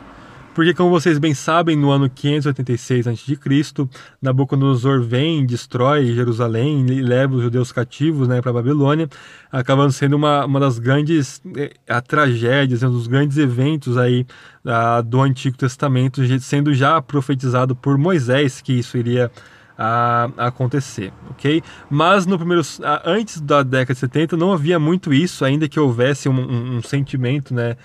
Porque, 0.58 0.74
como 0.74 0.90
vocês 0.90 1.20
bem 1.20 1.36
sabem, 1.36 1.78
no 1.78 1.92
ano 1.92 2.10
586 2.10 3.06
a.C., 3.06 3.88
Nabucodonosor 4.20 5.04
vem, 5.04 5.46
destrói 5.46 6.16
Jerusalém 6.16 6.84
e 6.90 7.00
leva 7.00 7.36
os 7.36 7.44
judeus 7.44 7.72
cativos 7.72 8.28
né, 8.28 8.42
para 8.42 8.50
a 8.50 8.54
Babilônia, 8.56 9.08
acabando 9.52 9.92
sendo 9.92 10.16
uma, 10.16 10.46
uma 10.46 10.60
das 10.60 10.80
grandes 10.80 11.40
eh, 11.56 11.74
a 11.88 12.02
tragédias, 12.02 12.82
um 12.82 12.90
dos 12.90 13.06
grandes 13.06 13.38
eventos 13.38 14.00
aí 14.00 14.26
a, 14.66 15.00
do 15.02 15.22
Antigo 15.22 15.56
Testamento, 15.56 16.24
sendo 16.40 16.74
já 16.74 17.00
profetizado 17.04 17.76
por 17.76 17.96
Moisés 17.96 18.60
que 18.60 18.74
isso 18.74 18.98
iria 18.98 19.32
a, 19.78 20.28
acontecer, 20.38 21.14
ok? 21.30 21.62
Mas 21.88 22.26
no 22.26 22.36
primeiro, 22.36 22.64
antes 23.06 23.40
da 23.40 23.62
década 23.62 23.94
de 23.94 24.00
70 24.00 24.36
não 24.36 24.52
havia 24.52 24.80
muito 24.80 25.14
isso, 25.14 25.46
ainda 25.46 25.70
que 25.70 25.80
houvesse 25.80 26.28
um, 26.28 26.34
um, 26.34 26.78
um 26.78 26.82
sentimento, 26.82 27.54
né? 27.54 27.78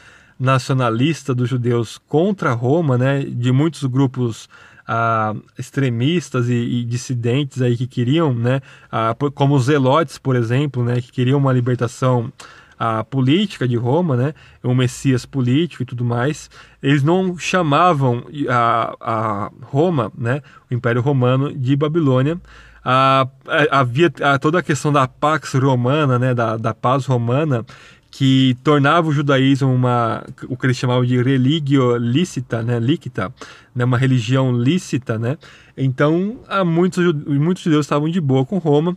Nacionalista 0.42 1.32
dos 1.32 1.48
judeus 1.48 1.98
contra 2.08 2.52
Roma, 2.52 2.98
né, 2.98 3.22
de 3.22 3.52
muitos 3.52 3.84
grupos 3.84 4.48
ah, 4.86 5.34
extremistas 5.56 6.48
e, 6.48 6.54
e, 6.54 6.84
dissidentes 6.84 7.62
aí 7.62 7.76
que 7.76 7.86
queriam, 7.86 8.34
né, 8.34 8.60
ah, 8.90 9.14
como 9.34 9.54
os 9.54 9.66
zelotes, 9.66 10.18
por 10.18 10.34
exemplo, 10.34 10.84
né, 10.84 11.00
que 11.00 11.12
queriam 11.12 11.38
uma 11.38 11.52
libertação 11.52 12.32
a 12.76 13.04
política 13.04 13.68
de 13.68 13.76
Roma, 13.76 14.16
né, 14.16 14.34
um 14.64 14.74
Messias 14.74 15.24
político 15.24 15.84
e 15.84 15.86
tudo 15.86 16.04
mais, 16.04 16.50
eles 16.82 17.04
não 17.04 17.38
chamavam 17.38 18.24
a, 18.48 18.96
a 19.00 19.50
Roma, 19.62 20.10
né, 20.18 20.42
o 20.68 20.74
Império 20.74 21.00
Romano, 21.00 21.56
de 21.56 21.76
Babilônia. 21.76 22.40
Ah, 22.84 23.28
havia 23.70 24.10
toda 24.40 24.58
a 24.58 24.62
questão 24.62 24.92
da 24.92 25.06
Pax 25.06 25.52
Romana, 25.52 26.18
né, 26.18 26.34
da, 26.34 26.56
da 26.56 26.74
paz 26.74 27.06
romana, 27.06 27.64
que 28.12 28.54
tornava 28.62 29.08
o 29.08 29.12
judaísmo 29.12 29.72
uma 29.72 30.22
o 30.46 30.54
que 30.54 30.66
eles 30.66 30.76
chamavam 30.76 31.04
de 31.04 31.20
religio 31.20 31.96
lícita, 31.96 32.62
né, 32.62 32.78
lícita, 32.78 33.32
né, 33.74 33.86
uma 33.86 33.96
religião 33.96 34.52
lícita, 34.52 35.18
né? 35.18 35.38
Então, 35.76 36.40
há 36.46 36.62
muitos 36.62 37.02
muitos 37.26 37.64
judeus 37.64 37.86
estavam 37.86 38.10
de 38.10 38.20
boa 38.20 38.44
com 38.44 38.58
Roma, 38.58 38.96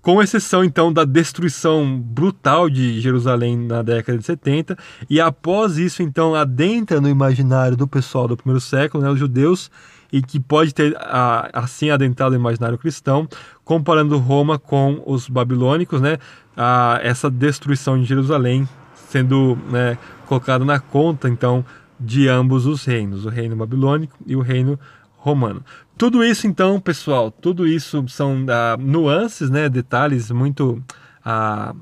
com 0.00 0.22
exceção 0.22 0.62
então 0.62 0.92
da 0.92 1.04
destruição 1.04 1.98
brutal 1.98 2.70
de 2.70 3.00
Jerusalém 3.00 3.56
na 3.58 3.82
década 3.82 4.16
de 4.16 4.24
70, 4.24 4.78
e 5.10 5.20
após 5.20 5.76
isso 5.76 6.00
então 6.00 6.32
adentra 6.32 7.00
no 7.00 7.08
imaginário 7.08 7.76
do 7.76 7.88
pessoal 7.88 8.28
do 8.28 8.36
primeiro 8.36 8.60
século, 8.60 9.02
né, 9.02 9.10
os 9.10 9.18
judeus 9.18 9.72
e 10.12 10.20
que 10.20 10.38
pode 10.38 10.74
ter 10.74 10.94
assim 11.52 11.90
adentrado 11.90 12.34
no 12.34 12.40
imaginário 12.40 12.76
cristão, 12.76 13.26
comparando 13.64 14.18
Roma 14.18 14.58
com 14.58 15.02
os 15.06 15.28
babilônicos, 15.28 16.00
né? 16.00 16.18
A, 16.54 17.00
essa 17.02 17.30
destruição 17.30 17.98
de 17.98 18.04
Jerusalém 18.04 18.68
sendo 19.12 19.58
né, 19.70 19.98
colocada 20.26 20.64
na 20.64 20.80
conta, 20.80 21.28
então, 21.28 21.64
de 22.00 22.28
ambos 22.28 22.66
os 22.66 22.84
reinos, 22.84 23.26
o 23.26 23.28
reino 23.28 23.54
babilônico 23.54 24.16
e 24.26 24.34
o 24.34 24.40
reino 24.40 24.80
romano. 25.18 25.62
Tudo 25.98 26.24
isso, 26.24 26.46
então, 26.46 26.80
pessoal, 26.80 27.30
tudo 27.30 27.66
isso 27.66 28.02
são 28.08 28.46
ah, 28.48 28.76
nuances, 28.80 29.50
né, 29.50 29.68
detalhes 29.68 30.30
muito, 30.30 30.82
ah, 31.22 31.74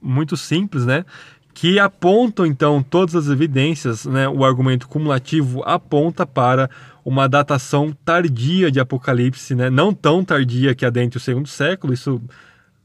muito 0.00 0.36
simples, 0.36 0.86
né, 0.86 1.04
que 1.52 1.80
apontam, 1.80 2.46
então, 2.46 2.80
todas 2.80 3.16
as 3.16 3.28
evidências, 3.28 4.06
né, 4.06 4.28
o 4.28 4.44
argumento 4.44 4.88
cumulativo 4.88 5.62
aponta 5.64 6.24
para 6.24 6.70
uma 7.08 7.26
datação 7.26 7.90
tardia 8.04 8.70
de 8.70 8.78
Apocalipse, 8.78 9.54
né? 9.54 9.70
não 9.70 9.94
tão 9.94 10.22
tardia 10.22 10.74
que 10.74 10.84
adentre 10.84 11.16
o 11.16 11.20
segundo 11.20 11.48
século, 11.48 11.94
isso 11.94 12.20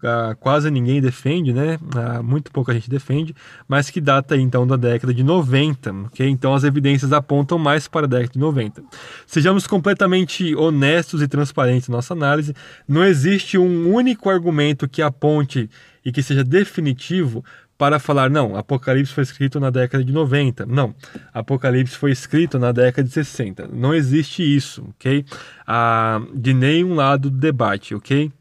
ah, 0.01 0.33
quase 0.39 0.71
ninguém 0.71 1.01
defende, 1.01 1.51
né? 1.51 1.77
Ah, 1.93 2.23
muito 2.23 2.49
pouca 2.51 2.73
gente 2.73 2.89
defende, 2.89 3.35
mas 3.67 3.89
que 3.89 3.99
data 3.99 4.37
então 4.37 4.65
da 4.65 4.77
década 4.77 5.13
de 5.13 5.23
90, 5.23 5.91
ok? 6.07 6.27
Então 6.27 6.53
as 6.53 6.63
evidências 6.63 7.11
apontam 7.11 7.57
mais 7.57 7.87
para 7.87 8.05
a 8.05 8.09
década 8.09 8.31
de 8.31 8.39
90. 8.39 8.81
Sejamos 9.27 9.67
completamente 9.67 10.55
honestos 10.55 11.21
e 11.21 11.27
transparentes 11.27 11.89
na 11.89 11.97
nossa 11.97 12.13
análise, 12.13 12.53
não 12.87 13.03
existe 13.03 13.57
um 13.57 13.93
único 13.93 14.29
argumento 14.29 14.87
que 14.87 15.01
aponte 15.01 15.69
e 16.05 16.11
que 16.11 16.23
seja 16.23 16.43
definitivo 16.43 17.43
para 17.77 17.99
falar, 17.99 18.29
não, 18.29 18.55
Apocalipse 18.55 19.13
foi 19.13 19.23
escrito 19.23 19.59
na 19.59 19.69
década 19.69 20.03
de 20.03 20.11
90. 20.11 20.65
Não, 20.65 20.93
Apocalipse 21.33 21.97
foi 21.97 22.11
escrito 22.11 22.59
na 22.59 22.71
década 22.71 23.07
de 23.07 23.13
60. 23.13 23.67
Não 23.73 23.93
existe 23.93 24.43
isso, 24.43 24.85
ok? 24.89 25.25
Ah, 25.65 26.21
de 26.33 26.53
nenhum 26.53 26.95
lado 26.95 27.29
do 27.29 27.37
debate, 27.37 27.95
ok? 27.95 28.31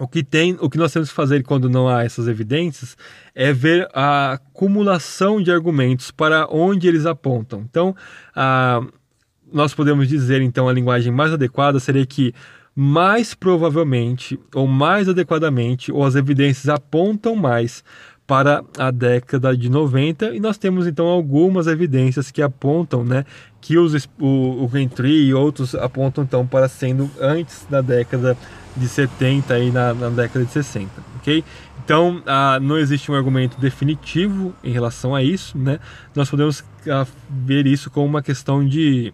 O 0.00 0.06
que, 0.06 0.22
tem, 0.22 0.56
o 0.60 0.70
que 0.70 0.78
nós 0.78 0.92
temos 0.92 1.08
que 1.08 1.14
fazer 1.14 1.42
quando 1.42 1.68
não 1.68 1.88
há 1.88 2.04
essas 2.04 2.28
evidências 2.28 2.96
é 3.34 3.52
ver 3.52 3.88
a 3.92 4.34
acumulação 4.34 5.42
de 5.42 5.50
argumentos 5.50 6.12
para 6.12 6.46
onde 6.48 6.86
eles 6.86 7.04
apontam. 7.04 7.64
Então, 7.68 7.96
ah, 8.36 8.80
nós 9.52 9.74
podemos 9.74 10.06
dizer, 10.06 10.40
então, 10.40 10.68
a 10.68 10.72
linguagem 10.72 11.12
mais 11.12 11.32
adequada 11.32 11.80
seria 11.80 12.06
que 12.06 12.32
mais 12.80 13.34
provavelmente 13.34 14.38
ou 14.54 14.68
mais 14.68 15.08
adequadamente, 15.08 15.90
ou 15.90 16.04
as 16.04 16.14
evidências 16.14 16.68
apontam 16.68 17.34
mais 17.34 17.82
para 18.28 18.62
a 18.76 18.90
década 18.90 19.56
de 19.56 19.70
90 19.70 20.34
e 20.34 20.38
nós 20.38 20.58
temos 20.58 20.86
então 20.86 21.06
algumas 21.06 21.66
evidências 21.66 22.30
que 22.30 22.42
apontam, 22.42 23.02
né, 23.02 23.24
que 23.58 23.78
os, 23.78 24.06
o, 24.20 24.62
o 24.62 24.68
Venturi 24.68 25.28
e 25.28 25.32
outros 25.32 25.74
apontam 25.74 26.22
então 26.24 26.46
para 26.46 26.68
sendo 26.68 27.10
antes 27.18 27.66
da 27.70 27.80
década 27.80 28.36
de 28.76 28.86
70 28.86 29.58
e 29.58 29.70
na, 29.70 29.94
na 29.94 30.10
década 30.10 30.44
de 30.44 30.52
60, 30.52 30.90
ok? 31.16 31.42
Então 31.82 32.22
ah, 32.26 32.58
não 32.60 32.76
existe 32.76 33.10
um 33.10 33.14
argumento 33.14 33.58
definitivo 33.58 34.54
em 34.62 34.72
relação 34.72 35.14
a 35.14 35.22
isso, 35.22 35.56
né? 35.56 35.80
Nós 36.14 36.28
podemos 36.28 36.62
ah, 36.86 37.06
ver 37.30 37.66
isso 37.66 37.90
como 37.90 38.06
uma 38.06 38.20
questão 38.20 38.62
de, 38.62 39.10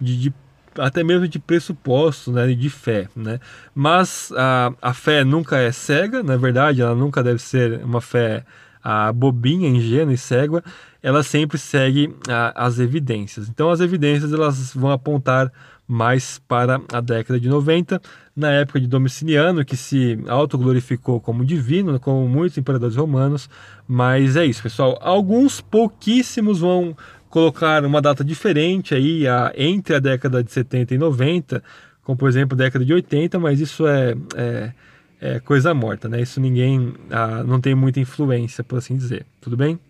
de, 0.00 0.16
de 0.18 0.34
até 0.78 1.04
mesmo 1.04 1.28
de 1.28 1.38
pressuposto, 1.38 2.32
né, 2.32 2.48
de 2.52 2.70
fé, 2.70 3.08
né? 3.14 3.40
Mas 3.74 4.32
a, 4.36 4.72
a 4.80 4.94
fé 4.94 5.24
nunca 5.24 5.58
é 5.58 5.72
cega, 5.72 6.22
na 6.22 6.36
verdade, 6.36 6.80
ela 6.80 6.94
nunca 6.94 7.22
deve 7.22 7.40
ser 7.40 7.82
uma 7.84 8.00
fé 8.00 8.44
a 8.82 9.12
bobinha, 9.12 9.68
ingênua 9.68 10.12
e 10.12 10.18
cega, 10.18 10.62
ela 11.02 11.22
sempre 11.22 11.56
segue 11.56 12.14
a, 12.28 12.66
as 12.66 12.78
evidências. 12.78 13.48
Então 13.48 13.70
as 13.70 13.80
evidências 13.80 14.32
elas 14.32 14.74
vão 14.74 14.90
apontar 14.90 15.52
mais 15.86 16.40
para 16.48 16.80
a 16.92 17.00
década 17.00 17.38
de 17.38 17.48
90, 17.48 18.00
na 18.34 18.50
época 18.50 18.80
de 18.80 18.86
Domiciliano, 18.86 19.64
que 19.64 19.76
se 19.76 20.18
autoglorificou 20.26 21.20
como 21.20 21.44
divino, 21.44 22.00
como 22.00 22.26
muitos 22.26 22.56
imperadores 22.56 22.96
romanos, 22.96 23.48
mas 23.86 24.36
é 24.36 24.46
isso, 24.46 24.62
pessoal. 24.62 24.98
Alguns 25.02 25.60
pouquíssimos 25.60 26.60
vão 26.60 26.96
colocar 27.32 27.82
uma 27.82 28.02
data 28.02 28.22
diferente 28.22 28.94
aí 28.94 29.26
a, 29.26 29.54
entre 29.56 29.96
a 29.96 29.98
década 29.98 30.44
de 30.44 30.52
70 30.52 30.94
e 30.94 30.98
90, 30.98 31.64
como 32.04 32.16
por 32.16 32.28
exemplo 32.28 32.54
a 32.54 32.62
década 32.62 32.84
de 32.84 32.92
80, 32.92 33.38
mas 33.38 33.58
isso 33.58 33.86
é, 33.86 34.14
é, 34.36 34.72
é 35.18 35.40
coisa 35.40 35.72
morta, 35.72 36.10
né? 36.10 36.20
Isso 36.20 36.38
ninguém 36.38 36.92
ah, 37.10 37.42
não 37.42 37.58
tem 37.58 37.74
muita 37.74 37.98
influência, 37.98 38.62
por 38.62 38.76
assim 38.76 38.98
dizer. 38.98 39.24
Tudo 39.40 39.56
bem? 39.56 39.80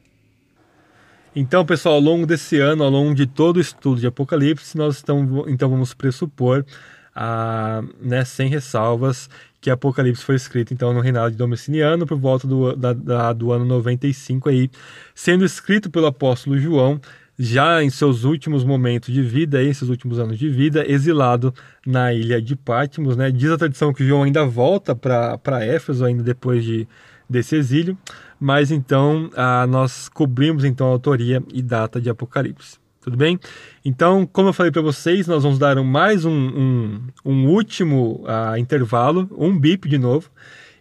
Então, 1.35 1.67
pessoal, 1.67 1.97
ao 1.97 2.01
longo 2.01 2.27
desse 2.27 2.61
ano, 2.61 2.85
ao 2.85 2.91
longo 2.91 3.13
de 3.13 3.27
todo 3.27 3.57
o 3.57 3.61
estudo 3.61 4.01
de 4.01 4.07
Apocalipse, 4.07 4.79
nós 4.79 4.99
estamos, 4.99 5.49
então 5.49 5.69
vamos 5.69 5.93
pressupor, 5.93 6.65
ah, 7.13 7.83
né, 8.01 8.25
sem 8.25 8.49
ressalvas, 8.49 9.29
que 9.61 9.69
Apocalipse 9.69 10.23
foi 10.23 10.37
escrito 10.37 10.73
então 10.73 10.95
no 10.95 11.01
reinado 11.01 11.33
de 11.33 11.37
Domiciano 11.37 12.07
por 12.07 12.19
volta 12.19 12.47
do, 12.47 12.77
da, 12.77 12.93
da, 12.93 13.33
do 13.33 13.51
ano 13.51 13.65
95 13.65 14.49
aí, 14.49 14.71
sendo 15.13 15.45
escrito 15.45 15.91
pelo 15.91 16.07
apóstolo 16.07 16.57
João 16.57 17.01
já 17.45 17.83
em 17.83 17.91
seus 17.91 18.23
últimos 18.23 18.63
momentos 18.63 19.13
de 19.13 19.21
vida, 19.21 19.61
em 19.61 19.73
seus 19.73 19.91
últimos 19.91 20.21
anos 20.21 20.39
de 20.39 20.49
vida, 20.49 20.89
exilado 20.89 21.53
na 21.85 22.15
ilha 22.15 22.41
de 22.41 22.55
Patmos, 22.55 23.17
né? 23.17 23.33
Diz 23.33 23.51
a 23.51 23.59
tradição 23.59 23.93
que 23.93 24.07
João 24.07 24.23
ainda 24.23 24.45
volta 24.45 24.95
para 24.95 25.65
Éfeso 25.65 26.05
ainda 26.05 26.23
depois 26.23 26.63
de, 26.63 26.87
desse 27.29 27.57
exílio, 27.57 27.99
mas 28.39 28.71
então 28.71 29.29
ah, 29.35 29.67
nós 29.67 30.09
cobrimos 30.09 30.63
então 30.65 30.87
a 30.87 30.91
autoria 30.91 31.43
e 31.53 31.61
data 31.61 32.01
de 32.01 32.09
Apocalipse. 32.09 32.79
Tudo 33.01 33.17
bem? 33.17 33.41
Então, 33.85 34.25
como 34.25 34.51
eu 34.51 34.53
falei 34.53 34.71
para 34.71 34.81
vocês, 34.81 35.27
nós 35.27 35.43
vamos 35.43 35.59
dar 35.59 35.75
mais 35.83 36.25
um, 36.25 36.31
um, 36.31 37.01
um 37.25 37.49
último 37.49 38.25
uh, 38.25 38.57
intervalo, 38.57 39.29
um 39.37 39.59
bip 39.59 39.89
de 39.89 39.99
novo, 39.99 40.31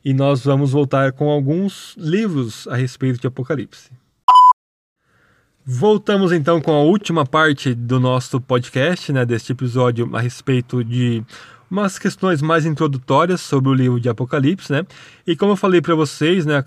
e 0.05 0.13
nós 0.13 0.45
vamos 0.45 0.71
voltar 0.71 1.11
com 1.13 1.27
alguns 1.27 1.95
livros 1.97 2.67
a 2.67 2.75
respeito 2.75 3.19
de 3.19 3.25
Apocalipse. 3.25 4.00
Voltamos 5.73 6.33
então 6.33 6.59
com 6.59 6.73
a 6.73 6.81
última 6.81 7.25
parte 7.25 7.73
do 7.73 7.97
nosso 7.97 8.41
podcast, 8.41 9.13
né, 9.13 9.25
deste 9.25 9.53
episódio 9.53 10.09
a 10.11 10.19
respeito 10.19 10.83
de 10.83 11.23
umas 11.69 11.97
questões 11.97 12.41
mais 12.41 12.65
introdutórias 12.65 13.39
sobre 13.39 13.69
o 13.69 13.73
livro 13.73 13.97
de 13.97 14.09
Apocalipse, 14.09 14.69
né? 14.69 14.85
E 15.25 15.33
como 15.33 15.53
eu 15.53 15.55
falei 15.55 15.81
para 15.81 15.95
vocês, 15.95 16.45
né, 16.45 16.61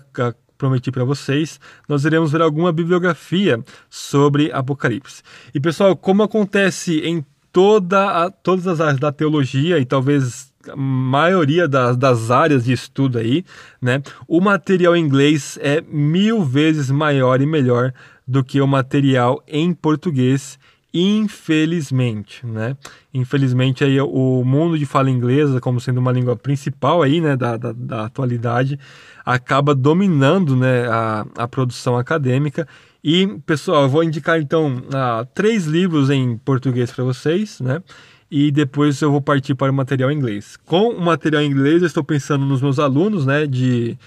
prometi 0.57 0.91
para 0.91 1.03
vocês, 1.03 1.59
nós 1.87 2.03
iremos 2.03 2.31
ver 2.31 2.41
alguma 2.41 2.71
bibliografia 2.71 3.63
sobre 3.91 4.51
Apocalipse. 4.51 5.21
E 5.53 5.59
pessoal, 5.59 5.95
como 5.95 6.23
acontece 6.23 7.01
em 7.01 7.23
toda 7.53 8.25
a, 8.25 8.31
todas 8.31 8.65
as 8.65 8.81
áreas 8.81 8.99
da 8.99 9.11
teologia 9.11 9.77
e 9.77 9.85
talvez 9.85 10.51
a 10.67 10.75
maioria 10.75 11.67
das, 11.67 11.95
das 11.95 12.31
áreas 12.31 12.65
de 12.65 12.73
estudo 12.73 13.19
aí, 13.19 13.45
né, 13.79 14.01
o 14.27 14.41
material 14.41 14.95
em 14.95 15.05
inglês 15.05 15.59
é 15.61 15.79
mil 15.81 16.43
vezes 16.43 16.89
maior 16.89 17.39
e 17.39 17.45
melhor 17.45 17.93
do 18.27 18.43
que 18.43 18.59
o 18.61 18.67
material 18.67 19.43
em 19.47 19.73
português 19.73 20.57
infelizmente, 20.95 22.45
né? 22.45 22.77
Infelizmente 23.13 23.83
aí 23.83 23.99
o 23.99 24.43
mundo 24.45 24.79
de 24.79 24.85
fala 24.85 25.09
inglesa, 25.11 25.59
como 25.59 25.81
sendo 25.81 25.97
uma 25.99 26.11
língua 26.11 26.37
principal 26.37 27.03
aí, 27.03 27.19
né, 27.19 27.35
da, 27.35 27.57
da, 27.57 27.73
da 27.73 28.05
atualidade, 28.05 28.79
acaba 29.25 29.75
dominando, 29.75 30.55
né, 30.55 30.87
a, 30.87 31.25
a 31.35 31.47
produção 31.49 31.97
acadêmica. 31.97 32.65
E 33.03 33.27
pessoal, 33.45 33.83
eu 33.83 33.89
vou 33.89 34.05
indicar 34.05 34.39
então 34.39 34.77
uh, 34.77 35.27
três 35.33 35.65
livros 35.65 36.09
em 36.09 36.37
português 36.37 36.91
para 36.91 37.03
vocês, 37.03 37.59
né? 37.59 37.83
E 38.31 38.49
depois 38.49 38.99
eu 39.01 39.11
vou 39.11 39.21
partir 39.21 39.53
para 39.53 39.71
o 39.71 39.75
material 39.75 40.09
em 40.11 40.15
inglês. 40.15 40.57
Com 40.65 40.89
o 40.89 41.01
material 41.01 41.41
em 41.43 41.51
inglês, 41.51 41.81
eu 41.81 41.87
estou 41.87 42.03
pensando 42.03 42.45
nos 42.45 42.61
meus 42.61 42.79
alunos, 42.79 43.25
né, 43.25 43.45
de 43.45 43.97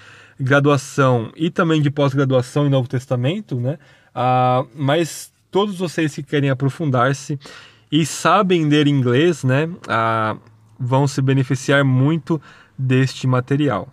graduação 0.40 1.30
e 1.36 1.50
também 1.50 1.82
de 1.82 1.90
pós-graduação 1.90 2.66
em 2.66 2.70
Novo 2.70 2.88
Testamento, 2.88 3.60
né? 3.60 3.78
Uh, 4.14 4.68
mas 4.74 5.32
todos 5.50 5.78
vocês 5.78 6.14
que 6.14 6.22
querem 6.22 6.50
aprofundar-se 6.50 7.38
e 7.90 8.04
sabem 8.04 8.68
ler 8.68 8.86
inglês, 8.86 9.42
né, 9.44 9.68
ah, 9.88 10.36
vão 10.78 11.06
se 11.06 11.22
beneficiar 11.22 11.84
muito 11.84 12.40
deste 12.76 13.26
material. 13.26 13.88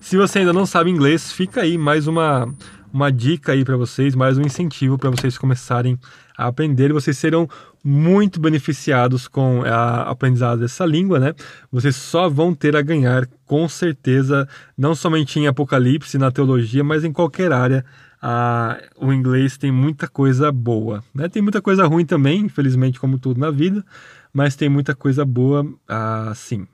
Se 0.00 0.16
você 0.16 0.40
ainda 0.40 0.52
não 0.52 0.64
sabe 0.64 0.90
inglês, 0.90 1.30
fica 1.30 1.60
aí 1.60 1.76
mais 1.76 2.06
uma, 2.06 2.52
uma 2.92 3.12
dica 3.12 3.52
aí 3.52 3.64
para 3.64 3.76
vocês, 3.76 4.14
mais 4.14 4.38
um 4.38 4.42
incentivo 4.42 4.96
para 4.96 5.10
vocês 5.10 5.36
começarem 5.36 5.98
a 6.36 6.46
aprender. 6.46 6.92
Vocês 6.92 7.18
serão 7.18 7.46
muito 7.82 8.38
beneficiados 8.38 9.26
com 9.26 9.62
a 9.64 10.02
aprendizado 10.02 10.60
dessa 10.60 10.84
língua, 10.84 11.18
né? 11.18 11.34
Vocês 11.72 11.96
só 11.96 12.28
vão 12.28 12.54
ter 12.54 12.76
a 12.76 12.82
ganhar, 12.82 13.26
com 13.46 13.68
certeza, 13.68 14.48
não 14.76 14.94
somente 14.94 15.38
em 15.38 15.46
Apocalipse, 15.46 16.18
na 16.18 16.30
teologia, 16.30 16.84
mas 16.84 17.04
em 17.04 17.12
qualquer 17.12 17.52
área 17.52 17.84
ah, 18.22 18.78
o 18.96 19.12
inglês 19.12 19.56
tem 19.56 19.72
muita 19.72 20.06
coisa 20.06 20.52
boa. 20.52 21.02
Né? 21.14 21.28
Tem 21.28 21.40
muita 21.40 21.62
coisa 21.62 21.86
ruim 21.86 22.04
também, 22.04 22.40
infelizmente, 22.40 23.00
como 23.00 23.18
tudo 23.18 23.40
na 23.40 23.50
vida, 23.50 23.84
mas 24.32 24.54
tem 24.54 24.68
muita 24.68 24.94
coisa 24.94 25.24
boa, 25.24 25.66
ah, 25.88 26.32
sim. 26.34 26.66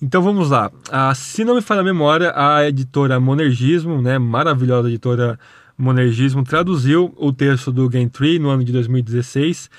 Então 0.00 0.22
vamos 0.22 0.50
lá. 0.50 0.70
Ah, 0.90 1.14
se 1.14 1.44
não 1.44 1.54
me 1.54 1.62
falha 1.62 1.80
a 1.80 1.84
memória, 1.84 2.32
a 2.34 2.66
editora 2.66 3.18
Monergismo, 3.18 4.00
né, 4.02 4.18
maravilhosa 4.18 4.88
editora 4.88 5.38
Monergismo, 5.78 6.42
traduziu 6.42 7.12
o 7.16 7.32
texto 7.32 7.70
do 7.70 7.88
Tree 8.10 8.38
no 8.38 8.48
ano 8.48 8.64
de 8.64 8.72
2016. 8.72 9.70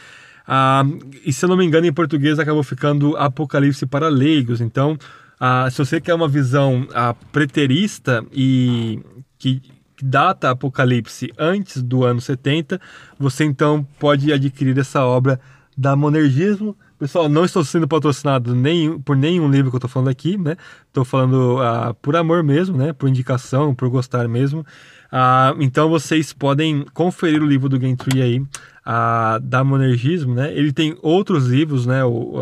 Ah, 0.48 0.84
e 1.26 1.34
se 1.34 1.44
eu 1.44 1.50
não 1.50 1.58
me 1.58 1.66
engano, 1.66 1.88
em 1.88 1.94
português 1.94 2.40
acabou 2.40 2.64
ficando 2.64 3.18
Apocalipse 3.18 3.86
para 3.86 4.08
Leigos. 4.08 4.62
Então, 4.62 4.98
ah, 5.40 5.68
se 5.70 5.78
você 5.78 6.00
quer 6.00 6.14
uma 6.14 6.28
visão 6.28 6.88
ah, 6.94 7.16
preterista 7.32 8.24
e 8.32 9.00
que 9.38 9.62
data 10.02 10.52
Apocalipse 10.52 11.32
antes 11.38 11.82
do 11.82 12.04
ano 12.04 12.22
70, 12.22 12.80
você 13.20 13.44
então 13.44 13.86
pode 14.00 14.32
adquirir 14.32 14.78
essa 14.78 15.04
obra 15.04 15.40
da 15.78 15.96
Monergismo. 15.96 16.78
Pessoal, 16.98 17.30
não 17.30 17.46
estou 17.46 17.64
sendo 17.64 17.88
patrocinado 17.88 18.56
nem, 18.56 19.00
por 19.00 19.16
nenhum 19.16 19.50
livro 19.50 19.70
que 19.70 19.76
eu 19.76 19.80
estou 19.80 19.90
falando 19.90 20.10
aqui, 20.10 20.36
né? 20.36 20.56
Estou 20.88 21.06
falando 21.06 21.58
uh, 21.58 21.94
por 22.02 22.16
amor 22.16 22.42
mesmo, 22.44 22.76
né? 22.76 22.92
Por 22.92 23.08
indicação, 23.08 23.76
por 23.76 23.88
gostar 23.88 24.28
mesmo. 24.28 24.66
Uh, 25.12 25.62
então 25.62 25.90
vocês 25.90 26.34
podem 26.34 26.86
conferir 26.94 27.42
o 27.42 27.46
livro 27.46 27.70
do 27.70 27.80
Gentry 27.80 28.22
aí, 28.22 28.40
uh, 28.40 29.40
da 29.42 29.64
Monergismo, 29.64 30.36
né? 30.36 30.54
Ele 30.54 30.72
tem 30.72 30.98
outros 31.02 31.48
livros, 31.48 31.86
né? 31.86 32.04
O, 32.04 32.36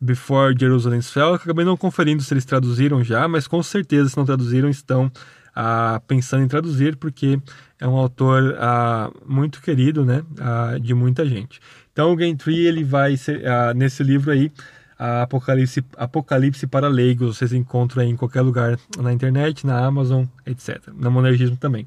Before 0.00 0.54
Jerusalem's 0.56 1.10
Fell, 1.10 1.28
eu 1.28 1.34
acabei 1.34 1.64
não 1.64 1.76
conferindo 1.76 2.22
se 2.22 2.32
eles 2.32 2.44
traduziram 2.44 3.02
já, 3.02 3.26
mas 3.26 3.48
com 3.48 3.60
certeza 3.62 4.08
se 4.08 4.16
não 4.16 4.24
traduziram 4.24 4.68
estão 4.68 5.10
ah, 5.54 6.00
pensando 6.06 6.44
em 6.44 6.48
traduzir, 6.48 6.94
porque 6.96 7.40
é 7.80 7.88
um 7.88 7.96
autor 7.96 8.56
ah, 8.60 9.10
muito 9.26 9.60
querido, 9.60 10.04
né, 10.04 10.22
ah, 10.40 10.78
de 10.80 10.94
muita 10.94 11.26
gente. 11.26 11.58
Então, 11.92 12.14
o 12.14 12.18
Gentry, 12.18 12.64
ele 12.64 12.84
vai 12.84 13.16
ser, 13.16 13.44
ah, 13.44 13.74
nesse 13.74 14.04
livro 14.04 14.30
aí, 14.30 14.52
Apocalipse, 14.98 15.84
Apocalipse 15.96 16.66
para 16.66 16.88
Leigos, 16.88 17.36
vocês 17.36 17.52
encontram 17.52 18.02
em 18.02 18.16
qualquer 18.16 18.40
lugar 18.40 18.78
na 18.98 19.12
internet, 19.12 19.66
na 19.66 19.78
Amazon, 19.78 20.24
etc. 20.44 20.80
Na 20.94 21.08
Monergismo 21.08 21.56
também. 21.56 21.86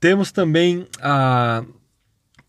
Temos 0.00 0.32
também 0.32 0.86
a 1.00 1.62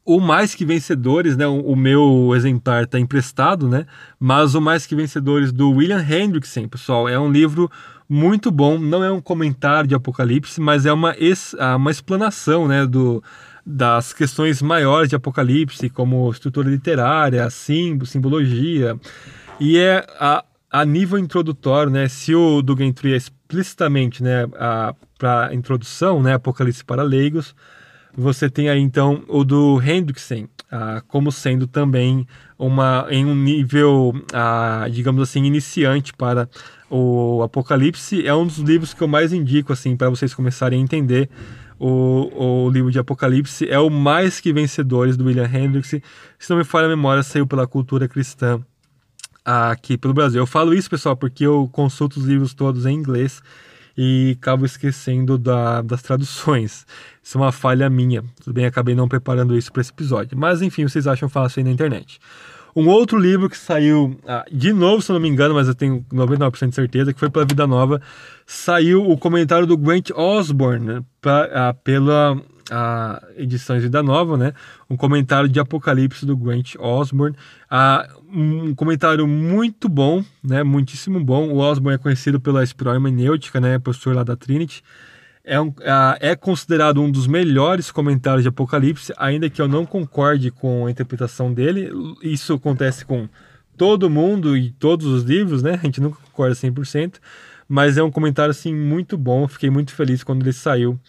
o 0.06 0.20
Mais 0.20 0.54
Que 0.54 0.66
Vencedores, 0.66 1.38
né? 1.38 1.48
O, 1.48 1.60
o 1.62 1.76
meu 1.76 2.32
exemplar 2.36 2.84
está 2.84 3.00
emprestado, 3.00 3.68
né? 3.68 3.86
Mas 4.20 4.54
o 4.56 4.62
Mais 4.62 4.86
Que 4.86 4.96
Vencedores 4.96 5.52
do 5.52 5.72
William 5.72 6.02
Hendrickson, 6.02 6.68
pessoal, 6.68 7.08
é 7.08 7.18
um 7.18 7.32
livro 7.32 7.70
muito 8.08 8.52
bom. 8.52 8.78
Não 8.78 9.04
é 9.04 9.12
um 9.12 9.22
comentário 9.22 9.88
de 9.88 9.96
Apocalipse, 9.96 10.60
mas 10.60 10.86
é 10.86 10.92
uma, 10.92 11.16
ex, 11.18 11.56
uma 11.76 11.90
explanação 11.90 12.68
né, 12.68 12.86
do, 12.86 13.24
das 13.66 14.12
questões 14.14 14.62
maiores 14.62 15.10
de 15.10 15.16
Apocalipse, 15.16 15.90
como 15.90 16.30
estrutura 16.30 16.70
literária, 16.70 17.50
simbologia. 17.50 19.00
E 19.66 19.78
é 19.78 20.05
a, 20.20 20.43
a 20.70 20.84
nível 20.84 21.18
introdutório, 21.18 21.89
né, 21.89 22.09
se 22.09 22.36
o 22.36 22.61
do 22.61 22.76
Gentry 22.76 23.14
é 23.14 23.16
explicitamente 23.16 24.22
né, 24.22 24.45
para 25.18 25.53
introdução, 25.53 26.22
né, 26.22 26.34
Apocalipse 26.34 26.84
para 26.84 27.01
leigos, 27.01 27.55
você 28.14 28.49
tem 28.49 28.68
aí 28.68 28.82
então 28.82 29.24
o 29.26 29.45
do 29.45 29.82
Hendrickson, 29.82 30.49
ah, 30.70 31.01
como 31.07 31.32
sendo 31.32 31.66
também 31.66 32.28
uma 32.59 33.07
em 33.09 33.26
um 33.26 33.34
nível, 33.34 34.14
ah, 34.34 34.86
digamos 34.91 35.24
assim, 35.24 35.45
iniciante 35.45 36.11
para 36.11 36.49
o 36.89 37.41
Apocalipse. 37.41 38.28
É 38.28 38.36
um 38.36 38.45
dos 38.45 38.57
livros 38.57 38.93
que 38.93 39.01
eu 39.01 39.07
mais 39.07 39.32
indico 39.32 39.72
assim 39.72 39.95
para 39.95 40.09
vocês 40.09 40.34
começarem 40.34 40.78
a 40.78 40.84
entender 40.84 41.30
o, 41.80 42.66
o 42.66 42.70
livro 42.70 42.91
de 42.91 42.99
Apocalipse. 42.99 43.66
É 43.70 43.80
o 43.80 43.89
Mais 43.89 44.41
Que 44.41 44.51
Vencedores 44.51 45.16
do 45.16 45.24
William 45.24 45.49
Hendricks. 45.49 46.01
Se 46.38 46.49
não 46.49 46.57
me 46.57 46.66
falha 46.66 46.88
a 46.88 46.89
memória, 46.89 47.24
saiu 47.24 47.47
pela 47.47 47.66
Cultura 47.66 48.09
Cristã 48.09 48.61
aqui 49.44 49.98
pelo 49.98 50.14
Brasil. 50.14 50.41
Eu 50.41 50.48
falo 50.48 50.74
isso, 50.74 50.89
pessoal, 50.89 51.16
porque 51.16 51.46
eu 51.46 51.70
consulto 51.72 52.20
os 52.20 52.26
livros 52.26 52.54
todos 52.54 52.86
em 52.86 52.96
inglês 52.96 53.41
e 53.98 54.36
acabo 54.39 54.66
esquecendo 54.66 55.38
da, 55.38 55.82
das 55.82 56.02
traduções. 56.02 56.86
Isso 57.22 57.38
é 57.38 57.41
uma 57.41 57.52
falha 57.52 57.89
minha. 57.89 58.24
Tudo 58.44 58.54
bem, 58.54 58.66
acabei 58.66 58.96
não 58.96 59.08
preparando 59.08 59.58
isso 59.58 59.72
para 59.72 59.82
esse 59.82 59.91
episódio. 59.91 60.38
Mas 60.38 60.62
enfim, 60.62 60.88
vocês 60.88 61.08
acham 61.08 61.30
fácil 61.30 61.60
aí 61.60 61.64
na 61.64 61.72
internet. 61.72 62.20
Um 62.76 62.88
outro 62.88 63.20
livro 63.20 63.48
que 63.48 63.58
saiu, 63.58 64.20
ah, 64.28 64.44
de 64.52 64.74
novo, 64.74 65.02
se 65.02 65.12
eu 65.12 65.14
não 65.14 65.22
me 65.22 65.30
engano, 65.30 65.54
mas 65.54 65.68
eu 65.68 65.76
tenho 65.76 66.04
99% 66.12 66.70
de 66.70 66.76
certeza, 66.76 67.14
que 67.14 67.20
foi 67.20 67.30
pela 67.30 67.46
Vida 67.46 67.68
Nova, 67.68 68.02
saiu 68.48 69.08
o 69.08 69.16
comentário 69.16 69.68
do 69.68 69.78
Grant 69.78 70.10
Osborne 70.10 71.06
pra, 71.22 71.50
ah, 71.54 71.74
pela 71.74 72.41
a 72.72 73.22
edições 73.36 73.84
Vida 73.84 74.01
Nova, 74.01 74.38
né? 74.38 74.53
Um 74.89 74.95
comentário 74.95 75.49
de 75.49 75.59
Apocalipse 75.59 76.26
do 76.26 76.36
Grant 76.38 76.76
Osborne. 76.80 77.36
Ah, 77.70 78.07
um 78.32 78.74
comentário 78.74 79.28
muito 79.28 79.89
bom, 79.89 80.24
né? 80.43 80.64
Muitíssimo 80.64 81.20
bom. 81.24 81.49
O 81.49 81.57
Osborne 81.57 81.95
é 81.95 81.97
conhecido 81.97 82.39
pela 82.39 82.64
espiral 82.64 82.95
hermenêutica, 82.95 83.59
né? 83.59 83.80
Professor 83.80 84.16
lá 84.16 84.24
da 84.24 84.36
Trinity. 84.36 84.84
é, 85.43 85.59
um, 85.59 85.74
é 86.20 86.36
considerado 86.36 87.01
um 87.01 87.11
dos 87.11 87.28
melhores 87.28 87.91
comentários 87.91 88.43
de 88.43 88.49
Apocalipse, 88.49 89.14
ainda 89.18 89.49
que 89.49 89.61
eu 89.61 89.68
não 89.68 89.86
concorde 89.86 90.51
com 90.51 90.86
a 90.86 90.91
interpretação 90.91 91.53
dele. 91.53 91.91
Isso 92.22 92.53
acontece 92.53 93.05
com 93.05 93.28
todo 93.78 94.09
mundo 94.09 94.55
e 94.55 94.72
todos 94.72 95.05
os 95.07 95.24
livros, 95.24 95.61
né? 95.61 95.74
A 95.74 95.86
gente 95.86 95.99
nunca 95.99 96.18
concorda 96.32 96.55
100%, 96.55 97.16
mas 97.68 97.97
é 97.97 98.03
um 98.03 98.11
comentário 98.11 98.51
assim 98.51 98.74
muito 98.74 99.18
bom. 99.18 99.47
Fiquei 99.47 99.70
muito 99.70 99.93
feliz 99.93 100.24
quando 100.24 100.43
ele 100.43 100.53
saiu 100.53 100.99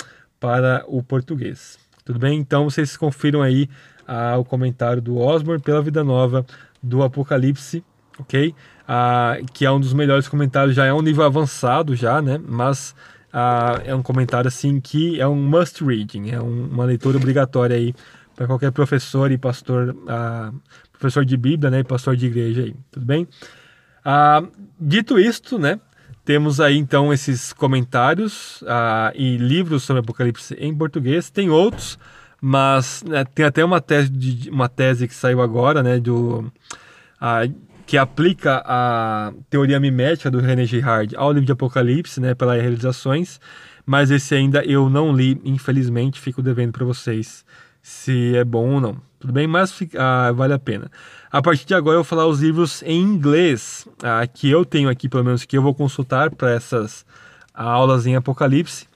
para 0.44 0.84
o 0.86 1.02
português. 1.02 1.78
Tudo 2.04 2.18
bem? 2.18 2.38
Então 2.38 2.68
vocês 2.68 2.98
confiram 2.98 3.40
aí 3.40 3.66
ah, 4.06 4.36
o 4.36 4.44
comentário 4.44 5.00
do 5.00 5.16
Osborne 5.16 5.62
pela 5.62 5.80
Vida 5.80 6.04
Nova 6.04 6.44
do 6.82 7.02
Apocalipse, 7.02 7.82
ok? 8.18 8.54
Ah, 8.86 9.38
que 9.54 9.64
é 9.64 9.70
um 9.70 9.80
dos 9.80 9.94
melhores 9.94 10.28
comentários, 10.28 10.76
já 10.76 10.84
é 10.84 10.92
um 10.92 11.00
nível 11.00 11.24
avançado 11.24 11.96
já, 11.96 12.20
né? 12.20 12.38
Mas 12.46 12.94
ah, 13.32 13.80
é 13.86 13.94
um 13.94 14.02
comentário 14.02 14.46
assim 14.46 14.78
que 14.82 15.18
é 15.18 15.26
um 15.26 15.34
must 15.34 15.82
reading, 15.82 16.28
é 16.28 16.42
um, 16.42 16.66
uma 16.66 16.84
leitura 16.84 17.16
obrigatória 17.16 17.76
aí 17.76 17.94
para 18.36 18.46
qualquer 18.46 18.70
professor 18.70 19.32
e 19.32 19.38
pastor, 19.38 19.96
ah, 20.06 20.52
professor 20.92 21.24
de 21.24 21.38
Bíblia, 21.38 21.70
né, 21.70 21.78
e 21.78 21.84
pastor 21.84 22.16
de 22.16 22.26
igreja 22.26 22.64
aí, 22.64 22.76
tudo 22.90 23.06
bem? 23.06 23.26
Ah, 24.04 24.42
dito 24.78 25.18
isto, 25.18 25.58
né, 25.58 25.80
temos 26.24 26.60
aí 26.60 26.78
então 26.78 27.12
esses 27.12 27.52
comentários 27.52 28.64
ah, 28.66 29.12
e 29.14 29.36
livros 29.36 29.82
sobre 29.82 30.00
Apocalipse 30.00 30.54
em 30.58 30.74
português. 30.74 31.28
Tem 31.30 31.50
outros, 31.50 31.98
mas 32.40 33.02
né, 33.06 33.24
tem 33.24 33.44
até 33.44 33.64
uma 33.64 33.80
tese, 33.80 34.10
de, 34.10 34.50
uma 34.50 34.68
tese 34.68 35.06
que 35.06 35.14
saiu 35.14 35.42
agora, 35.42 35.82
né, 35.82 36.00
do 36.00 36.50
ah, 37.20 37.42
que 37.86 37.98
aplica 37.98 38.62
a 38.64 39.32
teoria 39.50 39.78
mimética 39.78 40.30
do 40.30 40.40
René 40.40 40.64
Girard 40.64 41.14
ao 41.14 41.30
livro 41.30 41.44
de 41.44 41.52
Apocalipse, 41.52 42.18
né, 42.20 42.34
pelas 42.34 42.60
realizações, 42.60 43.38
mas 43.84 44.10
esse 44.10 44.34
ainda 44.34 44.64
eu 44.64 44.88
não 44.88 45.12
li, 45.12 45.38
infelizmente, 45.44 46.18
fico 46.18 46.40
devendo 46.40 46.72
para 46.72 46.86
vocês 46.86 47.44
se 47.82 48.34
é 48.34 48.44
bom 48.44 48.74
ou 48.74 48.80
não. 48.80 48.96
Tudo 49.20 49.32
bem, 49.32 49.46
mas 49.46 49.78
ah, 49.98 50.32
vale 50.32 50.54
a 50.54 50.58
pena. 50.58 50.90
A 51.34 51.42
partir 51.42 51.66
de 51.66 51.74
agora 51.74 51.96
eu 51.96 52.04
vou 52.04 52.04
falar 52.04 52.28
os 52.28 52.40
livros 52.40 52.80
em 52.86 53.00
inglês 53.00 53.88
ah, 54.04 54.24
que 54.24 54.48
eu 54.48 54.64
tenho 54.64 54.88
aqui, 54.88 55.08
pelo 55.08 55.24
menos 55.24 55.44
que 55.44 55.58
eu 55.58 55.62
vou 55.62 55.74
consultar 55.74 56.30
para 56.30 56.52
essas 56.52 57.04
aulas 57.52 58.06
em 58.06 58.14
Apocalipse. 58.14 58.86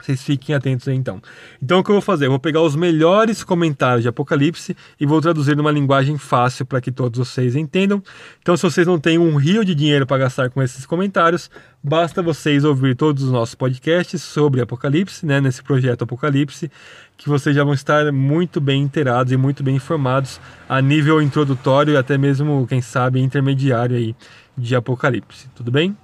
Vocês 0.00 0.22
fiquem 0.22 0.54
atentos 0.54 0.88
aí 0.88 0.96
então. 0.96 1.20
Então 1.62 1.80
o 1.80 1.84
que 1.84 1.90
eu 1.90 1.96
vou 1.96 2.00
fazer? 2.00 2.24
Eu 2.24 2.30
vou 2.30 2.38
pegar 2.38 2.62
os 2.62 2.74
melhores 2.74 3.44
comentários 3.44 4.02
de 4.02 4.08
Apocalipse 4.08 4.74
e 4.98 5.04
vou 5.04 5.20
traduzir 5.20 5.54
numa 5.58 5.70
linguagem 5.70 6.16
fácil 6.16 6.64
para 6.64 6.80
que 6.80 6.90
todos 6.90 7.18
vocês 7.18 7.54
entendam. 7.54 8.02
Então, 8.40 8.56
se 8.56 8.62
vocês 8.62 8.86
não 8.86 8.98
têm 8.98 9.18
um 9.18 9.36
rio 9.36 9.62
de 9.62 9.74
dinheiro 9.74 10.06
para 10.06 10.16
gastar 10.16 10.48
com 10.48 10.62
esses 10.62 10.86
comentários, 10.86 11.50
basta 11.84 12.22
vocês 12.22 12.64
ouvir 12.64 12.96
todos 12.96 13.24
os 13.24 13.30
nossos 13.30 13.54
podcasts 13.54 14.22
sobre 14.22 14.62
Apocalipse, 14.62 15.26
né, 15.26 15.38
nesse 15.38 15.62
projeto 15.62 16.04
Apocalipse, 16.04 16.70
que 17.18 17.28
vocês 17.28 17.54
já 17.54 17.64
vão 17.64 17.74
estar 17.74 18.12
muito 18.12 18.60
bem 18.60 18.80
inteirados 18.80 19.32
e 19.32 19.36
muito 19.36 19.62
bem 19.62 19.74
informados 19.74 20.40
a 20.68 20.80
nível 20.80 21.20
introdutório 21.20 21.94
e 21.94 21.96
até 21.96 22.16
mesmo, 22.16 22.64
quem 22.68 22.80
sabe, 22.80 23.20
intermediário 23.20 23.96
aí 23.96 24.14
de 24.56 24.76
Apocalipse. 24.76 25.48
Tudo 25.54 25.70
bem? 25.72 25.96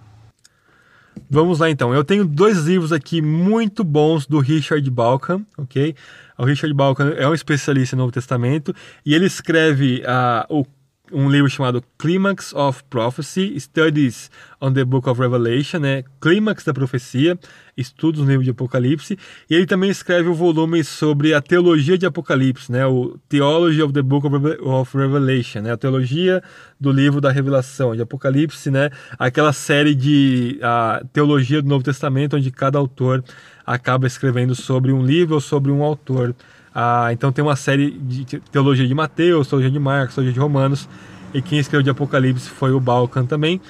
Vamos 1.30 1.60
lá 1.60 1.70
então. 1.70 1.94
Eu 1.94 2.02
tenho 2.02 2.24
dois 2.24 2.64
livros 2.64 2.92
aqui 2.92 3.22
muito 3.22 3.84
bons 3.84 4.26
do 4.26 4.40
Richard 4.40 4.88
Balkan, 4.90 5.46
ok? 5.56 5.94
O 6.36 6.44
Richard 6.44 6.74
Balkan 6.74 7.10
é 7.16 7.28
um 7.28 7.34
especialista 7.34 7.94
no 7.94 8.02
Novo 8.02 8.12
Testamento 8.12 8.74
e 9.06 9.14
ele 9.14 9.26
escreve 9.26 10.02
uh, 10.02 10.52
o 10.52 10.66
um 11.14 11.30
livro 11.30 11.48
chamado 11.48 11.82
Climax 11.96 12.52
of 12.52 12.82
Prophecy, 12.90 13.58
Studies 13.58 14.30
on 14.60 14.72
the 14.72 14.84
Book 14.84 15.08
of 15.08 15.20
Revelation, 15.20 15.78
né? 15.78 16.02
Clímax 16.20 16.64
da 16.64 16.74
Profecia, 16.74 17.38
Estudos 17.76 18.22
no 18.22 18.26
Livro 18.26 18.42
de 18.42 18.50
Apocalipse, 18.50 19.16
e 19.48 19.54
ele 19.54 19.66
também 19.66 19.90
escreve 19.90 20.28
o 20.28 20.32
um 20.32 20.34
volume 20.34 20.82
sobre 20.82 21.32
a 21.32 21.40
teologia 21.40 21.96
de 21.96 22.04
Apocalipse, 22.04 22.72
né? 22.72 22.84
O 22.84 23.16
Theology 23.28 23.80
of 23.82 23.92
the 23.92 24.02
Book 24.02 24.26
of 24.26 24.96
Revelation, 24.96 25.60
né? 25.60 25.72
A 25.72 25.76
teologia 25.76 26.42
do 26.80 26.90
livro 26.90 27.20
da 27.20 27.30
Revelação 27.30 27.94
de 27.94 28.02
Apocalipse, 28.02 28.70
né? 28.70 28.90
Aquela 29.16 29.52
série 29.52 29.94
de 29.94 30.58
a 30.62 31.02
teologia 31.12 31.62
do 31.62 31.68
Novo 31.68 31.84
Testamento 31.84 32.36
onde 32.36 32.50
cada 32.50 32.78
autor 32.78 33.22
acaba 33.64 34.06
escrevendo 34.06 34.54
sobre 34.54 34.92
um 34.92 35.04
livro 35.04 35.34
ou 35.34 35.40
sobre 35.40 35.70
um 35.70 35.82
autor 35.82 36.34
ah, 36.74 37.12
então 37.12 37.30
tem 37.30 37.44
uma 37.44 37.54
série 37.54 37.92
de 37.92 38.24
teologia 38.50 38.86
de 38.86 38.94
Mateus, 38.94 39.46
teologia 39.46 39.70
de 39.70 39.78
Marcos, 39.78 40.16
teologia 40.16 40.32
de 40.32 40.40
Romanos, 40.40 40.88
e 41.32 41.40
quem 41.40 41.58
escreveu 41.58 41.82
de 41.82 41.90
Apocalipse 41.90 42.48
foi 42.50 42.72
o 42.72 42.80
Balkan 42.80 43.24
também. 43.24 43.60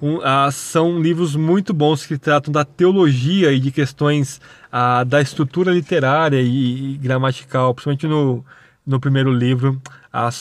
Um, 0.00 0.20
ah, 0.22 0.50
são 0.52 1.00
livros 1.00 1.34
muito 1.36 1.74
bons 1.74 2.06
que 2.06 2.16
tratam 2.18 2.52
da 2.52 2.64
teologia 2.64 3.52
e 3.52 3.58
de 3.58 3.70
questões 3.70 4.40
ah, 4.70 5.04
da 5.04 5.20
estrutura 5.20 5.72
literária 5.72 6.40
e, 6.40 6.94
e, 6.94 6.98
gramatical, 6.98 7.74
principalmente 7.74 8.06
no, 8.06 8.44
no 8.86 9.00
primeiro 9.00 9.32
livro, 9.32 9.80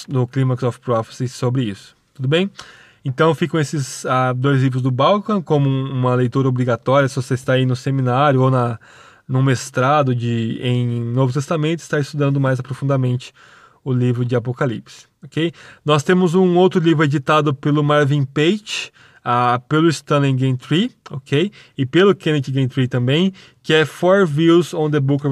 no 0.07 0.27
Climax 0.27 0.63
of 0.63 0.79
Prophecy, 0.79 1.27
sobre 1.27 1.63
isso. 1.63 1.95
Tudo 2.13 2.27
bem? 2.27 2.49
Então 3.03 3.33
ficam 3.33 3.59
esses 3.59 4.05
ah, 4.05 4.33
dois 4.33 4.61
livros 4.61 4.81
do 4.81 4.91
Balkan 4.91 5.41
como 5.41 5.67
uma 5.67 6.13
leitura 6.13 6.47
obrigatória 6.47 7.07
se 7.07 7.15
você 7.15 7.33
está 7.33 7.53
aí 7.53 7.65
no 7.65 7.75
seminário 7.75 8.41
ou 8.41 8.51
na 8.51 8.79
num 9.31 9.41
mestrado 9.41 10.13
de, 10.13 10.59
em 10.61 10.99
Novo 10.99 11.31
Testamento, 11.31 11.79
está 11.79 11.99
estudando 11.99 12.39
mais 12.39 12.59
aprofundadamente 12.59 13.33
o 13.83 13.91
livro 13.91 14.25
de 14.25 14.35
Apocalipse. 14.35 15.05
ok? 15.23 15.51
Nós 15.83 16.03
temos 16.03 16.35
um 16.35 16.57
outro 16.57 16.79
livro 16.79 17.03
editado 17.03 17.53
pelo 17.53 17.83
Marvin 17.83 18.25
Page, 18.25 18.91
uh, 19.25 19.59
pelo 19.67 19.87
Stanley 19.89 20.33
Gantry, 20.33 20.91
ok? 21.09 21.51
E 21.77 21.85
pelo 21.85 22.13
Kenneth 22.13 22.51
Gantry 22.51 22.87
também, 22.87 23.33
que 23.63 23.73
é 23.73 23.85
Four 23.85 24.27
Views 24.27 24.73
on 24.73 24.91
the 24.91 24.99
Book 24.99 25.25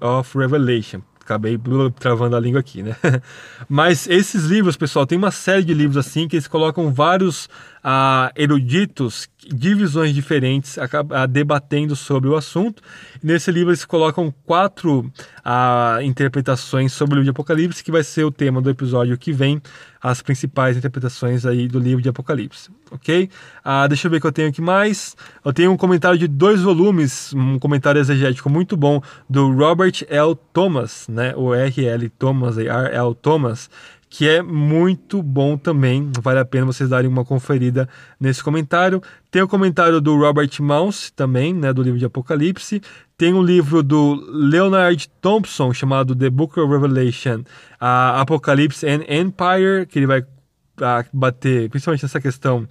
of 0.00 0.38
Revelation 0.38 1.02
acabei 1.30 1.56
travando 1.98 2.34
a 2.34 2.40
língua 2.40 2.58
aqui, 2.58 2.82
né? 2.82 2.96
Mas 3.68 4.08
esses 4.08 4.46
livros, 4.46 4.76
pessoal, 4.76 5.06
tem 5.06 5.16
uma 5.16 5.30
série 5.30 5.62
de 5.62 5.72
livros 5.72 5.96
assim 5.96 6.26
que 6.26 6.34
eles 6.34 6.48
colocam 6.48 6.92
vários 6.92 7.48
ah, 7.82 8.30
eruditos 8.36 9.28
de 9.46 9.74
visões 9.74 10.14
diferentes 10.14 10.76
ah, 10.78 11.26
debatendo 11.26 11.96
sobre 11.96 12.28
o 12.28 12.36
assunto. 12.36 12.82
Nesse 13.22 13.50
livro 13.50 13.70
eles 13.70 13.84
colocam 13.84 14.32
quatro 14.44 15.10
ah, 15.44 15.98
interpretações 16.02 16.92
sobre 16.92 17.14
o 17.14 17.16
livro 17.16 17.24
de 17.24 17.30
Apocalipse, 17.30 17.82
que 17.82 17.90
vai 17.90 18.02
ser 18.02 18.24
o 18.24 18.30
tema 18.30 18.60
do 18.60 18.70
episódio 18.70 19.16
que 19.16 19.32
vem, 19.32 19.60
as 20.02 20.22
principais 20.22 20.76
interpretações 20.76 21.44
aí 21.44 21.68
do 21.68 21.78
livro 21.78 22.02
de 22.02 22.08
Apocalipse, 22.08 22.70
ok? 22.90 23.28
Ah, 23.62 23.86
deixa 23.86 24.06
eu 24.06 24.10
ver 24.10 24.16
o 24.18 24.20
que 24.20 24.26
eu 24.26 24.32
tenho 24.32 24.48
aqui 24.48 24.62
mais. 24.62 25.16
Eu 25.44 25.52
tenho 25.52 25.72
um 25.72 25.76
comentário 25.76 26.18
de 26.18 26.26
dois 26.26 26.62
volumes, 26.62 27.34
um 27.34 27.58
comentário 27.58 28.00
exegético 28.00 28.48
muito 28.48 28.76
bom 28.76 29.02
do 29.28 29.52
Robert 29.52 30.04
L. 30.08 30.36
Thomas, 30.52 31.06
né? 31.08 31.34
O 31.36 31.54
R.L. 31.54 32.08
Thomas, 32.10 32.56
R.L. 32.56 33.14
Thomas, 33.20 33.68
que 34.10 34.28
é 34.28 34.42
muito 34.42 35.22
bom 35.22 35.56
também. 35.56 36.10
Vale 36.20 36.40
a 36.40 36.44
pena 36.44 36.66
vocês 36.66 36.90
darem 36.90 37.08
uma 37.08 37.24
conferida 37.24 37.88
nesse 38.18 38.42
comentário. 38.42 39.00
Tem 39.30 39.40
o 39.40 39.46
comentário 39.46 40.00
do 40.00 40.18
Robert 40.18 40.50
Mouse 40.58 41.12
também, 41.12 41.54
né, 41.54 41.72
do 41.72 41.80
livro 41.80 41.98
de 41.98 42.04
Apocalipse. 42.04 42.82
Tem 43.16 43.32
um 43.32 43.40
livro 43.42 43.84
do 43.84 44.14
Leonard 44.32 45.08
Thompson 45.20 45.72
chamado 45.72 46.16
The 46.16 46.28
Book 46.28 46.58
of 46.58 46.72
Revelation, 46.72 47.44
uh, 47.80 48.18
Apocalypse 48.18 48.84
and 48.84 49.04
Empire, 49.08 49.86
que 49.88 50.00
ele 50.00 50.06
vai 50.06 50.20
uh, 50.20 51.06
bater 51.12 51.70
principalmente 51.70 52.02
nessa 52.02 52.20
questão 52.20 52.66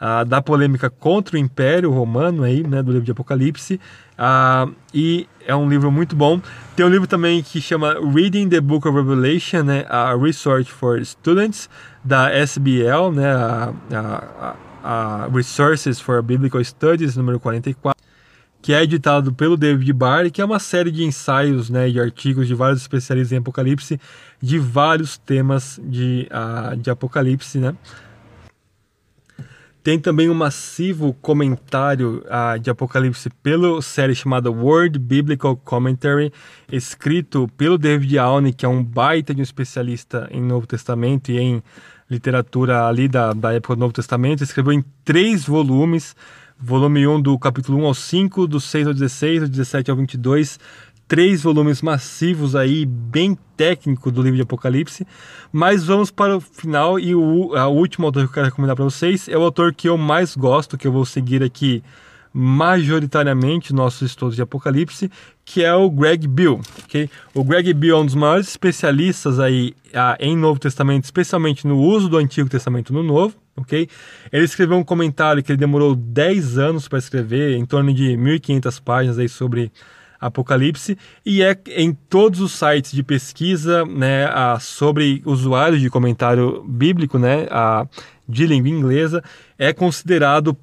uh, 0.00 0.24
da 0.24 0.40
polêmica 0.40 0.88
contra 0.88 1.34
o 1.34 1.38
Império 1.38 1.90
Romano 1.90 2.44
aí, 2.44 2.62
né, 2.62 2.84
do 2.84 2.92
livro 2.92 3.04
de 3.04 3.10
Apocalipse. 3.10 3.80
Uh, 4.18 4.74
e 4.92 5.26
é 5.46 5.54
um 5.54 5.68
livro 5.68 5.90
muito 5.90 6.14
bom. 6.14 6.40
Tem 6.76 6.84
um 6.84 6.88
livro 6.88 7.06
também 7.06 7.42
que 7.42 7.60
chama 7.60 7.94
Reading 7.94 8.48
the 8.48 8.60
Book 8.60 8.86
of 8.86 8.96
Revelation, 8.96 9.62
né, 9.62 9.84
a 9.88 10.14
Research 10.14 10.70
for 10.70 11.04
Students 11.04 11.68
da 12.02 12.30
SBL, 12.30 13.12
né, 13.12 13.32
a, 13.32 13.72
a, 13.92 14.56
a 14.82 15.28
Resources 15.32 16.00
for 16.00 16.22
Biblical 16.22 16.62
Studies, 16.62 17.16
número 17.16 17.38
44 17.40 17.94
que 18.64 18.72
é 18.72 18.82
editado 18.82 19.30
pelo 19.30 19.58
David 19.58 19.92
Barr, 19.92 20.30
que 20.30 20.40
é 20.40 20.44
uma 20.44 20.58
série 20.58 20.90
de 20.90 21.04
ensaios, 21.04 21.68
né, 21.68 21.90
de 21.90 22.00
artigos 22.00 22.48
de 22.48 22.54
vários 22.54 22.80
especialistas 22.80 23.30
em 23.30 23.36
Apocalipse, 23.36 24.00
de 24.40 24.58
vários 24.58 25.18
temas 25.18 25.78
de, 25.84 26.26
uh, 26.32 26.74
de 26.74 26.88
Apocalipse, 26.88 27.58
né. 27.58 27.76
Tem 29.84 29.98
também 29.98 30.30
um 30.30 30.34
massivo 30.34 31.12
comentário 31.20 32.24
uh, 32.24 32.58
de 32.58 32.70
Apocalipse 32.70 33.28
pela 33.42 33.82
série 33.82 34.14
chamada 34.14 34.50
World 34.50 34.98
Biblical 34.98 35.54
Commentary, 35.58 36.32
escrito 36.72 37.46
pelo 37.54 37.76
David 37.76 38.18
Alney, 38.18 38.54
que 38.54 38.64
é 38.64 38.68
um 38.68 38.82
baita 38.82 39.34
de 39.34 39.42
um 39.42 39.44
especialista 39.44 40.26
em 40.30 40.40
Novo 40.40 40.66
Testamento 40.66 41.30
e 41.30 41.38
em 41.38 41.62
literatura 42.10 42.86
ali 42.86 43.08
da, 43.08 43.34
da 43.34 43.52
época 43.52 43.76
do 43.76 43.80
Novo 43.80 43.92
Testamento. 43.92 44.42
Escreveu 44.42 44.72
em 44.72 44.82
três 45.04 45.44
volumes, 45.44 46.16
volume 46.58 47.06
1 47.06 47.20
do 47.20 47.38
capítulo 47.38 47.76
1 47.82 47.84
ao 47.84 47.92
5, 47.92 48.46
do 48.46 48.60
6 48.60 48.86
ao 48.86 48.94
16, 48.94 49.42
do 49.42 49.48
17 49.50 49.90
ao 49.90 49.98
22, 49.98 50.58
três 51.06 51.42
volumes 51.42 51.82
massivos 51.82 52.56
aí, 52.56 52.86
bem 52.86 53.36
técnico 53.56 54.10
do 54.10 54.22
livro 54.22 54.36
de 54.36 54.42
Apocalipse. 54.42 55.06
Mas 55.52 55.84
vamos 55.84 56.10
para 56.10 56.36
o 56.36 56.40
final 56.40 56.98
e 56.98 57.14
o 57.14 57.54
a 57.54 57.68
último 57.68 58.06
autor 58.06 58.24
que 58.24 58.30
eu 58.30 58.34
quero 58.34 58.46
recomendar 58.46 58.76
para 58.76 58.84
vocês 58.84 59.28
é 59.28 59.36
o 59.36 59.42
autor 59.42 59.74
que 59.74 59.88
eu 59.88 59.96
mais 59.96 60.36
gosto, 60.36 60.78
que 60.78 60.86
eu 60.86 60.92
vou 60.92 61.04
seguir 61.04 61.42
aqui 61.42 61.82
majoritariamente 62.36 63.72
nossos 63.72 64.10
estudos 64.10 64.34
de 64.34 64.42
Apocalipse, 64.42 65.08
que 65.44 65.62
é 65.62 65.72
o 65.72 65.88
Greg 65.88 66.26
Bill, 66.26 66.60
ok? 66.82 67.08
O 67.32 67.44
Greg 67.44 67.72
Bill 67.72 67.96
é 67.96 68.00
um 68.00 68.04
dos 68.04 68.16
maiores 68.16 68.48
especialistas 68.48 69.38
aí 69.38 69.72
ah, 69.94 70.16
em 70.18 70.36
Novo 70.36 70.58
Testamento, 70.58 71.04
especialmente 71.04 71.64
no 71.64 71.78
uso 71.78 72.08
do 72.08 72.16
Antigo 72.16 72.48
Testamento 72.48 72.92
no 72.92 73.04
Novo, 73.04 73.36
ok? 73.56 73.88
Ele 74.32 74.44
escreveu 74.44 74.76
um 74.76 74.82
comentário 74.82 75.44
que 75.44 75.52
ele 75.52 75.58
demorou 75.58 75.94
10 75.94 76.58
anos 76.58 76.88
para 76.88 76.98
escrever, 76.98 77.56
em 77.56 77.64
torno 77.64 77.94
de 77.94 78.16
1.500 78.16 78.82
páginas 78.82 79.18
aí 79.20 79.28
sobre 79.28 79.70
Apocalipse, 80.26 80.96
e 81.24 81.42
é 81.42 81.56
em 81.68 81.92
todos 81.92 82.40
os 82.40 82.52
sites 82.52 82.92
de 82.92 83.02
pesquisa 83.02 83.84
né, 83.84 84.26
a, 84.26 84.58
sobre 84.58 85.22
usuários 85.24 85.80
de 85.80 85.90
comentário 85.90 86.64
bíblico 86.66 87.18
né, 87.18 87.46
a, 87.50 87.86
de 88.28 88.46
língua 88.46 88.70
inglesa, 88.70 89.22
é 89.58 89.72
considerado 89.72 90.56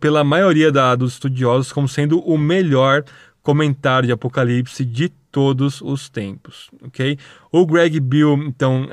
pela 0.00 0.24
maioria 0.24 0.70
da, 0.70 0.94
dos 0.94 1.12
estudiosos 1.12 1.72
como 1.72 1.88
sendo 1.88 2.18
o 2.20 2.36
melhor 2.36 3.04
comentário 3.42 4.08
de 4.08 4.12
Apocalipse 4.12 4.84
de 4.84 5.08
todos 5.36 5.82
os 5.82 6.08
tempos, 6.08 6.70
ok? 6.82 7.18
O 7.52 7.66
Greg 7.66 8.00
Bill, 8.00 8.42
então, 8.46 8.88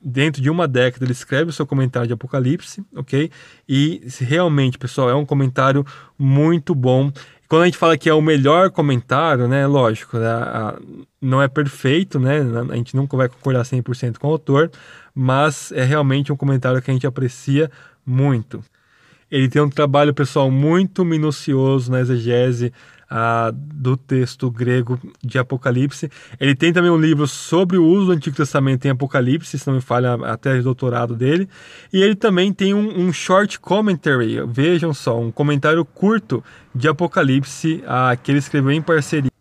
dentro 0.00 0.42
de 0.42 0.50
uma 0.50 0.68
década, 0.68 1.04
ele 1.04 1.12
escreve 1.12 1.48
o 1.48 1.52
seu 1.52 1.66
comentário 1.66 2.06
de 2.06 2.12
Apocalipse, 2.12 2.84
ok? 2.94 3.30
E 3.66 4.02
realmente, 4.20 4.78
pessoal, 4.78 5.08
é 5.08 5.14
um 5.14 5.24
comentário 5.24 5.84
muito 6.18 6.74
bom. 6.74 7.10
Quando 7.48 7.62
a 7.62 7.64
gente 7.66 7.78
fala 7.78 7.96
que 7.96 8.08
é 8.08 8.14
o 8.14 8.20
melhor 8.20 8.70
comentário, 8.70 9.46
né, 9.46 9.66
lógico, 9.66 10.18
né, 10.18 10.74
não 11.20 11.40
é 11.40 11.48
perfeito, 11.48 12.18
né, 12.18 12.40
a 12.70 12.76
gente 12.76 12.96
nunca 12.96 13.16
vai 13.16 13.28
concordar 13.28 13.64
100% 13.64 14.18
com 14.18 14.28
o 14.28 14.32
autor, 14.32 14.70
mas 15.14 15.70
é 15.72 15.84
realmente 15.84 16.32
um 16.32 16.36
comentário 16.36 16.82
que 16.82 16.90
a 16.90 16.94
gente 16.94 17.06
aprecia 17.06 17.70
muito. 18.04 18.64
Ele 19.30 19.48
tem 19.48 19.60
um 19.62 19.70
trabalho 19.70 20.14
pessoal 20.14 20.50
muito 20.50 21.04
minucioso 21.04 21.90
na 21.90 22.00
exegese 22.00 22.72
ah, 23.08 23.52
do 23.54 23.96
texto 23.96 24.50
grego 24.50 24.98
de 25.22 25.38
Apocalipse. 25.38 26.10
Ele 26.40 26.54
tem 26.54 26.72
também 26.72 26.90
um 26.90 26.98
livro 26.98 27.26
sobre 27.26 27.76
o 27.76 27.84
uso 27.84 28.06
do 28.06 28.12
Antigo 28.12 28.36
Testamento 28.36 28.84
em 28.86 28.90
Apocalipse, 28.90 29.58
se 29.58 29.66
não 29.66 29.74
me 29.74 29.80
falha 29.80 30.14
a 30.14 30.36
tese 30.36 30.58
de 30.58 30.64
doutorado 30.64 31.14
dele. 31.14 31.48
E 31.92 32.02
ele 32.02 32.14
também 32.14 32.52
tem 32.52 32.74
um, 32.74 33.06
um 33.06 33.12
short 33.12 33.60
commentary, 33.60 34.40
vejam 34.46 34.92
só, 34.92 35.20
um 35.20 35.30
comentário 35.30 35.84
curto 35.84 36.42
de 36.74 36.88
Apocalipse 36.88 37.82
ah, 37.86 38.16
que 38.20 38.30
ele 38.30 38.38
escreveu 38.38 38.72
em 38.72 38.82
parceria 38.82 39.35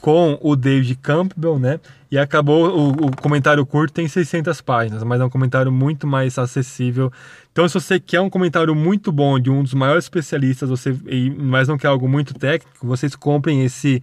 com 0.00 0.38
o 0.40 0.56
David 0.56 0.96
Campbell, 0.96 1.58
né? 1.58 1.78
E 2.10 2.18
acabou, 2.18 2.68
o, 2.76 2.90
o, 3.06 3.16
comentário 3.16 3.64
curto 3.64 3.92
tem 3.92 4.08
600 4.08 4.60
páginas, 4.60 5.04
mas 5.04 5.20
é 5.20 5.24
um 5.24 5.30
comentário 5.30 5.70
muito 5.70 6.06
mais 6.06 6.38
acessível. 6.38 7.12
Então, 7.52 7.68
se 7.68 7.74
você 7.74 8.00
quer 8.00 8.20
um 8.20 8.30
comentário 8.30 8.74
muito 8.74 9.12
bom 9.12 9.38
de 9.38 9.50
um 9.50 9.62
dos 9.62 9.74
maiores 9.74 10.04
especialistas, 10.04 10.68
você, 10.68 10.96
mas 11.36 11.68
não 11.68 11.78
quer 11.78 11.88
algo 11.88 12.08
muito 12.08 12.34
técnico, 12.34 12.86
vocês 12.86 13.14
comprem 13.14 13.64
esse 13.64 14.02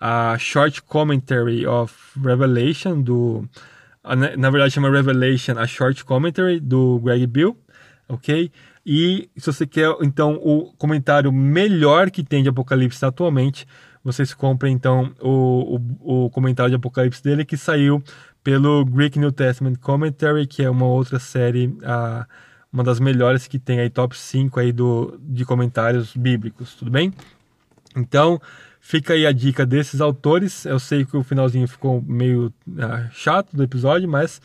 uh, 0.00 0.38
Short 0.38 0.82
Commentary 0.82 1.66
of 1.66 1.92
Revelation, 2.22 3.00
do, 3.00 3.44
uh, 4.04 4.14
na 4.36 4.50
verdade 4.50 4.74
chama 4.74 4.90
Revelation, 4.90 5.58
a 5.58 5.66
Short 5.66 6.04
Commentary, 6.04 6.60
do 6.60 7.00
Greg 7.00 7.26
Bill, 7.26 7.56
ok? 8.08 8.52
E 8.86 9.28
se 9.36 9.52
você 9.52 9.66
quer, 9.66 9.94
então, 10.00 10.34
o 10.42 10.72
comentário 10.78 11.32
melhor 11.32 12.10
que 12.10 12.22
tem 12.22 12.42
de 12.42 12.48
Apocalipse 12.48 13.04
atualmente, 13.04 13.66
vocês 14.04 14.32
comprem 14.34 14.72
então 14.72 15.12
o, 15.20 15.76
o, 16.00 16.24
o, 16.24 16.30
comentário 16.30 16.70
de 16.70 16.76
Apocalipse 16.76 17.22
dele 17.22 17.44
que 17.44 17.56
saiu 17.56 18.02
pelo 18.42 18.84
Greek 18.84 19.18
New 19.18 19.32
Testament 19.32 19.76
Commentary, 19.76 20.46
que 20.46 20.62
é 20.62 20.70
uma 20.70 20.86
outra 20.86 21.18
série, 21.18 21.76
a, 21.84 22.26
uma 22.72 22.84
das 22.84 23.00
melhores 23.00 23.46
que 23.46 23.58
tem 23.58 23.80
aí, 23.80 23.90
top 23.90 24.16
5 24.16 24.60
aí 24.60 24.72
do, 24.72 25.18
de 25.22 25.44
comentários 25.44 26.14
bíblicos, 26.16 26.74
tudo 26.74 26.90
bem? 26.90 27.12
Então, 27.96 28.40
fica 28.80 29.12
aí 29.12 29.26
a 29.26 29.32
dica 29.32 29.66
desses 29.66 30.00
autores. 30.00 30.64
Eu 30.64 30.78
sei 30.78 31.04
que 31.04 31.16
o 31.16 31.22
finalzinho 31.22 31.66
ficou 31.66 32.02
meio 32.02 32.52
uh, 32.68 33.10
chato 33.12 33.54
do 33.54 33.62
episódio, 33.62 34.08
mas 34.08 34.40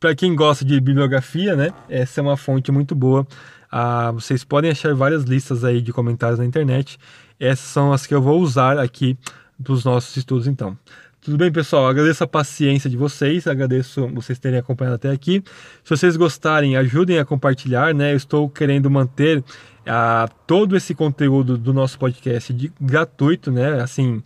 para 0.00 0.14
quem 0.14 0.34
gosta 0.34 0.64
de 0.64 0.74
bibliografia, 0.80 1.56
né, 1.56 1.70
essa 1.88 2.20
é 2.20 2.22
uma 2.22 2.36
fonte 2.36 2.70
muito 2.70 2.94
boa. 2.94 3.26
Uh, 3.72 4.12
vocês 4.12 4.44
podem 4.44 4.70
achar 4.70 4.94
várias 4.94 5.24
listas 5.24 5.64
aí 5.64 5.80
de 5.80 5.92
comentários 5.92 6.38
na 6.38 6.44
internet 6.44 6.98
essas 7.38 7.66
são 7.66 7.92
as 7.92 8.06
que 8.06 8.14
eu 8.14 8.22
vou 8.22 8.40
usar 8.40 8.78
aqui 8.78 9.16
dos 9.58 9.84
nossos 9.84 10.16
estudos, 10.16 10.46
então. 10.46 10.76
Tudo 11.20 11.36
bem, 11.36 11.50
pessoal? 11.52 11.86
Agradeço 11.86 12.24
a 12.24 12.26
paciência 12.26 12.88
de 12.88 12.96
vocês, 12.96 13.46
agradeço 13.46 14.08
vocês 14.14 14.38
terem 14.38 14.58
acompanhado 14.58 14.94
até 14.94 15.10
aqui. 15.10 15.42
Se 15.84 15.90
vocês 15.90 16.16
gostarem, 16.16 16.76
ajudem 16.76 17.18
a 17.18 17.24
compartilhar, 17.24 17.92
né? 17.92 18.12
Eu 18.12 18.16
estou 18.16 18.48
querendo 18.48 18.88
manter 18.88 19.38
uh, 19.38 20.32
todo 20.46 20.76
esse 20.76 20.94
conteúdo 20.94 21.58
do 21.58 21.74
nosso 21.74 21.98
podcast 21.98 22.52
de, 22.54 22.72
gratuito, 22.80 23.50
né? 23.50 23.80
Assim, 23.82 24.22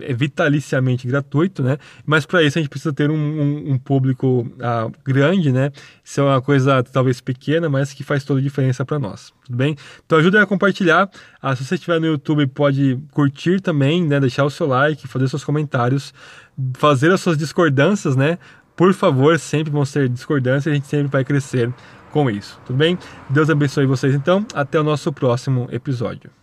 é 0.00 0.12
vitaliciamente 0.12 1.06
gratuito, 1.06 1.62
né? 1.62 1.78
Mas 2.04 2.24
para 2.26 2.42
isso 2.42 2.58
a 2.58 2.62
gente 2.62 2.70
precisa 2.70 2.92
ter 2.92 3.10
um, 3.10 3.14
um, 3.14 3.72
um 3.72 3.78
público 3.78 4.50
ah, 4.60 4.88
grande, 5.04 5.52
né? 5.52 5.72
Isso 6.04 6.20
é 6.20 6.24
uma 6.24 6.40
coisa 6.40 6.82
talvez 6.82 7.20
pequena, 7.20 7.68
mas 7.68 7.92
que 7.92 8.04
faz 8.04 8.24
toda 8.24 8.40
a 8.40 8.42
diferença 8.42 8.84
para 8.84 8.98
nós, 8.98 9.32
tudo 9.44 9.56
bem? 9.56 9.76
Então 10.04 10.18
ajuda 10.18 10.42
a 10.42 10.46
compartilhar. 10.46 11.10
Ah, 11.40 11.54
se 11.54 11.64
você 11.64 11.74
estiver 11.74 12.00
no 12.00 12.06
YouTube, 12.06 12.46
pode 12.46 12.98
curtir 13.12 13.60
também, 13.60 14.04
né? 14.06 14.20
Deixar 14.20 14.44
o 14.44 14.50
seu 14.50 14.66
like, 14.66 15.06
fazer 15.08 15.28
seus 15.28 15.44
comentários, 15.44 16.14
fazer 16.74 17.12
as 17.12 17.20
suas 17.20 17.36
discordâncias, 17.36 18.16
né? 18.16 18.38
Por 18.76 18.92
favor, 18.92 19.38
sempre 19.38 19.72
vão 19.72 19.84
ser 19.86 20.08
discordâncias, 20.08 20.70
a 20.70 20.74
gente 20.74 20.86
sempre 20.86 21.08
vai 21.08 21.24
crescer 21.24 21.72
com 22.12 22.30
isso, 22.30 22.60
tudo 22.64 22.76
bem? 22.76 22.98
Deus 23.28 23.50
abençoe 23.50 23.86
vocês 23.86 24.14
então. 24.14 24.44
Até 24.54 24.78
o 24.78 24.82
nosso 24.82 25.12
próximo 25.12 25.68
episódio. 25.70 26.35